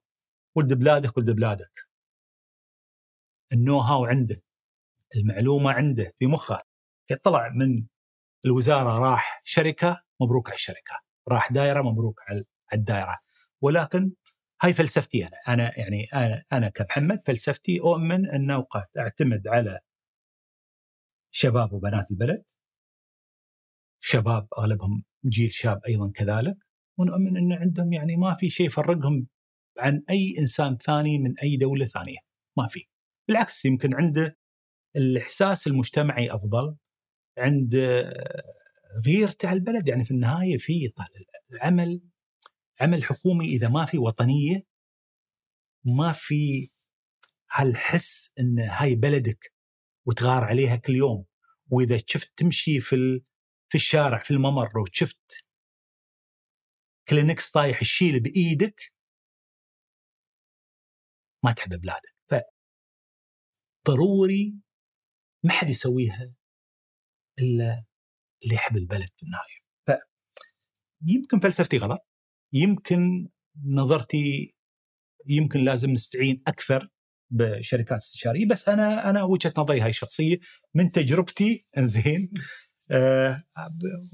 [0.56, 1.88] ولد بلادك ولد بلادك.
[3.54, 4.42] النو هاو عنده
[5.16, 6.60] المعلومة عنده في مخه.
[7.24, 7.86] طلع من
[8.46, 12.44] الوزارة راح شركة مبروك على الشركة راح دائره مبروك على
[12.74, 13.18] الدائره
[13.62, 14.12] ولكن
[14.62, 15.38] هاي فلسفتي أنا.
[15.48, 19.80] أنا يعني أنا أنا كمحمد فلسفتي أؤمن ان اوقات أعتمد على
[21.32, 22.44] شباب وبنات البلد.
[24.00, 26.58] شباب أغلبهم جيل شاب أيضا كذلك.
[26.98, 29.28] ونؤمن إن عندهم يعني ما في شيء يفرقهم
[29.80, 32.18] عن أي إنسان ثاني من أي دولة ثانية.
[32.58, 32.86] ما في.
[33.28, 34.38] بالعكس يمكن عنده
[34.96, 36.76] الإحساس المجتمعي أفضل
[37.38, 37.76] عند
[39.06, 39.88] غيرته على البلد.
[39.88, 40.92] يعني في النهاية في
[41.52, 42.02] العمل
[42.82, 44.64] عمل حكومي إذا ما في وطنية
[45.86, 46.70] ما في
[47.52, 49.54] هالحس إن هاي بلدك
[50.08, 51.26] وتغار عليها كل يوم.
[51.72, 53.22] وإذا شفت تمشي في
[53.70, 55.46] في الشارع في الممر وشفت
[57.10, 58.94] كلينكس طايح الشيل بإيدك
[61.44, 62.16] ما تحب بلادك.
[62.30, 62.36] ف
[63.88, 64.56] ضروري
[65.44, 66.36] ما حد يسويها
[67.40, 67.86] إلا
[68.44, 69.62] اللي يحب البلد في النهاية.
[71.06, 72.08] يمكن فلسفتي غلط
[72.54, 73.30] يمكن
[73.66, 74.56] نظرتي
[75.28, 76.90] يمكن لازم نستعين أكثر
[77.32, 80.40] بشركات استشارية بس أنا أنا وجهة نظري هاي الشخصية
[80.76, 82.32] من تجربتي إنزين.
[82.92, 83.44] أه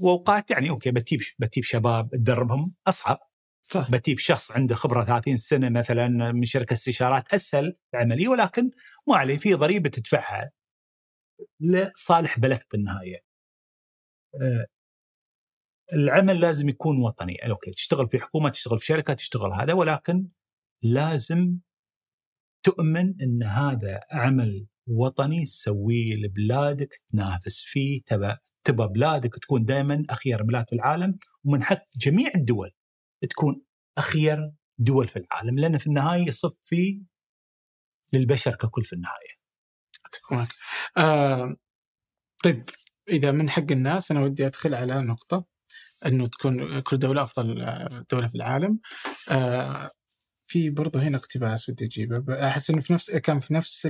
[0.00, 3.18] وأوقات يعني أوكي بتجيب بتجيب شباب تدربهم أصعب.
[3.70, 3.90] صح.
[3.90, 8.70] بتجيب شخص عنده خبرة 30 سنة مثلا من شركة استشارات أسهل العملية ولكن
[9.08, 10.50] ما عليه في ضريبة تدفعها
[11.60, 13.18] لصالح بلدك بالنهاية.
[14.42, 14.66] أه
[15.92, 20.28] العمل لازم يكون وطني، أوكي تشتغل في حكومة، تشتغل في شركة، تشتغل هذا ولكن
[20.82, 21.58] لازم
[22.62, 30.42] تؤمن إن هذا عمل وطني تسويه لبلادك تنافس فيه تبى تبى بلادك تكون دائما أخير
[30.42, 32.70] بلاد في العالم ومن حق جميع الدول
[33.30, 33.62] تكون
[33.98, 37.00] أخير دول في العالم لأن في النهاية يصف فيه
[38.12, 39.38] للبشر ككل في النهاية.
[40.30, 40.48] معك.
[40.96, 41.56] آه
[42.44, 42.64] طيب
[43.08, 45.44] إذا من حق الناس أنا ودي أدخل على نقطة
[46.06, 47.54] إنه تكون كل دولة أفضل
[48.10, 48.78] دولة في العالم
[49.30, 49.90] آه
[50.48, 52.48] في برضه هنا اقتباس ودي أجيبه.
[52.48, 53.88] أحس إنه في نفس كان في نفس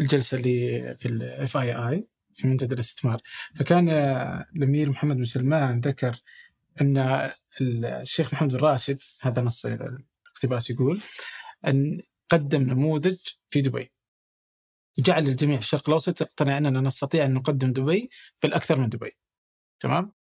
[0.00, 3.20] الجلسة اللي في الاف اي اي في منتدى الاستثمار.
[3.56, 3.88] فكان
[4.56, 6.22] الأمير محمد بن سلمان ذكر
[6.80, 7.30] أن
[7.60, 11.00] الشيخ محمد بن راشد هذا نص الاقتباس يقول
[11.66, 12.00] أن
[12.30, 13.16] قدم نموذج
[13.48, 13.92] في دبي.
[14.98, 18.10] وجعل الجميع في الشرق الأوسط يقتنع أننا نستطيع أن نقدم دبي
[18.42, 19.16] بل أكثر من دبي.
[19.80, 20.12] تمام؟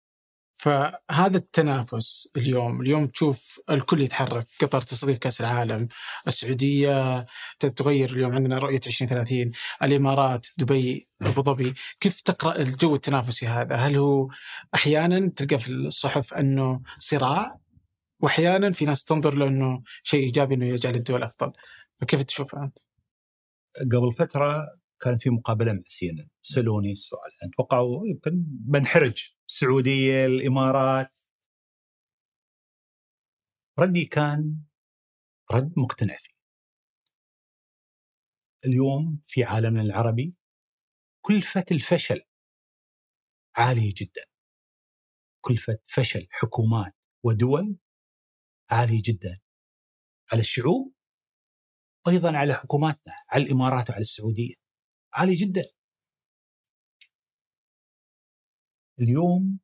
[0.62, 5.88] فهذا التنافس اليوم اليوم تشوف الكل يتحرك قطر تستضيف كأس العالم
[6.26, 7.26] السعودية
[7.60, 9.50] تتغير اليوم عندنا رؤية 2030
[9.82, 11.74] الإمارات دبي أبو ظبي.
[12.00, 14.28] كيف تقرأ الجو التنافسي هذا؟ هل هو
[14.74, 17.58] أحيانا تلقى في الصحف أنه صراع
[18.20, 21.52] واحيانا في ناس تنظر له أنه شيء إيجابي إنه يجعل الدول أفضل؟
[22.00, 22.78] فكيف تشوفها أنت؟
[23.92, 27.30] قبل فترة كان في مقابلة مع سي إن سألوني السؤال.
[27.42, 31.18] أتوقع يمكن بنحرج السعودية الإمارات.
[33.78, 34.62] ردي كان
[35.52, 36.32] رد مقتنع فيه.
[38.66, 40.38] اليوم في عالمنا العربي
[41.20, 42.20] كلفة الفشل
[43.56, 44.22] عالية جدا.
[45.40, 47.76] كلفة فشل حكومات ودول
[48.70, 49.40] عالية جدا.
[50.32, 50.94] على الشعوب
[52.06, 54.61] وأيضا على حكوماتنا على الإمارات وعلى السعودية.
[55.14, 55.62] عالية جدا.
[59.00, 59.58] اليوم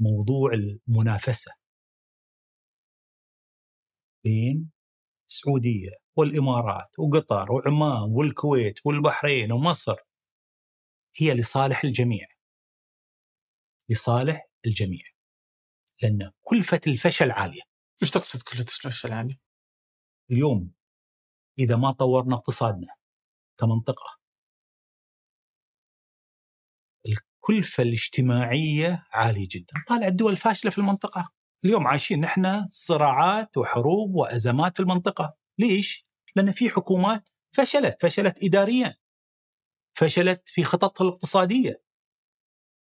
[0.00, 1.52] موضوع المنافسة
[4.24, 4.70] بين
[5.28, 9.96] السعودية والإمارات وقطر وعمان والكويت والبحرين ومصر.
[11.16, 12.26] هي لصالح الجميع.
[13.90, 15.04] لصالح الجميع.
[16.02, 17.62] لأن كلفة الفشل عالية.
[18.02, 19.40] إيش تقصد كلفة الفشل عالية؟
[20.30, 20.72] اليوم
[21.58, 22.94] إذا ما طورنا اقتصادنا
[23.58, 24.18] كمنطقة
[27.50, 29.74] الكلفة الاجتماعية عالية جدا.
[29.88, 31.32] طالع الدول الفاشلة في المنطقة.
[31.64, 35.36] اليوم عايشين نحن صراعات وحروب وأزمات في المنطقة.
[35.58, 36.06] ليش؟
[36.36, 38.96] لأن في حكومات فشلت فشلت إداريا.
[39.94, 41.82] فشلت في خططها الاقتصادية.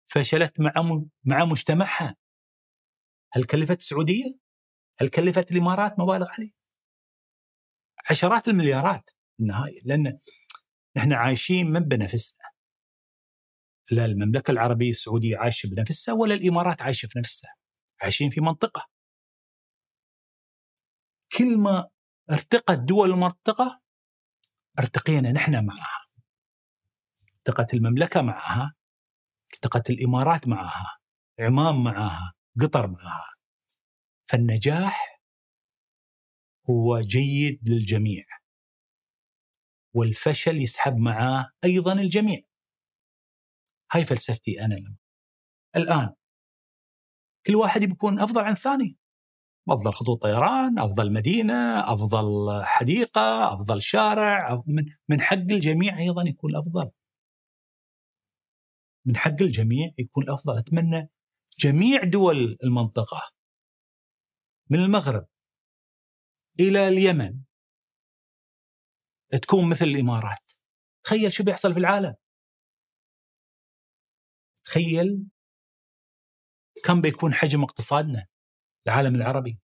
[0.06, 0.74] فشلت مع
[1.24, 2.16] مع مجتمعها.
[3.34, 4.40] هل كلفت السعودية؟
[5.00, 6.52] هل كلفت الإمارات مبالغ عليه؟
[8.10, 9.10] عشرات المليارات.
[9.10, 10.18] في النهاية لأن
[10.98, 12.55] نحن عايشين من بنفسنا.
[13.92, 17.56] لا المملكة العربية السعودية عايشة بنفسها ولا الإمارات عايشة في نفسها
[18.02, 18.90] عايشين في منطقة.
[21.38, 21.90] كل ما
[22.32, 23.82] ارتقت دول المنطقة
[24.80, 26.06] ارتقينا نحن معها.
[27.38, 28.76] ارتقت المملكة معها
[29.54, 30.98] ارتقت الإمارات معها
[31.40, 33.34] عمان معها قطر معها.
[34.28, 35.22] فالنجاح
[36.70, 38.26] هو جيد للجميع.
[39.94, 42.42] والفشل يسحب معاه أيضا الجميع.
[43.92, 44.96] هاي فلسفتي أنا لما.
[45.76, 46.14] الآن
[47.46, 48.98] كل واحد بيكون أفضل عن الثاني.
[49.70, 56.56] أفضل خطوط طيران أفضل مدينة أفضل حديقة أفضل شارع من من حق الجميع أيضا يكون
[56.56, 56.92] أفضل.
[59.06, 60.58] من حق الجميع يكون أفضل.
[60.58, 61.10] أتمنى
[61.60, 63.22] جميع دول المنطقة
[64.70, 65.28] من المغرب
[66.60, 67.42] إلى اليمن
[69.42, 70.52] تكون مثل الإمارات.
[71.04, 72.16] تخيل شو بيحصل في العالم.
[74.66, 75.28] تخيل
[76.84, 78.28] كم بيكون حجم اقتصادنا
[78.88, 79.60] العالم العربي.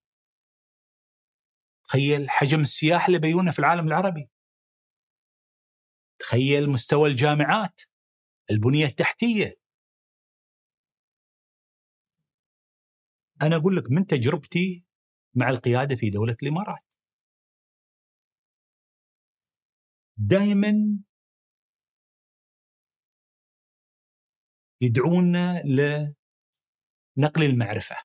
[1.84, 4.30] تخيل حجم السياحه اللي بيونه في العالم العربي.
[6.19, 7.82] تخيل مستوى الجامعات
[8.52, 9.56] البنية التحتية.
[13.41, 14.86] أنا أقول لك من تجربتي
[15.36, 16.94] مع القيادة في دولة الإمارات.
[20.18, 20.73] دائما
[24.82, 27.95] يدعونا لنقل المعرفة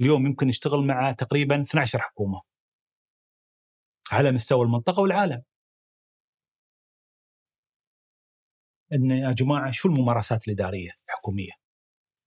[0.00, 2.42] اليوم يمكن نشتغل مع تقريبا 12 حكومة
[4.12, 5.42] على مستوى المنطقة والعالم
[8.92, 11.52] إن يا جماعة شو الممارسات الإدارية الحكومية؟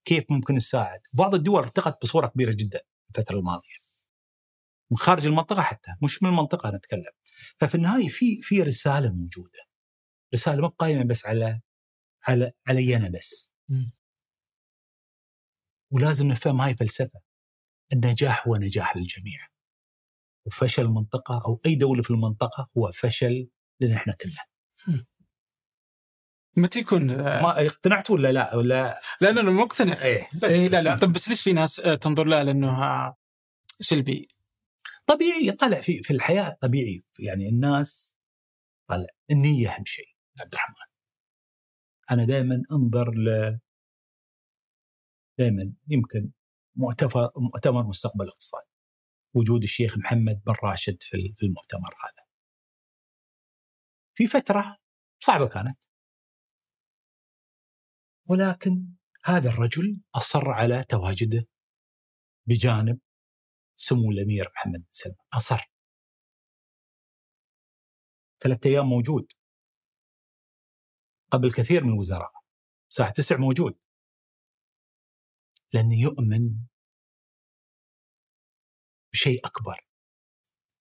[0.06, 3.76] كيف ممكن نساعد؟ بعض الدول ارتقت بصورة كبيرة جدا الفترة الماضية.
[4.91, 7.11] من خارج المنطقة حتى مش من المنطقة نتكلم.
[7.60, 9.60] ففي النهاية في في رسالة موجودة.
[10.34, 11.61] رسالة مو قائمة بس على
[12.27, 13.53] على علي أنا بس.
[13.69, 13.89] م.
[15.91, 17.22] ولازم نفهم هاي فلسفة.
[17.93, 19.48] النجاح هو نجاح للجميع.
[20.48, 23.49] وفشل المنطقة أو أي دولة في المنطقة هو فشل
[23.80, 25.06] لنا إحنا كلنا.
[26.57, 30.98] متى يكون ما اقتنعت ولا لا ولا لا لا أنا مقتنع إيه اي لا لا
[30.98, 33.18] طب بس ليش في ناس آه، تنظر لها لأنه آه،
[33.80, 34.27] سلبي
[35.06, 38.18] طبيعي طلع في في الحياة طبيعي يعني الناس
[38.89, 40.76] طلع النية أهم شيء عبد الرحمن
[42.11, 43.59] أنا دائما أنظر ل
[45.39, 46.31] دائما يمكن
[46.75, 48.63] مؤتمر مستقبل الاقتصاد
[49.33, 52.25] وجود الشيخ محمد بن راشد في المؤتمر هذا.
[54.15, 54.77] في فترة
[55.19, 55.79] صعبة كانت.
[58.29, 58.88] ولكن
[59.25, 61.47] هذا الرجل أصر على تواجده
[62.47, 62.99] بجانب
[63.75, 65.17] سمو الأمير محمد بن سلمان.
[65.33, 65.71] أصر.
[68.43, 69.31] ثلاثة أيام موجود.
[71.31, 72.31] قبل كثير من الوزراء.
[72.89, 73.79] الساعة تسع موجود.
[75.73, 76.55] لأنه يؤمن
[79.13, 79.77] بشيء أكبر.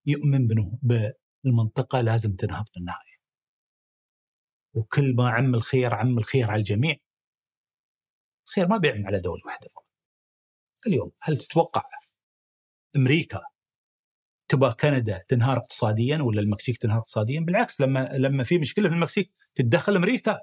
[0.06, 3.20] يؤمن بأنه بالمنطقة لازم تنهض في النهاية.
[4.74, 6.96] وكل ما عم الخير عم الخير على الجميع.
[8.46, 9.90] الخير ما بيعم على دولة واحدة فقط.
[10.86, 11.82] اليوم هل تتوقع
[12.96, 13.40] أمريكا
[14.50, 19.32] تبغى كندا تنهار اقتصاديا ولا المكسيك تنهار اقتصاديا؟ بالعكس لما لما في مشكلة في المكسيك
[19.54, 20.40] تتدخل أمريكا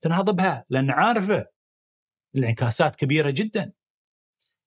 [0.00, 1.46] تنهض بها لأن عارفة
[2.34, 3.72] الانعكاسات كبيرة جدا.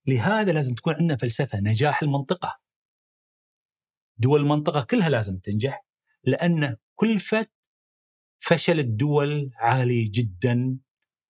[0.07, 2.59] لهذا لازم تكون عندنا فلسفة نجاح المنطقة.
[4.17, 5.85] دول المنطقة كلها لازم تنجح
[6.23, 7.45] لأن كلفه
[8.39, 10.77] فشل الدول عالي جدا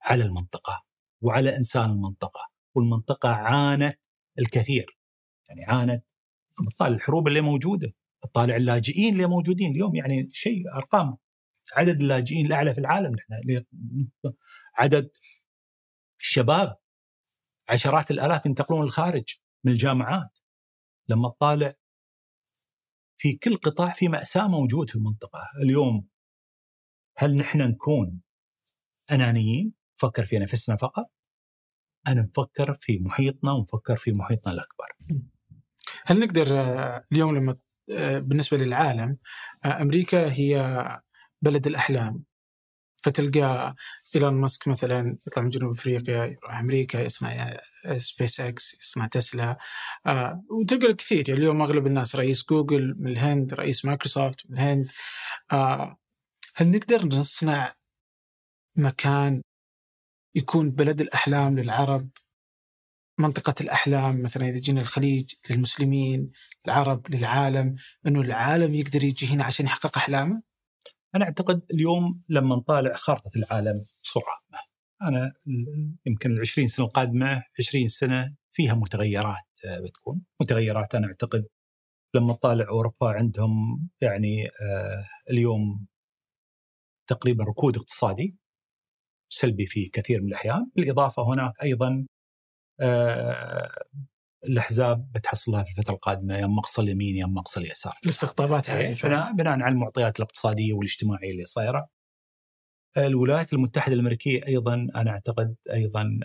[0.02, 0.84] على المنطقة
[1.22, 3.99] وعلى إنسان المنطقة والمنطقة عانت
[4.40, 4.98] الكثير.
[5.49, 6.06] يعني عانت
[6.78, 7.94] طالع الحروب اللي موجودة
[8.34, 11.18] طالع اللاجئين اللي موجودين اليوم يعني شيء أرقام.
[11.76, 13.34] عدد اللاجئين الأعلى في العالم نحن
[14.76, 15.12] عدد
[16.20, 16.78] الشباب
[17.70, 19.24] عشرات الآلاف ينتقلون للخارج
[19.64, 20.40] من الجامعات.
[21.10, 21.74] لما تطالع
[23.18, 25.40] في كل قطاع في مأساة موجود في المنطقة.
[25.64, 26.08] اليوم
[27.18, 28.22] هل نحن نكون
[29.12, 31.12] أنانيين؟ نفكر في نفسنا فقط.
[32.08, 34.88] أنا نفكر في محيطنا ونفكر في محيطنا الأكبر.
[36.06, 37.57] هل نقدر آه، اليوم لما
[37.91, 39.18] آه، بالنسبة للعالم
[39.65, 40.88] آه، أمريكا هي
[41.41, 42.24] بلد الأحلام.
[43.03, 43.76] فتلقى
[44.15, 47.57] إيلون ماسك مثلا يطلع من جنوب أفريقيا يروح أمريكا يصنع
[47.98, 49.57] سبيس إكس يصنع تسلا.
[50.49, 54.91] وتلقى الكثير يعني اليوم أغلب الناس رئيس جوجل من الهند رئيس مايكروسوفت من الهند.
[56.56, 57.74] هل نقدر نصنع
[58.76, 59.41] مكان
[60.36, 62.10] يكون بلد الأحلام للعرب؟
[63.18, 66.31] منطقة الأحلام مثلا إذا جينا الخليج للمسلمين
[66.65, 67.76] العرب للعالم
[68.07, 70.41] أنه العالم يقدر يجي هنا عشان يحقق أحلامه؟
[71.15, 74.64] أنا أعتقد اليوم لما نطالع خارطة العالم بصورة عامة
[75.02, 75.34] أنا
[76.06, 79.35] يمكن العشرين سنة القادمة عشرين سنة فيها متغيرات
[79.65, 80.95] آه، بتكون متغيرات.
[80.95, 81.45] أنا أعتقد
[82.15, 85.88] لما تطالع أوروبا عندهم يعني آه اليوم
[87.07, 88.38] تقريبا ركود اقتصادي
[89.30, 90.72] سلبي في كثير من الأحيان.
[90.76, 92.06] بالإضافة هناك أيضا
[94.48, 97.94] الأحزاب بتحصلها في الفترة القادمة يا مقصى اليمين يا مقصى اليسار.
[98.04, 101.90] الاستقطابات هذه بناء بناء على المعطيات الاقتصادية والاجتماعية اللي صايرة.
[102.98, 106.20] الولايات المتحدة الأمريكية أيضا أنا أعتقد أيضا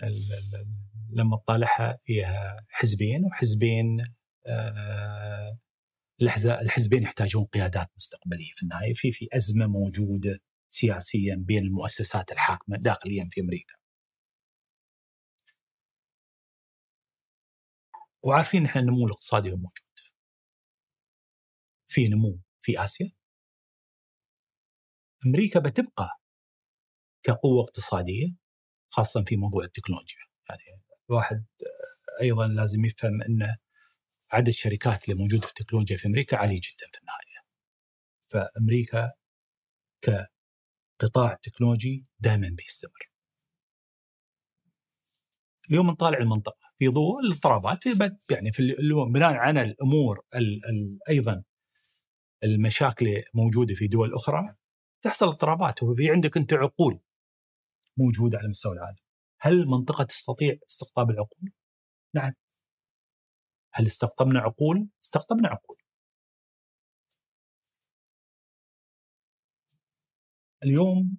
[1.09, 4.05] لما تطالعها فيها حزبين وحزبين
[4.47, 5.57] آه،
[6.61, 10.39] الحزبين يحتاجون قيادات مستقبلية في النهاية في في أزمة موجودة
[10.69, 13.78] سياسيا بين المؤسسات الحاكمة داخليا في أمريكا.
[18.23, 19.71] وعارفين إحنا النمو الاقتصادي موجود
[21.87, 23.11] في نمو في آسيا
[25.25, 26.09] أمريكا بتبقى
[27.23, 28.35] كقوة اقتصادية
[28.89, 30.19] خاصة في موضوع التكنولوجيا
[30.49, 31.45] يعني الواحد
[32.21, 33.55] أيضا لازم يفهم إن
[34.31, 37.45] عدد الشركات اللي موجودة في التكنولوجيا في أمريكا عالي جدا في النهاية.
[38.27, 39.11] فأمريكا
[40.01, 43.11] كقطاع تكنولوجي دائما بيستمر.
[45.69, 48.75] اليوم نطالع المنطقة في ضوء الاضطرابات في يعني في
[49.13, 51.43] بناء على الأمور ال ال أيضا
[52.43, 54.55] المشاكل موجودة في دول أخرى
[55.01, 56.99] تحصل اضطرابات وفي عندك أنت عقول
[57.97, 58.97] موجودة على مستوى العالم.
[59.41, 61.51] هل المنطقة تستطيع استقطاب العقول؟
[62.15, 62.33] نعم.
[63.73, 65.77] هل استقطبنا عقول؟ استقطبنا عقول.
[70.63, 71.17] اليوم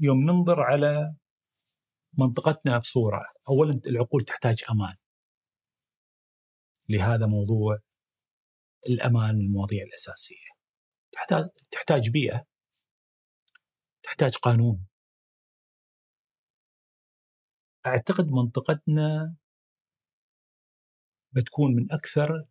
[0.00, 1.14] يوم ننظر على
[2.18, 4.96] منطقتنا بصورة اولا العقول تحتاج أمان.
[6.88, 7.78] لهذا موضوع
[8.88, 10.48] الأمان من المواضيع الأساسية.
[11.12, 12.46] تحتاج تحتاج بيئة
[14.02, 14.86] تحتاج قانون
[17.86, 19.36] أعتقد منطقتنا
[21.32, 22.48] بتكون من أكثر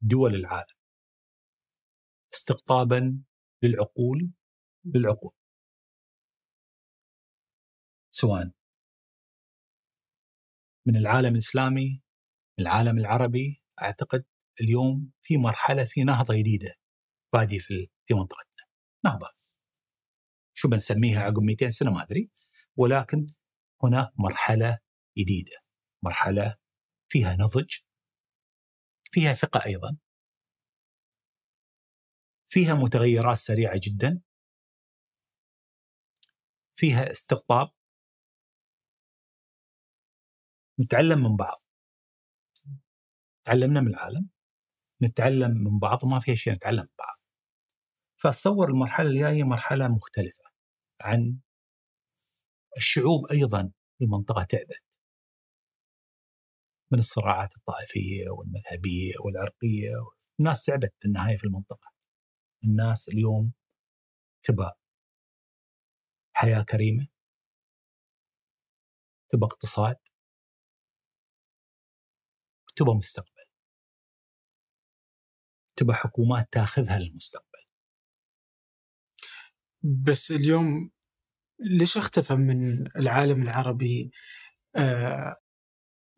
[0.00, 0.76] دول العالم
[2.34, 3.22] استقطابا
[3.62, 4.30] للعقول
[4.84, 5.32] للعقول
[8.10, 8.50] سواء
[10.86, 12.02] من العالم الإسلامي
[12.58, 14.24] العالم العربي أعتقد
[14.60, 16.74] اليوم في مرحلة في نهضة جديدة
[17.32, 18.64] بادية في في منطقتنا.
[19.04, 19.26] نهضة.
[20.54, 22.30] شو بنسميها عقب 200 سنة ما أدري
[22.76, 23.26] ولكن
[23.84, 24.78] هناك مرحلة
[25.18, 25.52] جديدة.
[26.02, 26.56] مرحلة
[27.08, 27.76] فيها نضج
[29.12, 29.96] فيها ثقة أيضا.
[32.48, 34.20] فيها متغيرات سريعة جدا.
[36.76, 37.75] فيها استقطاب.
[40.80, 41.62] نتعلم من بعض.
[43.44, 44.28] تعلمنا من العالم
[45.02, 47.18] نتعلم من بعض وما فيها شيء نتعلم من بعض.
[48.16, 50.44] فأتصور المرحلة الجايه مرحلة مختلفة
[51.00, 51.38] عن
[52.76, 53.72] الشعوب أيضا
[54.02, 54.98] المنطقة تعبت.
[56.92, 59.90] من الصراعات الطائفية والمذهبية والعرقية
[60.40, 61.92] الناس تعبت في النهاية في المنطقة.
[62.64, 63.52] الناس اليوم
[64.42, 64.70] تبى
[66.32, 67.08] حياة كريمة
[69.28, 69.96] تبى اقتصاد
[72.76, 73.44] تبى مستقبل.
[75.76, 77.46] تبى حكومات تاخذها للمستقبل.
[79.82, 80.90] بس اليوم
[81.60, 84.10] ليش اختفى من العالم العربي؟
[84.76, 85.36] آه،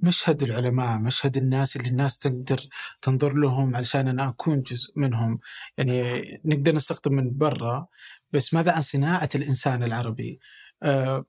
[0.01, 2.61] مشهد العلماء مشهد الناس اللي الناس تقدر
[3.03, 5.39] تنظر لهم علشان أنا أكون جزء منهم.
[5.79, 6.03] يعني
[6.45, 7.89] نقدر نستقطب من برا
[8.33, 10.41] بس ماذا عن صناعة الإنسان العربي؟
[10.83, 11.25] آه،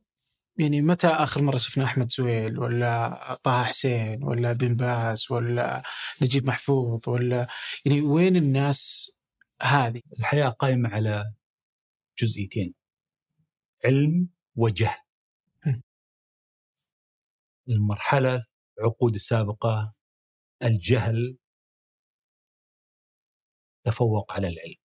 [0.60, 5.84] يعني متى آخر مرة شفنا أحمد زويل ولا طه حسين ولا بن باز ولا
[6.22, 7.48] نجيب محفوظ ولا
[7.86, 9.11] يعني وين الناس
[9.61, 11.34] هذه؟ الحياة قائمة على
[12.19, 12.73] جزئيتين
[13.86, 14.99] علم وجهل.
[17.69, 18.45] المرحلة
[18.80, 19.94] العقود السابقة
[20.64, 21.38] الجهل
[23.84, 24.76] تفوق على العلم.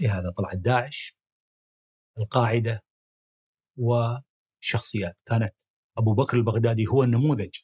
[0.00, 1.16] لهذا طلعت داعش
[2.18, 2.84] القاعدة
[3.76, 5.20] وشخصيات.
[5.26, 5.54] كانت
[5.98, 7.58] أبو بكر البغدادي هو النموذج.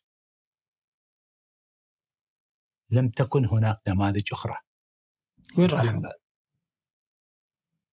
[2.90, 4.56] لم تكن هناك نماذج أخرى.
[5.58, 5.82] وين راح؟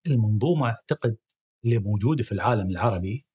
[0.08, 1.18] المنظومة أعتقد
[1.66, 3.26] اللي موجودة في العالم العربي.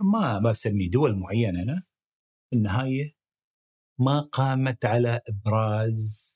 [0.00, 1.62] ما بسمي دول معينة.
[1.62, 1.82] أنا
[2.50, 3.12] في النهاية
[3.98, 6.34] ما قامت على إبراز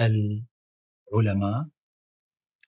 [0.00, 1.68] العلماء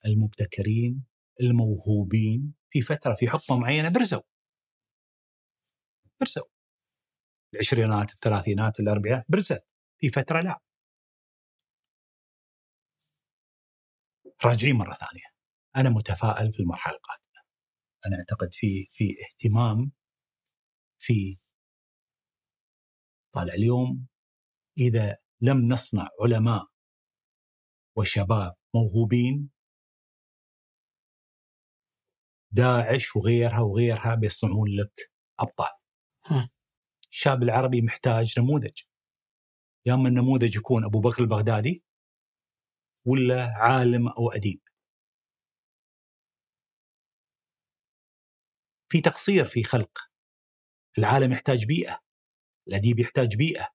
[0.05, 1.08] المبتكرين
[1.41, 4.21] الموهوبين في فترة في حقبة معينة برزوا.
[6.21, 6.45] برزوا.
[7.53, 9.67] العشرينات الثلاثينات الأربعينات برزت.
[9.97, 10.59] في فترة لا.
[14.45, 15.25] راجعين مرة ثانية.
[15.75, 17.41] أنا متفائل في المرحلة القادمة.
[18.05, 19.91] أنا أعتقد في في اهتمام
[20.97, 21.37] في
[23.33, 24.07] طالع اليوم.
[24.77, 26.67] إذا لم نصنع علماء
[27.97, 29.49] وشباب موهوبين
[32.51, 35.79] داعش وغيرها وغيرها بيصنعون لك أبطال.
[37.11, 38.81] الشاب العربي محتاج نموذج.
[39.85, 41.83] يا أما النموذج يكون أبو بكر البغدادي
[43.05, 44.61] ولا عالم أو أديب.
[48.91, 50.11] في تقصير في خلق.
[50.97, 51.99] العالم يحتاج بيئة.
[52.67, 53.67] الأديب يحتاج بيئة.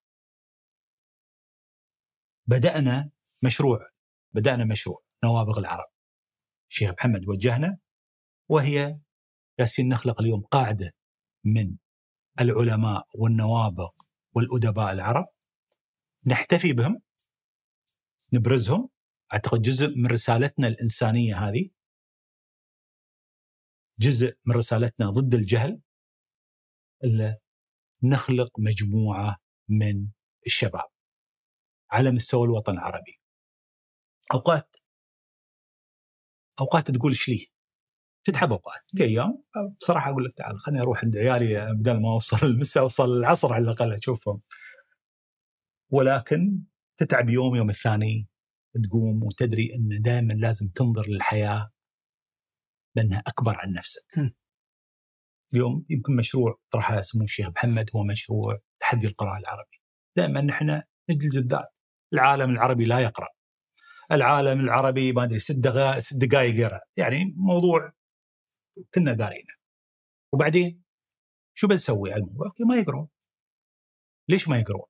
[2.46, 3.10] بدأنا
[3.44, 3.90] مشروع.
[4.32, 5.04] بدأنا مشروع.
[5.24, 5.92] نوابغ العرب.
[6.70, 7.78] الشيخ محمد وجهنا
[8.48, 9.00] وهي
[9.58, 10.92] جالسين نخلق اليوم قاعدة
[11.44, 11.76] من
[12.40, 13.90] العلماء والنوابغ
[14.32, 15.26] والأدباء العرب
[16.26, 17.02] نحتفي بهم
[18.32, 18.88] نبرزهم
[19.32, 21.70] أعتقد جزء من رسالتنا الإنسانية هذه
[23.98, 25.80] جزء من رسالتنا ضد الجهل
[27.04, 27.38] الا
[28.02, 29.36] نخلق مجموعة
[29.68, 30.08] من
[30.46, 30.88] الشباب
[31.90, 33.20] على مستوى الوطن العربي.
[34.34, 34.76] أوقات
[36.60, 37.53] أوقات تقول إيش؟
[38.24, 39.42] تتعب أوقات في أيام
[39.80, 43.64] بصراحة أقول لك تعال خليني أروح عند عيالي بدل ما أوصل المساء أوصل العصر على
[43.64, 44.40] الأقل أشوفهم.
[45.90, 46.62] ولكن
[46.96, 48.28] تتعب يوم يوم الثاني
[48.84, 51.70] تقوم وتدري إن دائما لازم تنظر للحياة
[52.96, 54.04] بأنها أكبر عن نفسك.
[54.16, 54.30] م.
[55.54, 59.80] اليوم يمكن مشروع طرحه سمو الشيخ محمد هو مشروع تحدي القراءة العربي.
[60.16, 61.68] دائما نحن نجلد الذات.
[62.12, 63.28] العالم العربي لا يقرأ.
[64.12, 67.92] العالم العربي ما أدري ست دقائق ست دقائق يقرأ، يعني موضوع
[68.94, 69.54] كنا قارينه.
[70.32, 70.84] وبعدين
[71.54, 73.08] شو بنسوي على الموضوع؟ ما يقرون.
[74.28, 74.86] ليش ما يقرون؟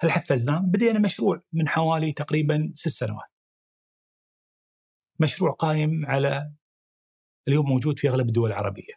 [0.00, 3.30] هل حفزناهم؟ بدينا مشروع من حوالي تقريبا ست سنوات.
[5.20, 6.52] مشروع قائم على
[7.48, 8.94] اليوم موجود في أغلب الدول العربية.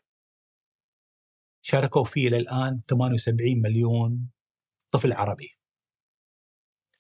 [1.61, 4.31] شاركوا فيه إلى الآن 78 مليون
[4.91, 5.57] طفل عربي.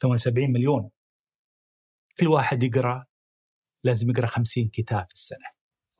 [0.01, 0.91] 78 مليون.
[2.19, 3.05] كل واحد يقرأ
[3.83, 5.47] لازم يقرأ 50 كتاب في السنة.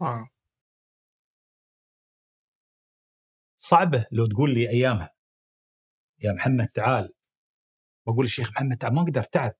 [0.01, 0.30] آه.
[3.61, 5.15] صعبة لو تقول لي أيامها.
[6.19, 7.14] يا محمد تعال.
[8.06, 9.53] واقول الشيخ محمد تعال ما أقدر تعب.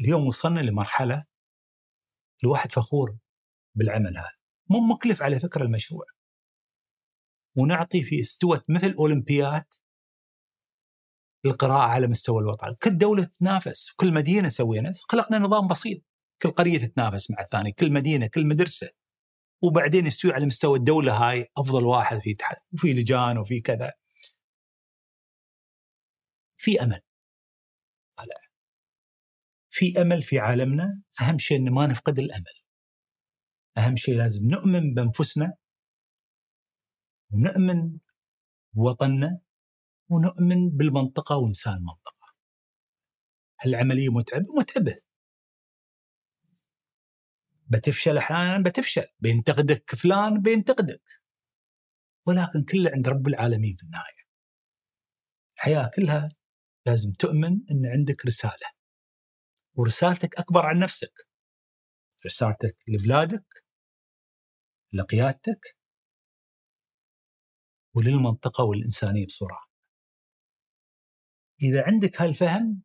[0.00, 1.24] اليوم وصلنا لمرحلة
[2.44, 3.18] الواحد فخور
[3.74, 4.32] بالعمل هذا.
[4.70, 6.04] مو مكلف على فكرة المشروع.
[7.56, 9.74] ونعطي في استوت مثل اولمبيات
[11.44, 12.74] للقراءة على مستوى الوطن.
[12.82, 16.02] كل دولة تتنافس كل مدينة سوينا خلقنا نظام بسيط.
[16.42, 18.90] كل قرية تتنافس مع الثانية كل مدينة كل مدرسة.
[19.62, 23.92] وبعدين يستوي على مستوى الدولة هاي أفضل واحد في تحت وفي لجان وفي كذا.
[26.58, 27.00] في أمل.
[28.16, 28.36] طالع
[29.70, 31.02] في أمل في عالمنا.
[31.20, 32.54] أهم شيء إن ما نفقد الأمل.
[33.78, 35.54] أهم شيء لازم نؤمن بأنفسنا.
[37.32, 37.98] ونؤمن
[38.72, 39.40] بوطننا.
[40.10, 42.34] ونؤمن بالمنطقة وانسان المنطقة.
[43.66, 44.54] العملية متعبة.
[44.58, 45.05] متعبة.
[47.66, 49.06] بتفشل أحيانا بتفشل.
[49.18, 51.02] بينتقدك فلان بينتقدك.
[52.26, 54.26] ولكن كله عند رب العالمين في النهاية.
[55.56, 56.36] الحياة كلها
[56.86, 58.70] لازم تؤمن إن عندك رسالة.
[59.74, 61.12] ورسالتك أكبر عن نفسك.
[62.26, 63.64] رسالتك لبلادك
[64.92, 65.76] لقيادتك
[67.94, 69.58] وللمنطقة والإنسانية بصورة.
[71.62, 72.82] إذا عندك هالفهم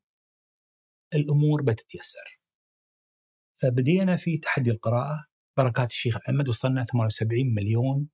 [1.16, 2.41] الأمور بتتيسر.
[3.62, 5.26] فبدينا في تحدي القراءة
[5.58, 8.10] بركات الشيخ محمد وصلنا 78 مليون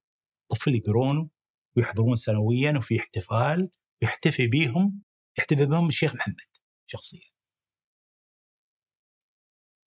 [0.52, 1.30] طفل يقرون
[1.78, 3.72] ويحضرون سنويا وفي احتفال
[4.02, 5.02] يحتفي بهم
[5.38, 7.30] يحتفي بهم الشيخ محمد شخصيا.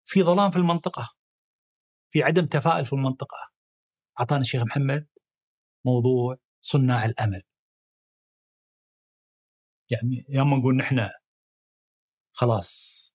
[0.04, 1.14] في ظلام في المنطقة
[2.10, 3.52] في عدم تفاؤل في المنطقة
[4.20, 5.08] أعطانا الشيخ محمد
[5.86, 7.42] موضوع صناع الأمل.
[9.90, 11.08] يعني يوم نقول نحن
[12.32, 13.14] خلاص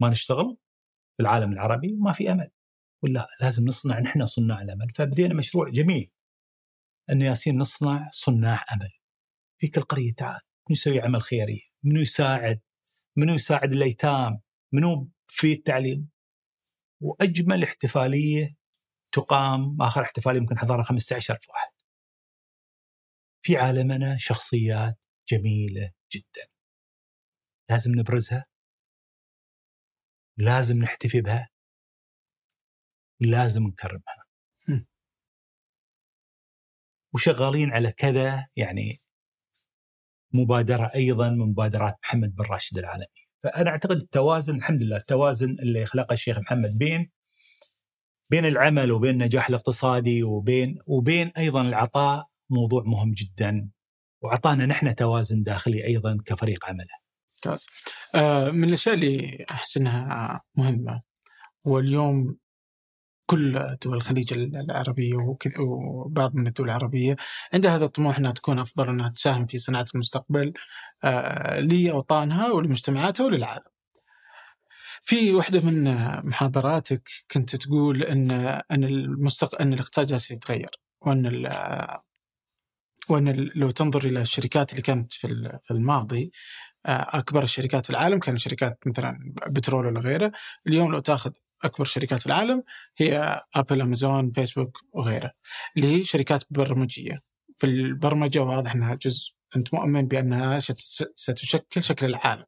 [0.00, 0.56] ما نشتغل
[1.20, 2.50] في العالم العربي ما في أمل.
[3.02, 4.90] ولا لازم نصنع نحن صناع الأمل.
[4.94, 6.12] فبدينا مشروع جميل.
[7.10, 8.90] ان ياسين نصنع صناع أمل.
[9.58, 10.40] في كل قرية تعال.
[10.40, 12.60] منو يسوي عمل خيري؟ منو يساعد؟
[13.16, 14.40] منو يساعد الأيتام؟
[14.72, 16.10] منو في التعليم؟
[17.02, 18.56] وأجمل احتفالية
[19.12, 21.72] تقام آخر احتفالية يمكن حضرها 15000 واحد.
[23.42, 24.98] في عالمنا شخصيات
[25.28, 26.46] جميلة جدا.
[27.70, 28.44] لازم نبرزها.
[30.36, 31.48] لازم نحتفي بها.
[33.20, 34.24] لازم نكرمها.
[37.14, 38.98] وشغالين على كذا يعني
[40.32, 45.86] مبادرة أيضا من مبادرات محمد بن راشد العالمية فأنا أعتقد التوازن الحمد لله التوازن اللي
[45.86, 47.10] خلقه الشيخ محمد بين
[48.30, 53.70] بين العمل وبين النجاح الاقتصادي وبين وبين أيضا العطاء موضوع مهم جدا.
[54.22, 57.09] وأعطانا نحن توازن داخلي أيضا كفريق عمله.
[57.46, 57.66] ممتاز
[58.14, 61.02] آه، من الأشياء اللي أحس إنها مهمة
[61.64, 62.36] واليوم
[63.26, 67.16] كل دول الخليج العربية وكذا وبعض من الدول العربية
[67.54, 70.52] عندها هذا الطموح إنها تكون أفضل انها تساهم في صناعة المستقبل
[71.04, 73.70] آه، لأوطانها ولمجتمعاتها وللعالم.
[75.02, 75.94] في واحدة من
[76.26, 78.30] محاضراتك كنت تقول ان
[78.70, 79.60] إن المستق...
[79.60, 81.50] إن الاقتصاد جالس يتغير وإن ال...
[83.08, 86.32] وإن لو تنظر إلى الشركات اللي كانت في الماضي
[86.86, 90.32] أكبر الشركات في العالم كانت شركات مثلا بترول ولا غيره.
[90.66, 91.32] اليوم لو تأخذ
[91.62, 92.62] أكبر شركات في العالم
[92.96, 95.32] هي ابل امازون فيسبوك وغيره
[95.76, 97.22] اللي هي شركات برمجية.
[97.58, 102.44] في البرمجة واضح إنها جزء أنت مؤمن بأنها ستشكل شكل العالم.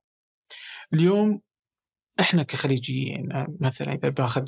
[0.95, 1.41] اليوم
[2.21, 4.45] إحنا كخليجيين آه، مثلا إذا بأخذ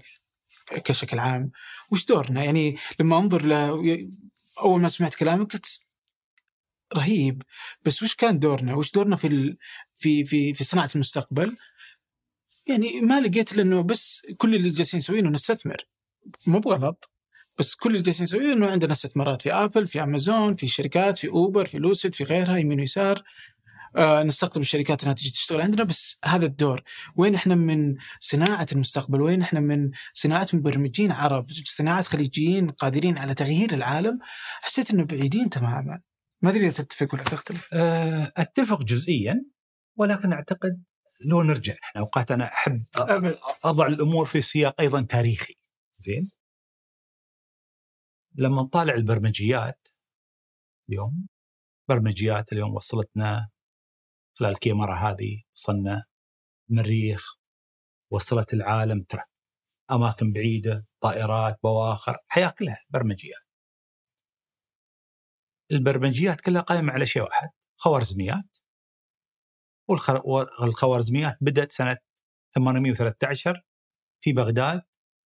[0.85, 1.51] كشكل عام
[1.93, 3.53] وش دورنا؟ يعني لما أنظر ل
[4.61, 5.81] أول ما سمعت كلامك قلت
[6.97, 7.43] رهيب.
[7.85, 9.57] بس وش كان دورنا؟ وش دورنا في ال...
[9.95, 11.57] في في في صناعة المستقبل؟
[12.69, 15.77] يعني ما لقيت لأنه بس كل اللي جالسين نسويه إنه نستثمر.
[16.47, 17.15] مو بغلط.
[17.59, 19.43] بس كل اللي جالسين نسويه إنه عندنا استثمارات.
[19.43, 23.23] في آبل في أمازون في شركات في أوبر في لوسيد في غيرها يمين ويسار.
[23.97, 25.85] آه نستقطب الشركات إنها تجي تشتغل عندنا.
[25.85, 26.83] بس هذا الدور.
[27.17, 33.35] وين إحنا من صناعة المستقبل؟ وين إحنا من صناعة مبرمجين عرب؟ صناعة خليجيين قادرين على
[33.35, 34.19] تغيير العالم؟
[34.63, 36.01] حسيت إنه بعيدين تماما.
[36.45, 37.75] ما أدري تتفق ولا تختلف.
[37.75, 39.45] آه، أتفق جزئيا
[39.99, 40.85] ولكن أعتقد
[41.21, 42.85] لو نرجع إحنا أوقات أنا أحب.
[43.65, 45.55] أضع الأمور في سياق أيضا تاريخي.
[45.97, 46.31] زين؟
[48.35, 49.89] لما نطالع البرمجيات
[50.89, 51.27] اليوم
[51.89, 53.51] برمجيات اليوم وصلتنا
[54.35, 56.05] خلال الكاميرا هذه وصلنا
[56.69, 57.35] مريخ
[58.11, 59.23] وصلت العالم ترى.
[59.91, 63.44] أماكن بعيدة طائرات بواخر حياة كلها برمجيات.
[65.75, 68.59] البرمجيات كلها قائمة على شيء واحد خوارزميات.
[69.93, 70.27] والخ-
[70.61, 71.99] والخوارزميات بدأت سنة
[72.55, 73.63] 813
[74.21, 74.83] في بغداد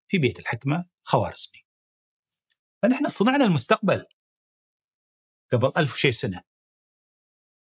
[0.08, 1.64] في بيت الحكمة خوارزمي.
[2.82, 4.06] فنحن صنعنا المستقبل
[5.52, 6.42] قبل ألف وشي سنة.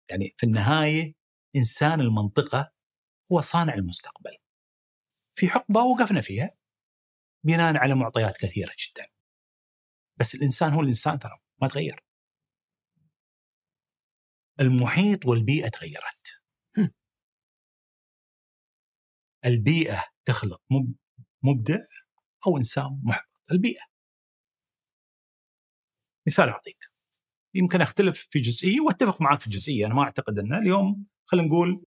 [0.10, 1.14] يعني في النهاية
[1.56, 2.72] إنسان المنطقة
[3.32, 4.38] هو صانع المستقبل.
[5.38, 6.50] في حقبة وقفنا فيها
[7.46, 9.08] بناء على معطيات كثيرة جدا.
[10.20, 12.04] بس الإنسان هو الإنسان ترى ما تغير.
[14.62, 16.42] المحيط والبيئة تغيرت.
[16.78, 16.92] هم.
[19.46, 20.96] البيئة تخلق مب-
[21.44, 21.80] مبدع
[22.48, 23.52] أو إنسان محبط.
[23.52, 23.84] البيئة.
[26.28, 26.92] مثال أعطيك.
[27.54, 29.86] يمكن أختلف في جزئية وأتفق معك في جزئية.
[29.86, 31.86] أنا ما أعتقد أن اليوم خلينا نقول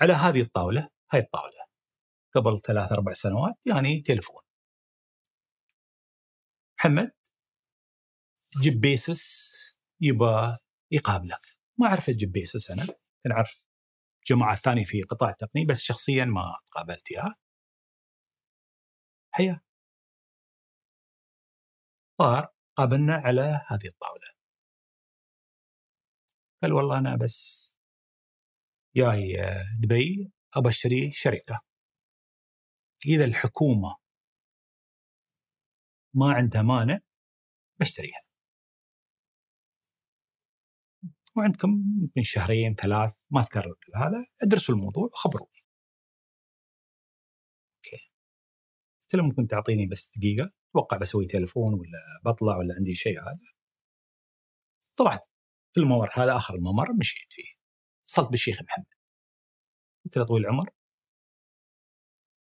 [0.00, 1.64] على هذه الطاولة هاي الطاولة.
[2.34, 4.42] قبل ثلاث أربع سنوات يعني تليفون.
[6.78, 7.12] محمد
[8.62, 9.52] جيب بيسس
[10.00, 10.58] يبغى
[10.90, 11.59] يقابلك.
[11.80, 12.86] ما أعرف جيب بيسس أنا.
[13.24, 13.64] كان أعرف
[14.26, 17.34] جماعة ثانية في قطاع التقنية بس شخصيا ما تقابلت إياه
[19.34, 19.60] حياة.
[22.20, 24.28] صار قابلنا على هذه الطاولة.
[26.62, 27.70] قال والله أنا بس
[28.96, 31.60] جاي آه، دبي أبى أشتري شركة.
[33.06, 33.96] إذا الحكومة
[36.14, 36.98] ما عندها مانع
[37.80, 38.29] بشتريها.
[41.36, 41.68] وعندكم
[42.02, 45.64] يمكن شهرين ثلاث ما اذكر هذا ادرسوا الموضوع وخبروني.
[47.76, 48.10] أوكي.
[49.02, 53.52] قلت له ممكن تعطيني بس دقيقة أتوقع بسوي تليفون ولا بطلع ولا عندي شيء هذا.
[54.96, 55.26] طلعت
[55.74, 57.52] في الممر هذا آخر الممر مشيت فيه.
[58.04, 58.86] اتصلت بالشيخ محمد.
[60.04, 60.70] قلت له طويل العمر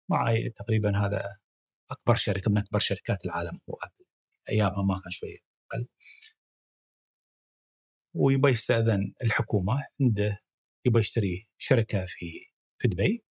[0.09, 1.37] معي تقريبا هذا
[1.91, 4.05] أكبر شركة من أكبر شركات العالم هو أبل.
[4.49, 5.37] أيامها ما كان شوية
[5.71, 5.87] أقل.
[8.19, 10.39] ويبغى يستأذن الحكومة عنده
[10.85, 12.25] يبغى يشتري شركة في
[12.77, 13.23] في دبي.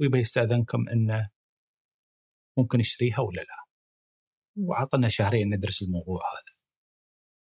[0.00, 1.30] ويبغى يستاذنكم إنه
[2.58, 3.64] ممكن يشتريها ولا لا.
[4.56, 6.58] وعطنا شهرين ندرس الموضوع هذا.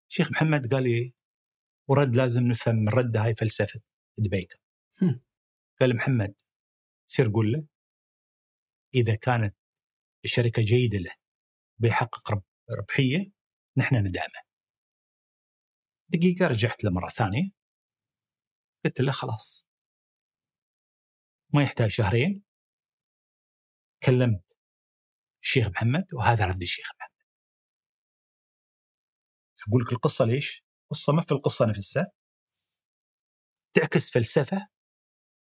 [0.10, 1.14] الشيخ محمد قال لي
[1.88, 3.80] ورد لازم نفهم من رد هاي فلسفة
[4.18, 4.48] دبي.
[5.80, 6.36] قال محمد
[7.08, 7.66] سير قول له
[8.96, 9.56] إذا كانت
[10.26, 11.14] الشركة جيدة له
[11.78, 12.44] بيحقق رب-
[12.80, 13.32] ربحية
[13.78, 14.53] نحن ندعمه.
[16.14, 17.50] دقيقة رجعت له مرة ثانية.
[18.86, 19.68] قلت له خلاص.
[21.54, 22.44] ما يحتاج شهرين.
[24.06, 24.58] كلمت
[25.44, 27.24] الشيخ محمد وهذا رد الشيخ محمد.
[29.68, 32.12] أقول لك القصة ليش؟ قصة ما في القصة نفسها.
[33.74, 34.68] تعكس فلسفة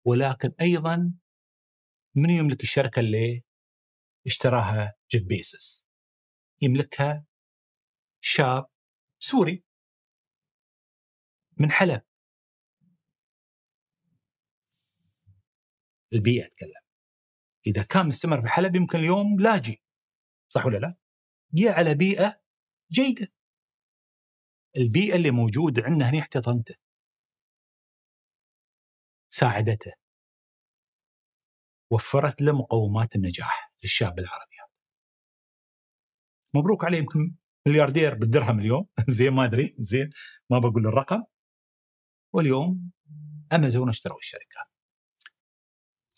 [0.07, 1.15] ولكن أيضا
[2.15, 3.43] من يملك الشركة اللي
[4.27, 5.87] اشتراها جيف بيزوس
[6.63, 7.27] يملكها
[8.21, 8.71] شاب
[9.19, 9.68] سوري.
[11.61, 12.03] من حلب
[16.13, 16.83] البيئة أتكلم.
[17.67, 19.81] إذا كان مستمر في حلب يمكن اليوم لاجئ
[20.49, 20.97] صح ولا لا؟
[21.53, 22.41] جاء على بيئة
[22.93, 23.29] جيدة.
[24.77, 26.75] البيئة اللي موجودة عندنا هنا احتضنته.
[29.31, 29.93] ساعدته.
[31.93, 34.57] وفرت له مقومات النجاح للشاب العربي.
[34.57, 34.69] هذا
[36.55, 37.37] مبروك عليه يمكن
[37.69, 38.89] ملياردير بالدرهم اليوم.
[39.19, 39.77] زين ما أدري.
[39.79, 40.11] زين.
[40.51, 41.25] ما بقول الرقم.
[42.33, 42.91] واليوم
[43.53, 44.69] أمازون اشتروا الشركة.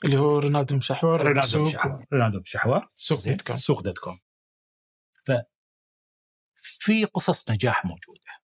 [0.05, 3.59] اللي هو رونالدو مشحور رونالدو مشحور رونالدو مشحور سوق؟ dot com.
[3.59, 4.19] سوق dot com.
[5.27, 8.41] ففي قصص نجاح موجودة.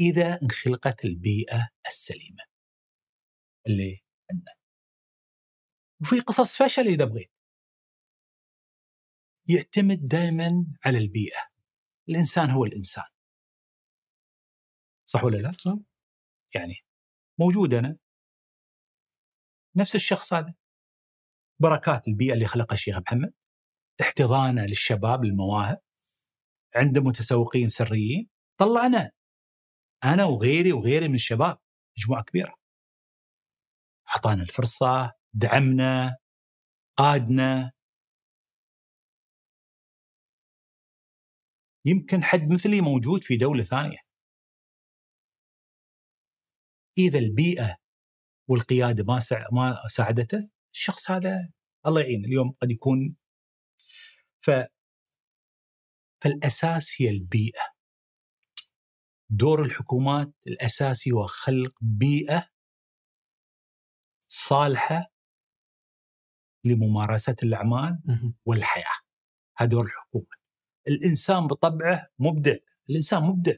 [0.00, 2.44] إذا انخلقت البيئة السليمة.
[3.66, 4.00] اللي
[4.30, 4.54] عندنا.
[6.00, 7.32] وفي قصص فشل إذا بغيت.
[9.48, 11.48] يعتمد دائما على البيئة.
[12.08, 13.08] الإنسان هو الإنسان.
[15.06, 15.74] صح ولا لا؟ صح.
[16.54, 16.74] يعني
[17.40, 17.96] موجود أنا
[19.76, 20.54] نفس الشخص هذا.
[21.60, 23.32] بركات البيئة اللي خلقها الشيخ محمد.
[24.00, 25.80] احتضانه للشباب المواهب
[26.76, 28.28] عنده متسوقين سريين.
[28.60, 29.10] طلعنا.
[30.04, 31.58] أنا وغيري وغيري من الشباب.
[31.98, 32.54] مجموعة كبيرة.
[34.08, 36.16] أعطانا الفرصة دعمنا
[36.96, 37.72] قادنا.
[41.84, 44.07] يمكن حد مثلي موجود في دولة ثانية.
[46.98, 47.76] إذا البيئة
[48.48, 49.20] والقيادة ما
[49.52, 51.50] ما ساعدته الشخص هذا
[51.86, 53.16] الله يعين اليوم قد يكون.
[54.40, 54.50] ف
[56.24, 57.62] فالاساس هي البيئة.
[59.30, 62.48] دور الحكومات الأساسي هو خلق بيئة
[64.28, 65.12] صالحة
[66.64, 68.02] لممارسة الأعمال
[68.44, 68.98] والحياة.
[69.56, 70.36] هذا دور الحكومة
[70.88, 72.56] الإنسان بطبعه مبدع
[72.90, 73.54] الإنسان مبدع.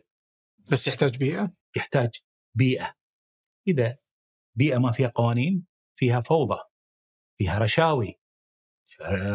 [0.72, 2.10] بس يحتاج بيئة؟ يحتاج
[2.54, 2.99] بيئة.
[3.70, 3.98] إذا
[4.56, 5.66] بيئة ما فيها قوانين
[5.96, 6.58] فيها فوضى
[7.38, 8.20] فيها رشاوي.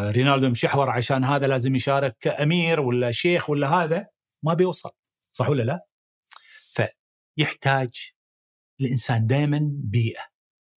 [0.09, 4.07] رينالدو مشحور عشان هذا لازم يشارك كأمير ولا شيخ ولا هذا
[4.43, 4.91] ما بيوصل
[5.31, 5.87] صح ولا لا؟
[7.37, 8.11] فيحتاج
[8.81, 10.27] الإنسان دائما بيئة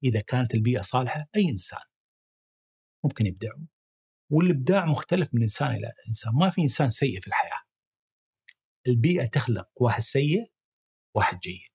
[0.05, 1.83] إذا كانت البيئة صالحة أي إنسان
[3.05, 3.51] ممكن يبدع
[4.33, 7.63] والإبداع مختلف من إنسان إلى إنسان ما في إنسان سيء في الحياة.
[8.87, 10.53] البيئة تخلق واحد سيء
[11.15, 11.68] واحد جيد.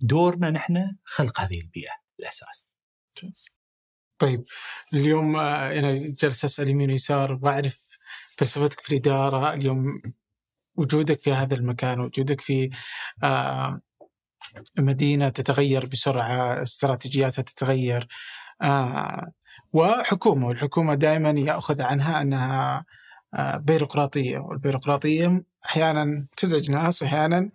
[0.00, 2.76] دورنا نحن خلق هذه البيئة الأساس.
[4.18, 4.44] طيب
[4.94, 7.88] اليوم آه، أنا جالس أسأل يمين ويسار وأعرف
[8.36, 9.52] فلسفتك في الإدارة.
[9.52, 10.02] اليوم
[10.74, 12.70] وجودك في هذا المكان وجودك في
[13.22, 13.80] آه،
[14.78, 18.08] مدينة تتغير بسرعة استراتيجياتها تتغير
[18.62, 19.32] آه،
[19.72, 20.46] وحكومة.
[20.46, 22.84] والحكومة دائما يأخذ عنها أنها
[23.58, 27.50] بيروقراطية والبيروقراطية أحيانا تزعج ناس واحيانا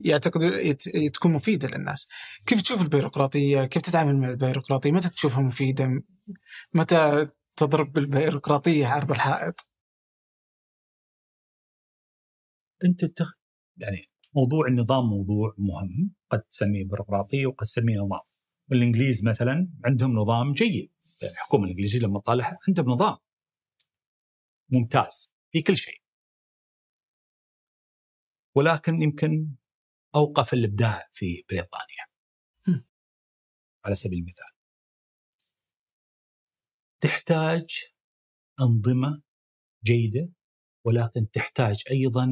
[0.00, 0.72] يعتقدوا
[1.08, 2.08] تكون مفيدة للناس.
[2.46, 6.02] كيف تشوف البيروقراطية؟ كيف تتعامل مع البيروقراطية؟ متى تشوفها مفيدة؟
[6.74, 9.68] متى تضرب بالبيروقراطية عرض الحائط؟
[12.84, 13.32] أنت تخ...
[13.76, 18.20] يعني موضوع النظام موضوع مهم قد تسميه بيروقراطية وقد تسميه نظام.
[18.72, 20.90] الانجليز مثلا عندهم نظام جيد
[21.22, 23.16] يعني الحكومة الإنجليزية لما تطالعها عندهم نظام
[24.68, 26.02] ممتاز في كل شيء.
[28.56, 29.54] ولكن يمكن
[30.14, 32.06] أوقف الإبداع في بريطانيا.
[33.84, 34.52] على سبيل المثال.
[37.00, 37.84] تحتاج
[38.60, 39.22] أنظمة
[39.84, 40.32] جيدة
[40.84, 42.24] ولكن تحتاج أيضا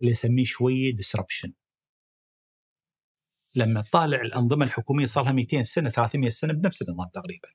[0.00, 1.54] اللي يسميه شوية ديسربشن
[3.56, 7.48] لما تطالع الأنظمة الحكومية صار لها 200 سنة 300 سنة بنفس النظام تقريبا.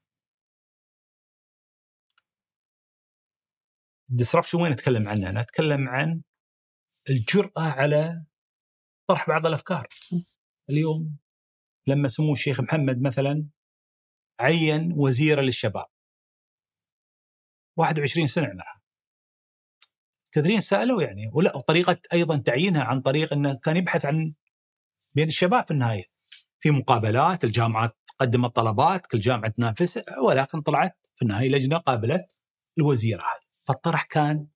[4.10, 6.22] الديسربشن وين أتكلم عنه؟ أنا أتكلم عن
[7.10, 8.26] الجرأة على
[9.08, 9.88] طرح بعض الأفكار.
[10.70, 11.18] اليوم
[11.88, 13.48] لما سمو الشيخ محمد مثلا
[14.40, 15.86] عين وزيرا للشباب.
[17.78, 18.82] 21 سنة عمرها.
[20.32, 24.34] كثيرين سألوا يعني ولا طريقه أيضا تعيينها عن طريق إنه كان يبحث عن
[25.14, 26.04] بين الشباب في النهاية.
[26.60, 32.38] في مقابلات الجامعات قدمت طلبات كل جامعة تنافس ولكن طلعت في النهاية لجنة قابلت
[32.78, 34.48] الوزيره هذه فالطرح كان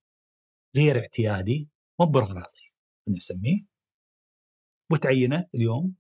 [0.76, 1.70] غير اعتيادي
[2.00, 2.74] مو بيروقراطي
[3.08, 3.66] نسميه.
[4.92, 5.96] وتعينت اليوم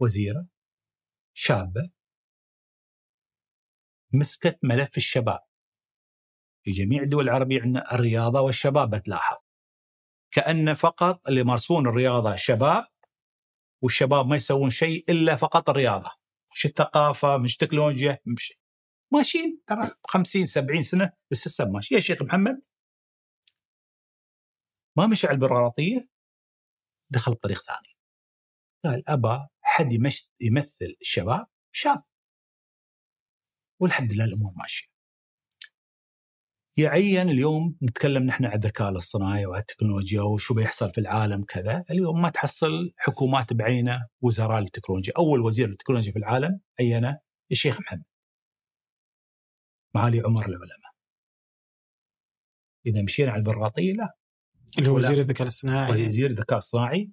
[0.00, 0.48] وزيرة
[1.36, 1.90] شابة
[4.12, 5.40] مسكت ملف الشباب.
[6.64, 9.36] في جميع الدول العربية عندنا الرياضة والشباب بتلاحظ.
[10.30, 12.86] كأن فقط اللي يمارسون الرياضة شباب
[13.82, 16.10] والشباب ما يسوون شيء إلا فقط الرياضة.
[16.52, 18.59] مش الثقافة مش تكنولوجيا مش
[19.12, 21.94] ماشيين ترى 50 70 سنة السيستم ماشي.
[21.94, 22.60] يا شيخ محمد
[24.98, 26.08] ما مشى على البيروقراطية؟
[27.12, 27.96] دخل بطريق ثاني.
[28.84, 29.92] قال ابى حد
[30.40, 32.02] يمثل الشباب؟ شاب.
[33.80, 34.86] والحمد لله الأمور ماشية.
[36.78, 41.84] يعين اليوم نتكلم نحن عن الذكاء الاصطناعي وعن التكنولوجيا وشو بيحصل في العالم كذا.
[41.90, 45.12] اليوم ما تحصل حكومات بعينة وزراء للتكنولوجيا.
[45.18, 47.18] أول وزير للتكنولوجيا في العالم عينه
[47.52, 48.09] الشيخ محمد.
[49.94, 50.90] معالي عمر العلماء.
[52.86, 54.16] إذا مشينا على البرغاطيه لا
[54.78, 56.08] اللي هو وزير الذكاء الاصطناعي.
[56.08, 57.12] وزير الذكاء الاصطناعي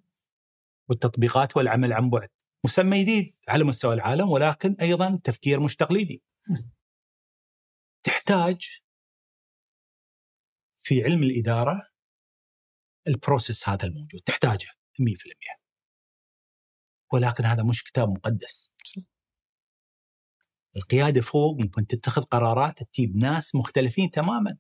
[0.89, 2.29] والتطبيقات والعمل عن بعد.
[2.65, 6.23] مسمى جديد على مستوى العالم ولكن أيضا تفكير مش تقليدي
[8.03, 8.81] تحتاج
[10.77, 11.81] في علم الإدارة
[13.07, 14.21] البروسيس هذا الموجود.
[14.25, 14.67] تحتاجه
[14.99, 15.59] 100%
[17.13, 18.73] ولكن هذا مش كتاب مقدس.
[20.77, 24.57] القيادة فوق ممكن تتخذ قرارات تجيب ناس مختلفين تماما.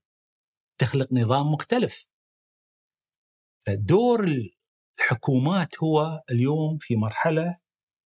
[0.77, 2.07] تخلق نظام مختلف.
[3.65, 4.25] فدور
[4.99, 7.59] الحكومات هو اليوم في مرحلة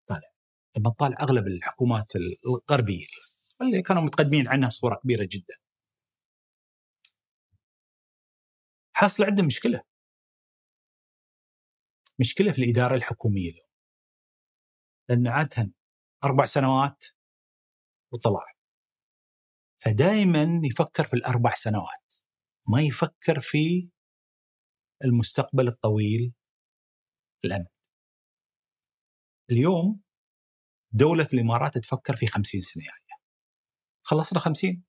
[0.08, 0.32] طالع.
[0.78, 2.12] لما تطالع أغلب الحكومات
[2.46, 3.06] الغربية
[3.62, 5.54] اللي كانوا متقدمين عنها صورة كبيرة جدا.
[8.96, 9.82] حاصل عندهم مشكلة.
[12.20, 13.66] مشكلة في الإدارة الحكومية اليوم.
[15.08, 15.72] لأن عاده
[16.24, 17.04] أربع سنوات
[18.12, 18.44] وطلع.
[19.84, 22.14] فدائما يفكر في الأربع سنوات
[22.68, 23.90] ما يفكر في
[25.04, 26.34] المستقبل الطويل
[27.44, 27.66] الأمد.
[29.50, 30.02] اليوم
[30.92, 33.22] دولة الإمارات تفكر في خمسين سنة يعني.
[34.02, 34.84] خلصنا خمسين.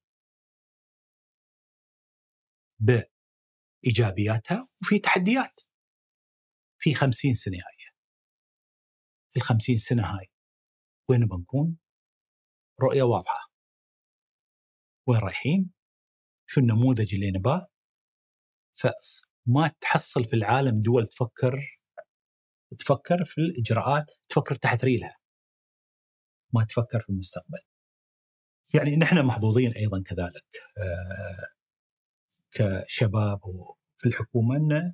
[2.80, 5.60] بإيجابياتها وفي تحديات.
[6.80, 7.94] في خمسين سنة هاي.
[9.30, 10.28] في الخمسين سنة هاي
[11.10, 11.83] وين بنكون؟
[12.82, 13.52] رؤية واضحة.
[15.08, 15.72] وين رايحين؟
[16.46, 17.68] شو النموذج اللي نباه؟
[18.74, 21.80] فما تحصل في العالم دول تفكر
[22.80, 25.16] تفكر في الإجراءات تفكر تحت ريلها.
[26.54, 27.60] ما تفكر في المستقبل.
[28.76, 30.46] يعني نحن محظوظين أيضا كذلك
[30.78, 31.48] آه،
[32.52, 33.40] كشباب
[33.98, 34.94] في الحكومة أن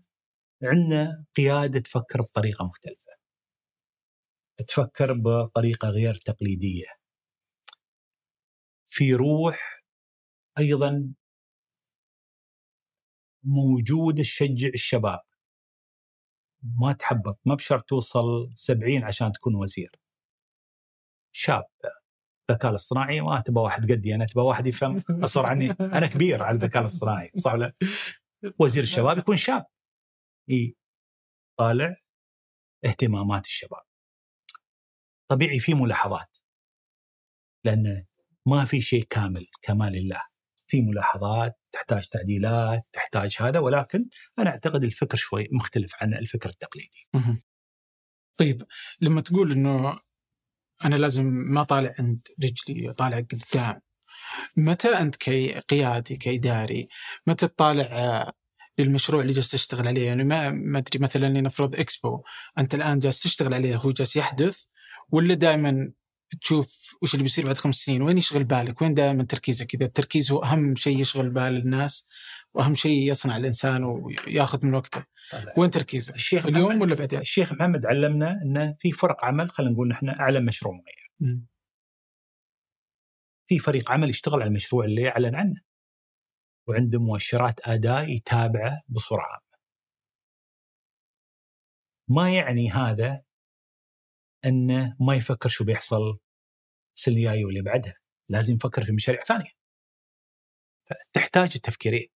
[0.63, 3.11] عندنا قيادة تفكر بطريقة مختلفة.
[4.67, 6.85] تفكر بطريقة غير تقليدية.
[8.89, 9.81] في روح
[10.59, 11.13] أيضا
[13.43, 15.19] موجود تشجع الشباب.
[16.63, 19.91] ما تحبط ما بشرط توصل سبعين عشان تكون وزير.
[21.31, 21.63] شاب
[22.49, 25.71] الذكاء الاصطناعي ما تبغى واحد قدي أنا تبغى واحد يفهم أصر عني.
[25.71, 27.73] أنا كبير على الذكاء الاصطناعي صح ولا
[28.59, 29.65] وزير الشباب يكون شاب.
[30.51, 30.75] إي
[31.59, 31.95] طالع
[32.85, 33.81] اهتمامات الشباب.
[35.31, 36.37] طبيعي في ملاحظات
[37.65, 38.05] لأن
[38.47, 40.21] ما في شيء كامل كمال الله.
[40.67, 44.05] في ملاحظات تحتاج تعديلات تحتاج هذا ولكن
[44.39, 47.09] أنا أعتقد الفكر شوي مختلف عن الفكر التقليدي.
[48.39, 48.63] طيب
[49.01, 49.99] لما تقول إنه
[50.85, 53.81] أنا لازم ما طالع عند رجلي طالع قدام
[54.57, 56.87] متى أنت كقيادي كاداري
[57.27, 58.31] متى تطالع
[58.77, 62.23] للمشروع اللي جالس تشتغل عليه؟ يعني ما ما أدري مثلا لنفرض إكسبو
[62.57, 64.63] أنت الآن جالس تشتغل عليه هو جالس يحدث
[65.09, 65.91] ولا دائما
[66.41, 70.31] تشوف وش اللي بيصير بعد خمس سنين؟ وين يشغل بالك؟ وين دائما تركيزك؟ إذا التركيز
[70.31, 72.07] هو أهم شيء يشغل بال الناس
[72.53, 75.05] وأهم شيء يصنع الإنسان ويأخذ من وقته.
[75.31, 75.53] طلع.
[75.57, 79.87] وين تركيزك؟ الشيخ اليوم ولا بعدين؟ الشيخ محمد علمنا انه في فرق عمل خلينا نقول
[79.87, 81.47] نحن اعلن مشروع معين.
[83.47, 85.61] في فريق عمل يشتغل على المشروع اللي يعلن عنه.
[86.67, 89.49] وعنده مؤشرات أداء يتابعه بصورة عامة.
[92.07, 93.23] ما يعني هذا
[94.45, 96.17] أنه ما يفكر شو بيحصل
[96.97, 97.95] السنة الجايه واللي بعدها
[98.29, 99.51] لازم يفكر في مشاريع ثانية.
[101.13, 102.07] تحتاج التفكيرين.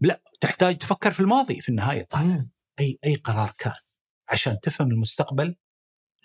[0.00, 2.04] لا تحتاج تفكر في الماضي في النهاية.
[2.04, 2.46] طالع
[2.80, 3.74] أي أي قرار كان.
[4.28, 5.56] عشان تفهم المستقبل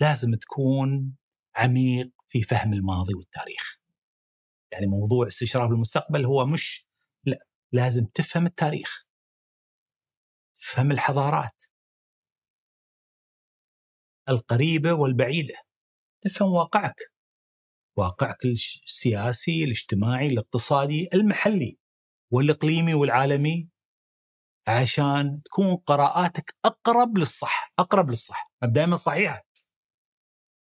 [0.02, 1.16] لازم تكون
[1.56, 3.80] عميق في فهم الماضي والتاريخ.
[4.72, 6.88] يعني موضوع استشراف المستقبل هو مش
[7.24, 9.06] لا لازم تفهم التاريخ.
[10.56, 11.64] تفهم الحضارات.
[14.30, 15.56] القريبة والبعيدة.
[16.24, 16.96] تفهم واقعك.
[17.98, 21.78] واقعك السياسي الاجتماعي الاقتصادي المحلي
[22.32, 23.70] والإقليمي والعالمي.
[24.68, 29.42] عشان تكون قراءاتك أقرب للصح أقرب للصح دائما صحيحه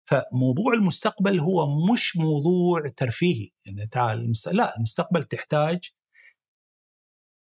[0.09, 3.51] فموضوع المستقبل هو مش موضوع ترفيهي.
[3.67, 5.91] يعني تعال لا المستقبل تحتاج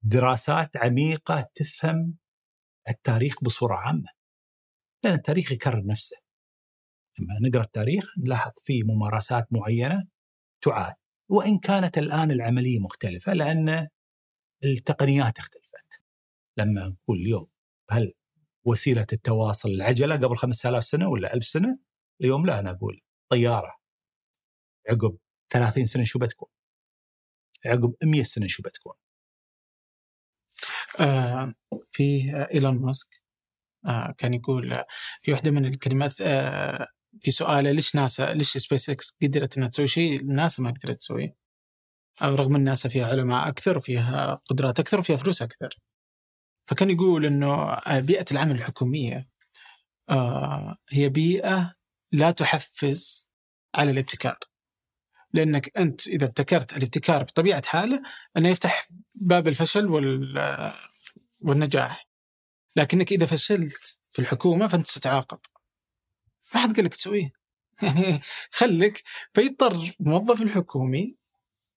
[0.05, 2.16] دراسات عميقة تفهم
[2.89, 4.09] التاريخ بصورة عامة.
[5.05, 6.16] لأن التاريخ يكرر نفسه.
[7.18, 10.05] لما نقرأ التاريخ نلاحظ في ممارسات معينة
[10.60, 10.94] تعاد
[11.28, 13.89] وإن كانت الآن العملية مختلفة لأن
[14.64, 16.02] التقنيات اختلفت.
[16.56, 17.47] لما نقول اليوم
[17.90, 18.12] هل
[18.64, 21.78] وسيلة التواصل العجلة قبل 5000 سنة ولا 1000 سنة؟
[22.20, 23.01] اليوم لا أنا أقول
[23.31, 23.72] طيارة.
[24.90, 25.18] عقب
[25.51, 26.48] 30 سنة شو بتكون؟
[27.66, 28.94] عقب 100 سنة شو بتكون؟
[31.01, 31.55] آه
[31.93, 33.24] في إيلون ماسك
[33.86, 34.86] آه كان يقول آه،
[35.23, 36.89] في واحدة من الكلمات آه
[37.20, 41.36] في سؤاله ليش ناسا ليش سبيس إكس قدرت إنها تسوي شيء ناسا ما قدرت تسويه؟
[42.23, 45.69] رغم إن ناسا فيها علماء أكثر وفيها قدرات أكثر وفيها فلوس أكثر.
[46.66, 49.28] فكان يقول إنه آه، بيئة العمل الحكومية
[50.11, 51.74] آه هي بيئة
[52.12, 53.31] لا تحفز
[53.74, 54.39] على الابتكار.
[55.32, 58.02] لأنك أنت إذا ابتكرت الابتكار بطبيعة حاله
[58.36, 60.73] أنه يفتح باب الفشل وال
[61.40, 62.03] والنجاح.
[62.77, 65.39] لكنك إذا فشلت في الحكومة فأنت ستعاقب.
[66.55, 67.31] ما حد قال لك تسويه.
[67.83, 68.21] يعني
[68.51, 69.03] خليك
[69.35, 71.17] فيضطر موظف الحكومي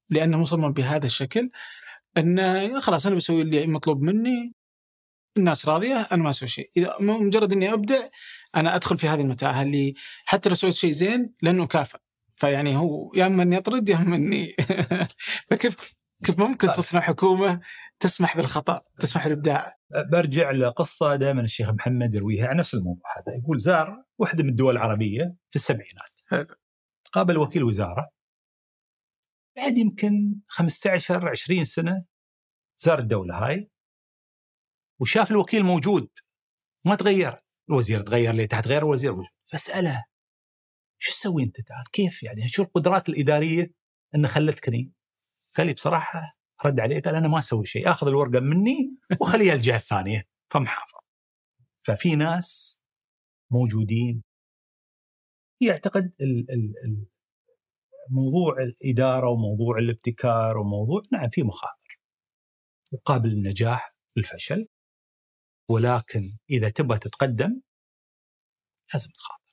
[0.10, 1.50] لأنه مصمم بهذا الشكل
[2.18, 4.54] إنه خلاص أنا بسوي اللي مطلوب مني
[5.38, 6.72] الناس راضية أنا ما أسوي شيء.
[6.78, 8.08] إذا مجرد إني أبدع
[8.56, 9.94] أنا أدخل في هذه المتاهة اللي
[10.26, 11.98] حتى لو سويت شيء زين لأنه كافئ
[12.36, 14.56] فيعني هو يا أما إني أطرد يا أما إني
[15.50, 17.62] فكيف كيف ممكن تصنع حكومة
[18.00, 19.78] تسمح بالخطأ تسمح بالإبداع.
[20.12, 23.38] برجع لقصة دائما الشيخ محمد يرويها عن نفس الموضوع هذا.
[23.38, 26.20] يقول زار واحدة من الدول العربية في السبعينات.
[26.28, 26.56] حلو.
[27.12, 28.08] قابل وكيل وزارة.
[29.58, 32.06] بعد يمكن 15 20 سنة
[32.78, 33.72] زار الدولة هاي
[35.02, 36.10] وشاف الوكيل موجود.
[36.86, 37.34] ما تغير.
[37.70, 39.32] الوزير تغير لي تحت غير الوزير موجود.
[39.46, 40.06] فاساله
[41.00, 43.74] شو تسوي أنت تعال؟ كيف يعني؟ شو القدرات الإدارية
[44.16, 44.92] إن خلتكني
[45.58, 46.20] قال لي بصراحة
[46.66, 50.24] رد عليه قال أنا ما أسوي شيء آخذ الورقة مني واخليها الجهة الثانية
[50.54, 51.00] فمحافظ
[51.88, 52.82] ففي ناس
[53.52, 54.24] موجودين
[55.62, 57.06] يعتقد ال ال ال
[58.10, 62.00] موضوع الإدارة وموضوع الابتكار وموضوع نعم في مخاطر
[62.92, 64.68] وقابل للنجاح والفشل
[65.70, 67.62] ولكن إذا تبغى تتقدم
[68.94, 69.47] لازم تخاطر.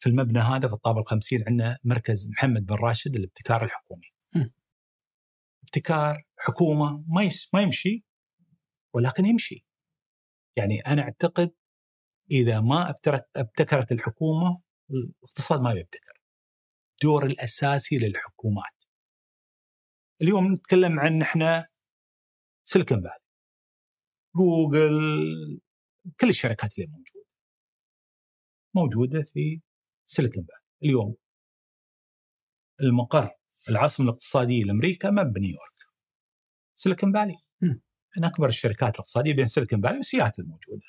[0.00, 4.06] في المبنى هذا في الطابق الخمسين عندنا مركز محمد بن راشد للابتكار الحكومي.
[4.34, 4.48] م.
[5.62, 8.04] ابتكار حكومة ما يس ما يمشي
[8.94, 9.66] ولكن يمشي.
[10.56, 11.54] يعني أنا أعتقد
[12.30, 12.94] إذا ما
[13.36, 16.20] ابتكرت الحكومة الاقتصاد ما بيبتكر.
[16.92, 18.84] الدور الأساسي للحكومات.
[20.22, 21.68] اليوم نتكلم عن إحنا
[22.64, 23.18] سيليكون فالي
[24.36, 25.60] جوجل
[26.20, 27.26] كل الشركات اللي موجودة
[28.74, 29.60] موجودة في
[30.10, 30.60] سيليكون فالي.
[30.82, 31.16] اليوم
[32.80, 33.30] المقر
[33.68, 35.86] العاصمة الاقتصادية لأمريكا ما بنيويورك.
[36.74, 37.36] سيليكون فالي.
[38.16, 40.86] من أكبر الشركات الاقتصادية بين سيليكون فالي وسياتل موجوده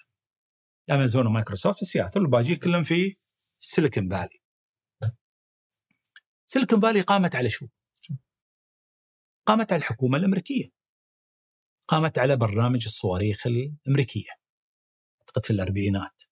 [0.92, 3.16] أمازون ومايكروسوفت في سياتل والباقي كلهم في
[3.60, 4.42] سيليكون فالي.
[6.46, 7.68] سيليكون فالي قامت على شو؟
[9.46, 10.70] قامت على الحكومة الأمريكية.
[11.88, 14.32] قامت على برنامج الصواريخ الأمريكية.
[15.22, 16.24] أعتقد في الأربعينات.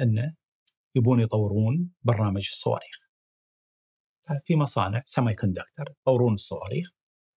[0.00, 0.34] انه
[0.98, 3.08] يبون يطورون برنامج الصواريخ
[4.44, 6.90] في مصانع semiconductor يطورون الصواريخ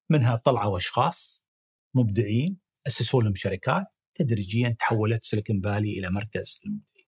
[0.10, 1.46] منها طلعوا اشخاص
[1.96, 3.86] مبدعين أسسوا لهم شركات
[4.16, 7.08] تدريجيا تحولت سيليكون فالي إلى مركز للمبدعين.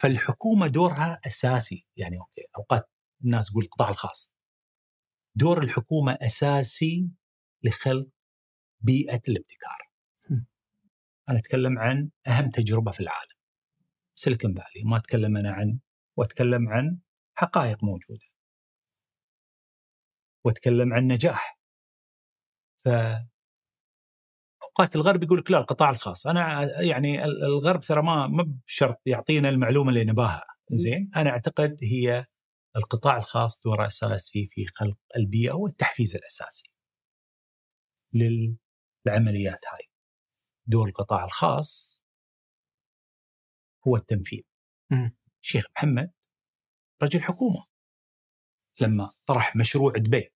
[0.00, 2.90] فالحكومة دورها أساسي يعني okay أوقات
[3.24, 4.34] الناس تقول القطاع الخاص.
[5.34, 7.10] دور الحكومة أساسي
[7.62, 8.08] لخلق
[8.80, 9.78] بيئة الابتكار.
[11.28, 13.37] أنا أتكلم عن أهم تجربة في العالم.
[14.18, 15.78] سيليكون فالي ما أتكلم أنا عن
[16.16, 16.98] وأتكلم عن
[17.34, 18.26] حقائق موجودة.
[20.44, 21.58] وأتكلم عن نجاح.
[22.84, 22.88] ف
[24.62, 29.48] أوقات الغرب يقول لك لا القطاع الخاص، أنا يعني الغرب ترى ما ما بشرط يعطينا
[29.48, 32.26] المعلومة اللي نباها، زين؟ أنا أعتقد هي
[32.76, 36.72] القطاع الخاص دوره أساسي في خلق البيئة والتحفيز الأساسي.
[38.14, 39.88] للعمليات هاي
[40.66, 41.97] دور القطاع الخاص
[43.88, 44.42] هو التنفيذ.
[45.42, 46.12] الشيخ محمد
[47.02, 47.66] رجل حكومة.
[48.80, 50.32] لما طرح مشروع دبي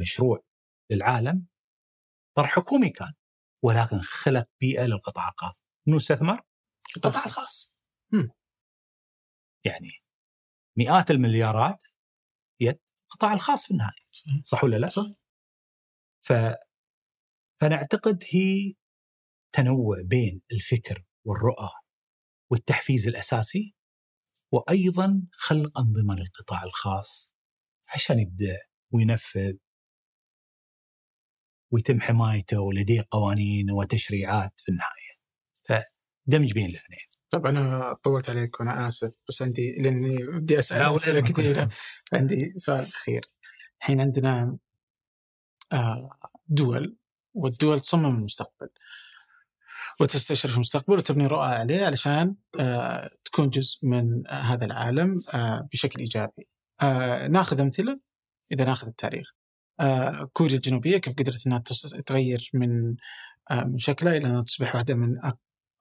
[0.00, 0.44] مشروع
[0.90, 1.46] للعالم
[2.36, 3.12] طرح حكومي كان
[3.64, 5.64] ولكن خلق بيئة للقطاع الخاص.
[5.86, 6.40] منو استثمر؟
[6.96, 7.72] القطاع الخاص.
[9.64, 9.90] يعني
[10.78, 11.84] مئات المليارات
[12.60, 14.42] يد القطاع الخاص في النهاية.
[14.44, 15.06] صح ولا لا؟ صح.
[16.24, 16.32] ف
[17.60, 18.74] فانا اعتقد هي
[19.52, 21.70] تنوع بين الفكر والرؤى
[22.52, 23.74] والتحفيز الأساسي
[24.52, 27.36] وأيضا خلق انظمه للقطاع الخاص
[27.94, 28.56] عشان يبدع
[28.90, 29.54] وينفذ
[31.70, 35.12] ويتم حمايته ولديه قوانين وتشريعات في النهاية.
[35.64, 37.06] فدمج بين الاثنين.
[37.30, 41.70] طب أنا طولت عليك وأنا آسف بس عندي لأني بدي أسأل أسئلة كثيرة
[42.12, 43.22] عندي سؤال أخير.
[43.80, 44.58] الحين عندنا
[46.46, 46.98] دول
[47.34, 48.68] والدول تصمم المستقبل
[50.00, 56.00] وتستشرف المستقبل وتبني رؤى عليه علشان آه تكون جزء من آه هذا العالم آه بشكل
[56.00, 56.46] إيجابي.
[57.30, 58.00] ناخذ أمثلة
[58.52, 59.32] إذا ناخذ التاريخ.
[60.32, 61.58] كوريا الجنوبية كيف قدرت إنها
[62.06, 62.94] تغير من
[63.52, 65.16] من شكلها إلى أنها تصبح واحدة من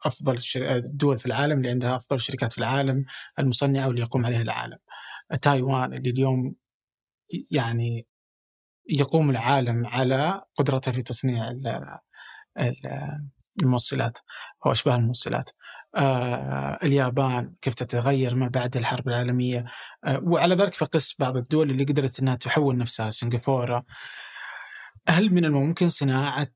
[0.06, 3.06] أفضل الدول في العالم اللي عندها أفضل الشركات في العالم
[3.40, 4.78] المصنعة واللي يقوم عليها العالم.
[5.42, 6.56] تايوان اللي اليوم
[7.52, 8.08] يعني
[8.90, 11.52] يقوم العالم على قدرته في تصنيع
[13.64, 14.18] الموصلات
[14.66, 15.50] أو أشباه الموصلات.
[15.96, 19.66] آه اليابان كيف تتغير ما بعد الحرب العالمية
[20.06, 23.86] آه وعلى ذلك فقس بعض الدول اللي قدرت إنها تحول نفسها سنغافورة
[25.08, 26.52] هل من الممكن صناعة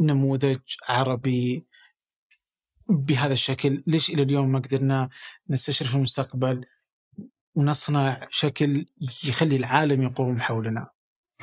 [0.00, 0.58] نموذج
[0.88, 1.66] عربي
[2.88, 5.08] بهذا الشكل؟ ليش إلى اليوم ما قدرنا
[5.50, 6.66] نستشرف المستقبل
[7.54, 8.86] ونصنع شكل
[9.24, 10.90] يخلي العالم يقوم حولنا؟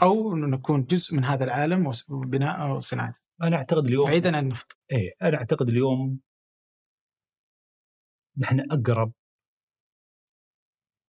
[0.02, 4.80] أو انه نكون جزء من هذا العالم وبناءه وصناعته أنا أعتقد اليوم بعيدا عن النفط.
[4.91, 6.22] إيه أنا أعتقد اليوم
[8.38, 9.14] نحن أقرب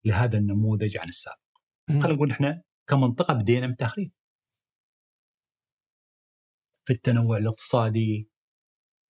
[0.06, 1.40] لهذا النموذج عن السابق.
[1.88, 4.12] خلينا نقول إحنا كمنطقة بدينا متاخرين
[6.86, 8.30] في التنوع الاقتصادي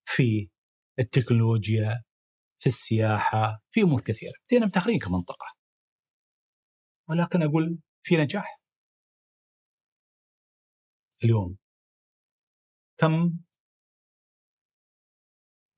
[0.06, 0.50] في
[1.00, 2.04] التكنولوجيا
[2.60, 4.34] في السياحة في أمور كثيرة.
[4.48, 5.46] بدينا متاخرين كمنطقة.
[7.10, 8.62] ولكن أقول في نجاح.
[11.24, 11.58] اليوم
[12.98, 13.40] كم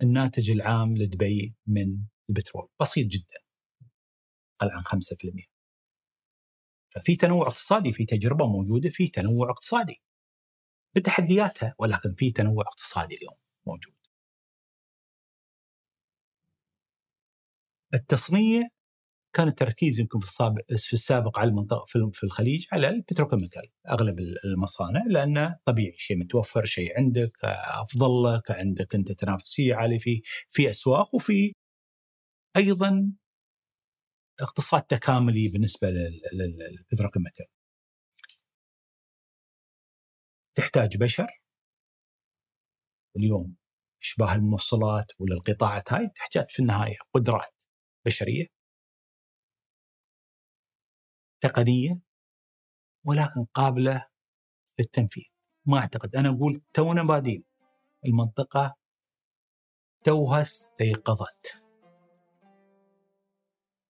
[0.02, 3.40] الناتج العام لدبي من البترول؟ بسيط جدا.
[4.62, 5.46] أقل عن 5%
[6.90, 10.02] ففي تنوع اقتصادي في تجربة موجودة في تنوع اقتصادي.
[10.96, 13.38] بتحدياتها ولكن في تنوع اقتصادي اليوم
[13.68, 13.96] موجود.
[17.94, 18.70] التصنيع
[19.40, 25.04] كان التركيز يمكن في السابق في السابق على المنطقة في الخليج على البتروكيميكال أغلب المصانع
[25.08, 27.32] لأنه طبيعي شيء متوفر شيء عندك
[27.84, 31.54] أفضل لك عندك أنت تنافسيه عاليه في في أسواق وفي
[32.58, 33.14] أيضا
[34.42, 35.88] اقتصاد تكاملي بالنسبة
[36.34, 37.46] للبتروكيميكال.
[40.56, 41.28] تحتاج بشر.
[43.18, 43.56] اليوم
[44.02, 47.64] إشباه الموصلات ولا القطاعات هاي تحتاج في النهاية قدرات
[48.06, 48.59] بشرية.
[51.42, 52.02] تقنية
[53.06, 54.06] ولكن قابلة
[54.80, 55.30] للتنفيذ.
[55.66, 56.16] ما أعتقد.
[56.16, 57.44] أنا أقول تونا بادين.
[58.06, 58.76] المنطقة
[60.04, 61.66] توها استيقظت.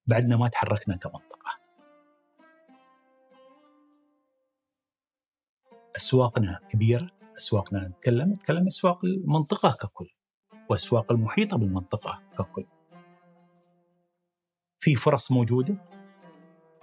[0.06, 1.60] بعدنا ما تحركنا كمنطقة.
[5.96, 7.10] أسواقنا كبيرة.
[7.38, 10.10] أسواقنا نتكلم نتكلم أسواق المنطقة ككل
[10.70, 12.66] وأسواق المحيطة بالمنطقة ككل.
[14.78, 15.99] في فرص موجودة؟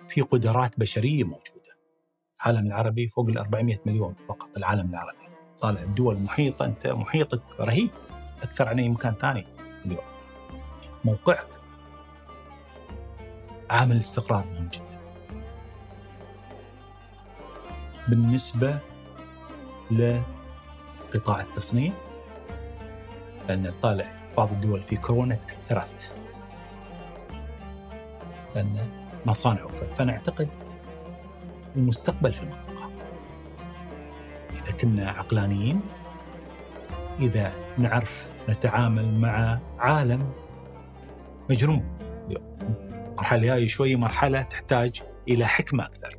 [0.09, 1.77] في قدرات بشرية موجودة.
[2.41, 5.27] العالم العربي فوق ال 400 مليون فقط العالم العربي.
[5.59, 7.89] طالع الدول المحيطة أنت محيطك رهيب
[8.43, 9.45] أكثر عن أي مكان ثاني
[9.85, 10.05] اليوم.
[11.05, 11.47] موقعك
[13.69, 14.97] عامل الاستقرار مهم جدا.
[18.07, 18.79] بالنسبة
[19.91, 21.93] لقطاع التصنيع
[23.49, 26.15] لأن طالع بعض الدول في كورونا تأثرت.
[28.55, 30.49] لأن مصانع وقفت فانا اعتقد
[31.75, 32.89] المستقبل في المنطقة.
[34.53, 35.81] إذا كنا عقلانيين
[37.19, 40.31] إذا نعرف نتعامل مع عالم
[41.49, 41.97] مجنون.
[43.07, 46.17] المرحله هاي شوي مرحلة تحتاج إلى حكمة أكثر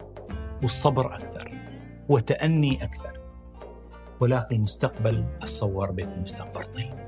[0.62, 1.52] والصبر أكثر
[2.08, 3.20] وتأني أكثر.
[4.20, 7.07] ولكن المستقبل أتصور بيكون مستقبل طيب.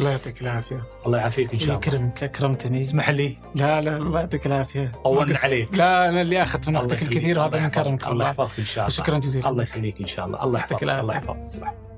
[0.00, 0.82] الله يعطيك العافية.
[1.06, 1.86] الله يعافيك إن شاء الله.
[1.86, 2.80] يكرمك أكرمتني.
[2.80, 3.36] اسمح لي.
[3.54, 4.92] لا لا الله يعطيك العافية.
[5.04, 5.78] طولنا عليك.
[5.78, 8.96] لا أنا اللي أخذت من وقتك الكثير وهذا من كرمك الله يحفظك إن شاء الله.
[8.96, 9.48] شكرا جزيلا.
[9.48, 10.44] الله يخليك إن شاء الله.
[10.44, 10.82] الله يحفظك.
[10.82, 11.38] الله يحفظك.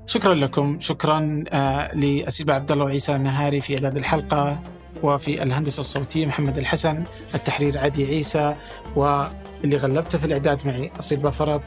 [0.05, 0.79] شكرا لكم.
[0.79, 4.59] شكرا آه لأسيبة عبد الله وعيسى النهاري في إعداد الحلقة
[5.03, 7.03] وفي الهندسة الصوتية محمد الحسن
[7.35, 8.55] التحرير عدي عيسى
[8.95, 11.61] واللي غلبته في الإعداد معي أصيل فرط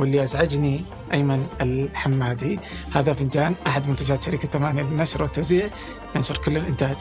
[0.00, 2.60] واللي أزعجني أيمن الحمادي.
[2.94, 5.68] هذا فنجان أحد منتجات شركة ثمانية للنشر والتوزيع
[6.16, 6.96] ننشر كل الإنتاج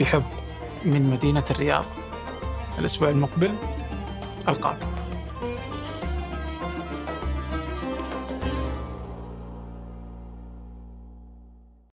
[0.00, 0.22] بحب
[0.84, 1.84] من مدينة الرياض.
[2.78, 3.54] الأسبوع المقبل
[4.48, 4.86] ألقاكم.